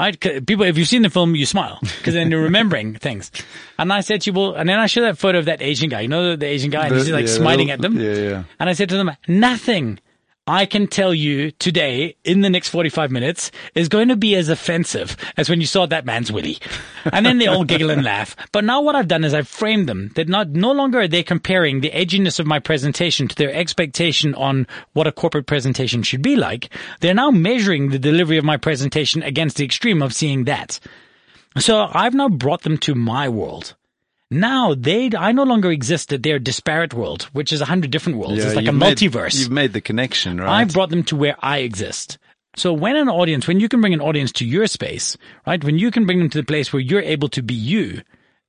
Right? 0.00 0.46
People, 0.46 0.62
if 0.62 0.78
you've 0.78 0.88
seen 0.88 1.02
the 1.02 1.10
film, 1.10 1.34
you 1.34 1.44
smile 1.44 1.78
because 1.82 2.14
then 2.14 2.30
you're 2.30 2.42
remembering 2.42 2.94
things. 3.06 3.30
And 3.78 3.92
I 3.92 4.00
said 4.00 4.22
to 4.22 4.30
you, 4.30 4.34
well, 4.34 4.54
and 4.54 4.68
then 4.68 4.78
I 4.78 4.86
showed 4.86 5.02
that 5.02 5.18
photo 5.18 5.38
of 5.38 5.44
that 5.44 5.60
Asian 5.60 5.90
guy. 5.90 6.00
You 6.00 6.08
know, 6.08 6.30
the, 6.30 6.36
the 6.38 6.46
Asian 6.46 6.70
guy, 6.70 6.86
and 6.86 6.96
he's 6.96 7.10
like 7.10 7.26
yeah, 7.26 7.32
smiling 7.32 7.70
at 7.70 7.80
them. 7.80 8.00
yeah, 8.00 8.14
yeah. 8.14 8.42
And 8.58 8.70
I 8.70 8.72
said 8.72 8.88
to 8.88 8.96
them, 8.96 9.10
nothing 9.28 9.98
I 10.46 10.66
can 10.66 10.87
tell 10.87 11.14
you 11.14 11.53
today 11.53 12.16
in 12.24 12.40
the 12.40 12.50
next 12.50 12.70
45 12.70 13.11
minutes 13.11 13.53
is 13.74 13.88
going 13.88 14.09
to 14.09 14.16
be 14.16 14.35
as 14.35 14.48
offensive 14.48 15.16
as 15.37 15.48
when 15.48 15.61
you 15.61 15.66
saw 15.66 15.87
that 15.87 16.05
man's 16.05 16.33
willy. 16.33 16.59
And 17.12 17.24
then 17.24 17.38
they 17.38 17.46
all 17.46 17.64
giggle 17.64 17.90
and 17.90 18.03
laugh. 18.03 18.35
But 18.50 18.64
now 18.64 18.81
what 18.81 18.96
I've 18.96 19.07
done 19.07 19.22
is 19.22 19.33
I've 19.33 19.46
framed 19.46 19.88
them 19.88 20.11
that 20.16 20.29
not, 20.29 20.48
no 20.48 20.72
longer 20.72 21.00
are 21.00 21.09
they 21.09 21.22
comparing 21.22 21.81
the 21.81 21.90
edginess 21.90 22.40
of 22.40 22.46
my 22.46 22.59
presentation 22.59 23.29
to 23.29 23.37
their 23.37 23.53
expectation 23.53 24.35
on 24.35 24.66
what 24.92 25.07
a 25.07 25.12
corporate 25.12 25.46
presentation 25.46 26.03
should 26.03 26.22
be 26.22 26.37
like. 26.37 26.74
They're 27.00 27.14
now 27.14 27.31
measuring 27.31 27.90
the 27.90 27.98
delivery 27.98 28.38
of 28.38 28.44
my 28.44 28.57
presentation 28.57 29.22
against 29.22 29.57
the 29.57 29.64
extreme 29.64 30.03
of 30.03 30.14
seeing 30.14 30.44
that. 30.44 30.81
So 31.59 31.88
I've 31.92 32.14
now 32.14 32.29
brought 32.29 32.62
them 32.62 32.79
to 32.79 32.94
my 32.94 33.29
world. 33.29 33.74
Now 34.30 34.74
they, 34.74 35.10
I 35.16 35.32
no 35.32 35.42
longer 35.42 35.70
exist 35.72 36.12
at 36.12 36.22
their 36.22 36.38
disparate 36.38 36.94
world, 36.94 37.24
which 37.32 37.52
is 37.52 37.60
a 37.60 37.64
hundred 37.64 37.90
different 37.90 38.18
worlds. 38.18 38.44
it's 38.44 38.54
like 38.54 38.68
a 38.68 38.72
made- 38.72 38.96
multiverse. 38.96 39.38
you've 39.38 39.50
made 39.50 39.72
the 39.72 39.80
connection, 39.80 40.40
right? 40.40 40.60
I've 40.60 40.72
brought 40.72 40.90
them 40.90 41.02
to 41.04 41.16
where 41.16 41.36
I 41.40 41.58
exist. 41.58 42.18
So 42.56 42.72
when 42.72 42.96
an 42.96 43.08
audience, 43.08 43.46
when 43.46 43.60
you 43.60 43.68
can 43.68 43.80
bring 43.80 43.94
an 43.94 44.00
audience 44.00 44.32
to 44.32 44.44
your 44.46 44.66
space, 44.66 45.16
right? 45.46 45.62
When 45.62 45.78
you 45.78 45.90
can 45.90 46.04
bring 46.04 46.18
them 46.18 46.30
to 46.30 46.38
the 46.38 46.44
place 46.44 46.72
where 46.72 46.80
you're 46.80 47.00
able 47.02 47.28
to 47.30 47.42
be 47.42 47.54
you, 47.54 48.02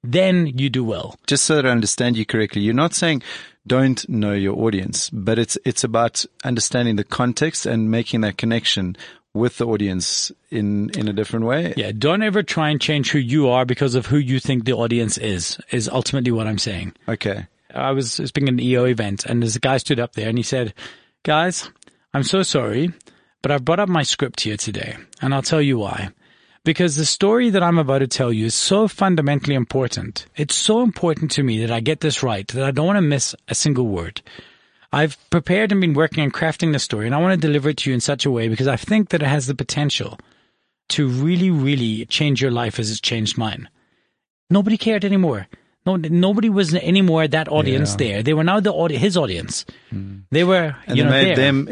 then 0.03 0.47
you 0.57 0.69
do 0.69 0.83
well. 0.83 1.17
just 1.27 1.45
so 1.45 1.55
that 1.55 1.65
I 1.65 1.69
understand 1.69 2.17
you 2.17 2.25
correctly, 2.25 2.61
you're 2.61 2.73
not 2.73 2.93
saying 2.95 3.21
don't 3.67 4.07
know 4.09 4.33
your 4.33 4.57
audience, 4.57 5.11
but 5.11 5.37
it's 5.37 5.57
it's 5.65 5.83
about 5.83 6.25
understanding 6.43 6.95
the 6.95 7.03
context 7.03 7.67
and 7.67 7.91
making 7.91 8.21
that 8.21 8.37
connection 8.37 8.97
with 9.33 9.57
the 9.57 9.65
audience 9.65 10.31
in 10.49 10.89
in 10.91 11.07
a 11.07 11.13
different 11.13 11.45
way. 11.45 11.73
Yeah. 11.77 11.91
Don't 11.97 12.23
ever 12.23 12.43
try 12.43 12.69
and 12.69 12.81
change 12.81 13.11
who 13.11 13.19
you 13.19 13.49
are 13.49 13.65
because 13.65 13.95
of 13.95 14.05
who 14.07 14.17
you 14.17 14.39
think 14.39 14.65
the 14.65 14.73
audience 14.73 15.17
is, 15.17 15.57
is 15.71 15.87
ultimately 15.87 16.31
what 16.31 16.47
I'm 16.47 16.57
saying. 16.57 16.93
Okay. 17.07 17.47
I 17.73 17.91
was 17.91 18.13
speaking 18.13 18.49
at 18.49 18.53
an 18.53 18.59
EO 18.59 18.85
event 18.85 19.25
and 19.25 19.41
this 19.41 19.57
guy 19.57 19.77
stood 19.77 19.99
up 19.99 20.13
there 20.13 20.27
and 20.27 20.37
he 20.37 20.43
said, 20.43 20.73
guys, 21.23 21.69
I'm 22.13 22.23
so 22.23 22.43
sorry, 22.43 22.91
but 23.41 23.51
I've 23.51 23.63
brought 23.63 23.79
up 23.79 23.87
my 23.87 24.03
script 24.03 24.41
here 24.41 24.57
today 24.57 24.97
and 25.21 25.33
I'll 25.33 25.41
tell 25.41 25.61
you 25.61 25.77
why. 25.77 26.09
Because 26.63 26.95
the 26.95 27.05
story 27.05 27.49
that 27.49 27.63
I'm 27.63 27.79
about 27.79 27.99
to 27.99 28.07
tell 28.07 28.31
you 28.31 28.45
is 28.45 28.53
so 28.53 28.87
fundamentally 28.87 29.55
important. 29.55 30.27
It's 30.35 30.53
so 30.53 30.83
important 30.83 31.31
to 31.31 31.43
me 31.43 31.59
that 31.61 31.71
I 31.71 31.79
get 31.79 32.01
this 32.01 32.21
right, 32.21 32.47
that 32.49 32.63
I 32.63 32.69
don't 32.69 32.85
want 32.85 32.97
to 32.97 33.01
miss 33.01 33.33
a 33.47 33.55
single 33.55 33.87
word. 33.87 34.21
I've 34.93 35.17
prepared 35.29 35.71
and 35.71 35.79
been 35.79 35.93
working 35.93 36.23
on 36.23 36.31
crafting 36.31 36.73
the 36.73 36.79
story 36.79 37.05
and 37.05 37.15
I 37.15 37.19
want 37.19 37.39
to 37.39 37.47
deliver 37.47 37.69
it 37.69 37.77
to 37.77 37.89
you 37.89 37.93
in 37.93 38.01
such 38.01 38.25
a 38.25 38.31
way 38.31 38.47
because 38.49 38.67
I 38.67 38.75
think 38.75 39.09
that 39.09 39.21
it 39.21 39.27
has 39.27 39.47
the 39.47 39.55
potential 39.55 40.19
to 40.89 41.07
really, 41.07 41.49
really 41.49 42.05
change 42.07 42.41
your 42.41 42.51
life 42.51 42.77
as 42.79 42.91
it's 42.91 42.99
changed 42.99 43.37
mine. 43.37 43.69
Nobody 44.49 44.77
cared 44.77 45.05
anymore. 45.05 45.47
No, 45.85 45.95
nobody 45.95 46.49
was 46.49 46.73
anymore 46.75 47.27
that 47.27 47.47
audience 47.47 47.91
Yeah. 47.91 47.97
there. 47.97 48.23
They 48.23 48.33
were 48.33 48.43
now 48.43 48.59
the 48.59 48.71
audi- 48.73 48.97
his 48.97 49.15
audience. 49.17 49.65
Hmm. 49.89 50.19
They 50.29 50.43
were, 50.43 50.75
And 50.85 50.97
you 50.97 51.03
know, 51.05 51.09
made 51.09 51.37
there. 51.37 51.51
them, 51.51 51.67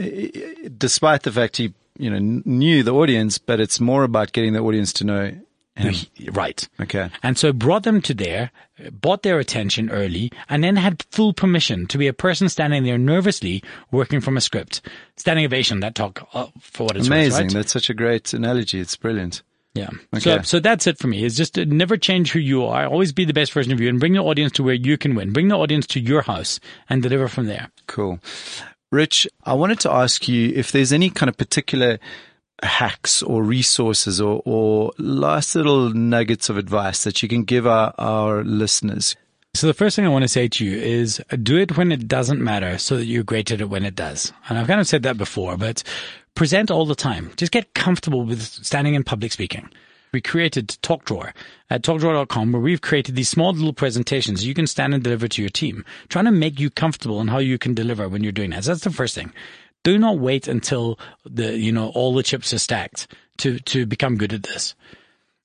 despite 0.78 1.24
the 1.24 1.32
fact 1.32 1.58
he 1.58 1.74
you 1.98 2.10
know 2.10 2.18
knew 2.46 2.82
the 2.84 2.94
audience, 2.94 3.38
but 3.38 3.60
it's 3.60 3.80
more 3.80 4.04
about 4.04 4.32
getting 4.32 4.54
the 4.54 4.62
audience 4.62 4.94
to 4.94 5.04
know 5.04 5.34
him. 5.80 5.96
right. 6.34 6.68
Okay. 6.80 7.10
And 7.24 7.38
so 7.38 7.52
brought 7.54 7.84
them 7.84 8.02
to 8.02 8.14
there, 8.14 8.52
bought 8.92 9.24
their 9.24 9.40
attention 9.40 9.90
early, 9.90 10.32
and 10.50 10.64
then 10.64 10.76
had 10.76 11.04
full 11.12 11.34
permission 11.34 11.88
to 11.88 11.98
be 11.98 12.08
a 12.08 12.14
person 12.14 12.50
standing 12.50 12.84
there 12.84 12.98
nervously 12.98 13.64
working 13.92 14.22
from 14.22 14.38
a 14.38 14.42
script. 14.42 14.82
Standing 15.18 15.46
ovation, 15.46 15.80
that 15.82 15.96
talk, 15.96 16.28
uh, 16.34 16.48
for 16.62 16.86
what 16.86 16.96
it's 16.98 17.08
Amazing. 17.08 17.32
worth, 17.46 17.54
right? 17.54 17.54
That's 17.60 17.74
such 17.74 17.90
a 17.90 17.94
great 17.94 18.34
analogy. 18.34 18.80
It's 18.80 18.96
brilliant. 18.96 19.42
Yeah. 19.76 19.90
So, 20.18 20.32
Okay. 20.34 20.44
so 20.44 20.60
that's 20.60 20.88
it 20.88 20.98
for 20.98 21.08
me. 21.08 21.24
Is 21.24 21.38
just 21.38 21.54
to 21.56 21.66
never 21.66 21.96
change 21.96 22.32
who 22.32 22.40
you 22.40 22.66
are. 22.66 22.88
Always 22.88 23.12
be 23.12 23.24
the 23.26 23.34
best 23.34 23.54
version 23.54 23.72
of 23.72 23.80
you 23.80 23.88
and 23.88 24.00
bring 24.00 24.14
the 24.14 24.20
audience 24.20 24.52
to 24.54 24.64
where 24.64 24.74
you 24.74 24.98
can 24.98 25.14
win. 25.16 25.32
Bring 25.32 25.48
the 25.48 25.58
audience 25.58 25.86
to 25.88 26.00
your 26.00 26.24
house 26.24 26.60
and 26.90 27.04
deliver 27.04 27.28
from 27.28 27.46
there. 27.46 27.70
Cool. 27.88 28.20
Rich, 28.92 29.28
I 29.44 29.54
wanted 29.54 29.80
to 29.82 29.92
ask 29.92 30.28
you 30.28 30.52
if 30.56 30.72
there's 30.72 30.92
any 30.92 31.12
kind 31.12 31.30
of 31.30 31.38
particular 31.38 32.00
hacks 32.64 33.22
or 33.24 33.44
resources 33.44 34.20
or, 34.20 34.42
or 34.46 34.92
last 34.98 35.56
little 35.56 35.94
nuggets 35.94 36.50
of 36.50 36.58
advice 36.58 37.04
that 37.04 37.22
you 37.22 37.30
can 37.30 37.44
give 37.44 37.66
our, 37.68 37.94
our 37.98 38.44
listeners. 38.44 39.16
So 39.56 39.68
the 39.68 39.74
first 39.74 39.96
thing 39.96 40.06
I 40.06 40.10
want 40.10 40.24
to 40.24 40.30
say 40.30 40.48
to 40.48 40.66
you 40.66 40.78
is 40.78 41.22
do 41.42 41.58
it 41.58 41.76
when 41.76 41.92
it 41.92 42.08
doesn't 42.08 42.44
matter 42.44 42.78
so 42.78 42.98
that 42.98 43.06
you're 43.06 43.24
great 43.24 43.52
at 43.52 43.62
it 43.62 43.70
when 43.70 43.84
it 43.84 43.96
does. 43.96 44.32
And 44.48 44.58
I've 44.58 44.68
kind 44.68 44.80
of 44.80 44.88
said 44.88 45.04
that 45.04 45.18
before, 45.18 45.58
but 45.58 45.84
present 46.36 46.70
all 46.70 46.86
the 46.86 46.96
time. 46.96 47.32
Just 47.36 47.52
get 47.52 47.74
comfortable 47.74 48.26
with 48.26 48.42
standing 48.42 48.94
in 48.94 49.04
public 49.04 49.32
speaking. 49.32 49.70
We 50.12 50.22
created 50.22 50.70
TalkDraw 50.82 51.34
at 51.70 51.84
talkdraw.com 51.84 52.52
where 52.52 52.62
we've 52.62 52.82
created 52.82 53.16
these 53.16 53.30
small 53.30 53.54
little 53.54 53.74
presentations 53.74 54.46
you 54.46 54.56
can 54.56 54.66
stand 54.66 54.94
and 54.94 55.04
deliver 55.04 55.28
to 55.28 55.42
your 55.42 55.50
team, 55.50 55.86
trying 56.10 56.26
to 56.26 56.32
make 56.32 56.60
you 56.60 56.70
comfortable 56.70 57.22
in 57.22 57.28
how 57.28 57.38
you 57.38 57.58
can 57.60 57.74
deliver 57.74 58.10
when 58.10 58.24
you're 58.24 58.32
doing 58.32 58.50
that. 58.52 58.64
So 58.64 58.72
that's 58.72 58.84
the 58.84 58.90
first 58.90 59.14
thing. 59.14 59.32
Do 59.84 59.98
not 59.98 60.20
wait 60.20 60.48
until 60.48 61.00
the, 61.26 61.58
you 61.58 61.72
know, 61.72 61.90
all 61.90 62.14
the 62.14 62.24
chips 62.24 62.54
are 62.54 62.60
stacked 62.60 63.08
to, 63.38 63.60
to 63.60 63.86
become 63.86 64.18
good 64.18 64.34
at 64.34 64.44
this. 64.44 64.76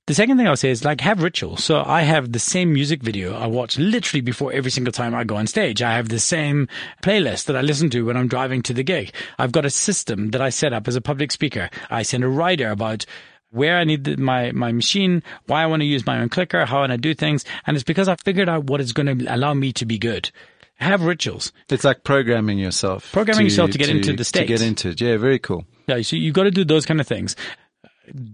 The 0.06 0.14
second 0.14 0.36
thing 0.36 0.46
I'll 0.46 0.56
say 0.56 0.68
is 0.68 0.84
like 0.84 1.00
have 1.00 1.22
rituals. 1.22 1.64
So 1.64 1.82
I 1.82 2.02
have 2.02 2.30
the 2.30 2.38
same 2.38 2.74
music 2.74 3.02
video 3.02 3.34
I 3.34 3.46
watch 3.46 3.78
literally 3.78 4.20
before 4.20 4.52
every 4.52 4.70
single 4.70 4.92
time 4.92 5.14
I 5.14 5.24
go 5.24 5.36
on 5.36 5.46
stage. 5.46 5.80
I 5.80 5.94
have 5.94 6.10
the 6.10 6.18
same 6.18 6.68
playlist 7.02 7.46
that 7.46 7.56
I 7.56 7.62
listen 7.62 7.88
to 7.90 8.04
when 8.04 8.16
I'm 8.16 8.28
driving 8.28 8.62
to 8.64 8.74
the 8.74 8.82
gig. 8.82 9.14
I've 9.38 9.52
got 9.52 9.64
a 9.64 9.70
system 9.70 10.32
that 10.32 10.42
I 10.42 10.50
set 10.50 10.74
up 10.74 10.88
as 10.88 10.96
a 10.96 11.00
public 11.00 11.32
speaker. 11.32 11.70
I 11.88 12.02
send 12.02 12.22
a 12.22 12.28
rider 12.28 12.68
about 12.68 13.06
where 13.50 13.78
I 13.78 13.84
need 13.84 14.04
the, 14.04 14.16
my, 14.18 14.52
my 14.52 14.72
machine, 14.72 15.22
why 15.46 15.62
I 15.62 15.66
want 15.66 15.80
to 15.80 15.86
use 15.86 16.04
my 16.04 16.20
own 16.20 16.28
clicker, 16.28 16.66
how 16.66 16.78
I 16.78 16.80
want 16.80 16.92
to 16.92 16.98
do 16.98 17.14
things. 17.14 17.46
And 17.66 17.74
it's 17.74 17.84
because 17.84 18.08
I 18.08 18.16
figured 18.16 18.48
out 18.48 18.64
what 18.64 18.82
is 18.82 18.92
going 18.92 19.18
to 19.18 19.34
allow 19.34 19.54
me 19.54 19.72
to 19.74 19.86
be 19.86 19.96
good. 19.96 20.30
Have 20.76 21.02
rituals. 21.02 21.52
It's 21.68 21.84
like 21.84 22.04
programming 22.04 22.58
yourself. 22.58 23.10
Programming 23.12 23.46
yourself 23.46 23.70
to 23.70 23.78
get 23.78 23.88
into 23.88 24.12
the 24.12 24.24
state. 24.24 24.40
To 24.40 24.46
get 24.46 24.60
into 24.60 24.90
it. 24.90 25.00
Yeah, 25.00 25.16
very 25.16 25.38
cool. 25.38 25.64
Yeah, 25.86 26.02
so 26.02 26.16
you've 26.16 26.34
got 26.34 26.44
to 26.44 26.50
do 26.50 26.64
those 26.64 26.84
kind 26.86 27.00
of 27.00 27.06
things. 27.06 27.36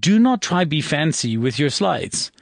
Do 0.00 0.18
not 0.18 0.42
try 0.42 0.64
be 0.64 0.80
fancy 0.80 1.36
with 1.36 1.58
your 1.58 1.70
slides. 1.70 2.32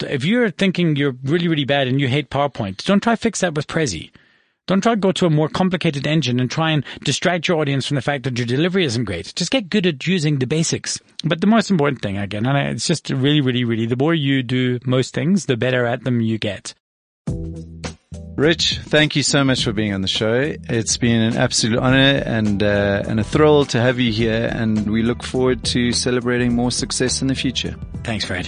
If 0.00 0.24
you're 0.24 0.50
thinking 0.50 0.96
you're 0.96 1.16
really, 1.24 1.48
really 1.48 1.64
bad 1.64 1.88
and 1.88 2.00
you 2.00 2.08
hate 2.08 2.30
PowerPoint, 2.30 2.84
don't 2.84 3.02
try 3.02 3.16
fix 3.16 3.40
that 3.40 3.54
with 3.54 3.66
Prezi. 3.66 4.10
Don't 4.68 4.82
try 4.82 4.92
to 4.92 5.00
go 5.00 5.12
to 5.12 5.26
a 5.26 5.30
more 5.30 5.48
complicated 5.48 6.06
engine 6.06 6.38
and 6.38 6.50
try 6.50 6.70
and 6.70 6.84
distract 7.02 7.48
your 7.48 7.58
audience 7.58 7.86
from 7.86 7.94
the 7.94 8.02
fact 8.02 8.24
that 8.24 8.38
your 8.38 8.46
delivery 8.46 8.84
isn't 8.84 9.06
great. 9.06 9.34
Just 9.34 9.50
get 9.50 9.70
good 9.70 9.86
at 9.86 10.06
using 10.06 10.38
the 10.38 10.46
basics. 10.46 11.00
But 11.24 11.40
the 11.40 11.46
most 11.46 11.70
important 11.70 12.02
thing, 12.02 12.18
again, 12.18 12.46
and 12.46 12.56
it's 12.68 12.86
just 12.86 13.08
really, 13.08 13.40
really, 13.40 13.64
really, 13.64 13.86
the 13.86 13.96
more 13.96 14.14
you 14.14 14.42
do 14.42 14.78
most 14.84 15.14
things, 15.14 15.46
the 15.46 15.56
better 15.56 15.86
at 15.86 16.04
them 16.04 16.20
you 16.20 16.36
get. 16.38 16.74
Rich, 18.38 18.78
thank 18.84 19.16
you 19.16 19.24
so 19.24 19.42
much 19.42 19.64
for 19.64 19.72
being 19.72 19.92
on 19.92 20.00
the 20.00 20.06
show. 20.06 20.54
It's 20.68 20.96
been 20.96 21.20
an 21.22 21.36
absolute 21.36 21.80
honor 21.80 22.22
and 22.24 22.62
uh, 22.62 23.02
and 23.04 23.18
a 23.18 23.24
thrill 23.24 23.64
to 23.64 23.80
have 23.80 23.98
you 23.98 24.12
here, 24.12 24.48
and 24.54 24.88
we 24.92 25.02
look 25.02 25.24
forward 25.24 25.64
to 25.64 25.90
celebrating 25.90 26.54
more 26.54 26.70
success 26.70 27.20
in 27.20 27.26
the 27.26 27.34
future. 27.34 27.74
Thanks, 28.04 28.24
Fred. 28.24 28.46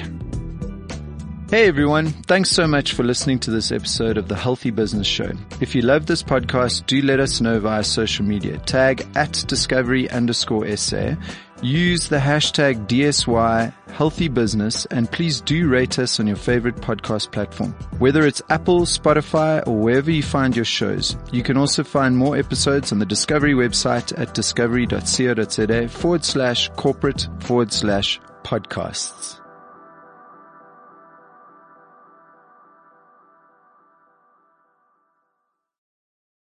Hey 1.50 1.66
everyone, 1.66 2.10
thanks 2.28 2.48
so 2.50 2.68
much 2.68 2.92
for 2.92 3.02
listening 3.02 3.40
to 3.40 3.50
this 3.50 3.72
episode 3.72 4.16
of 4.16 4.28
the 4.28 4.36
Healthy 4.36 4.70
Business 4.70 5.08
Show. 5.08 5.32
If 5.60 5.74
you 5.74 5.82
love 5.82 6.06
this 6.06 6.22
podcast, 6.22 6.86
do 6.86 7.02
let 7.02 7.18
us 7.18 7.40
know 7.40 7.58
via 7.58 7.82
social 7.82 8.24
media. 8.24 8.58
Tag 8.58 9.04
at 9.16 9.44
discovery 9.48 10.08
underscore 10.10 10.76
SA. 10.76 11.16
Use 11.62 12.08
the 12.08 12.16
hashtag 12.16 12.86
DSY 12.86 13.74
Healthy 13.88 14.28
Business 14.28 14.86
and 14.86 15.10
please 15.10 15.42
do 15.42 15.68
rate 15.68 15.98
us 15.98 16.18
on 16.18 16.26
your 16.26 16.36
favorite 16.36 16.76
podcast 16.76 17.32
platform. 17.32 17.72
Whether 17.98 18.26
it's 18.26 18.40
Apple, 18.48 18.82
Spotify, 18.82 19.66
or 19.66 19.78
wherever 19.78 20.10
you 20.10 20.22
find 20.22 20.56
your 20.56 20.64
shows, 20.64 21.16
you 21.32 21.42
can 21.42 21.58
also 21.58 21.84
find 21.84 22.16
more 22.16 22.36
episodes 22.36 22.92
on 22.92 22.98
the 22.98 23.06
Discovery 23.06 23.52
website 23.52 24.18
at 24.18 24.32
discovery.co.za 24.32 25.88
forward 25.88 26.24
slash 26.24 26.70
corporate 26.76 27.28
forward 27.40 27.72
slash 27.72 28.20
podcasts. 28.42 29.39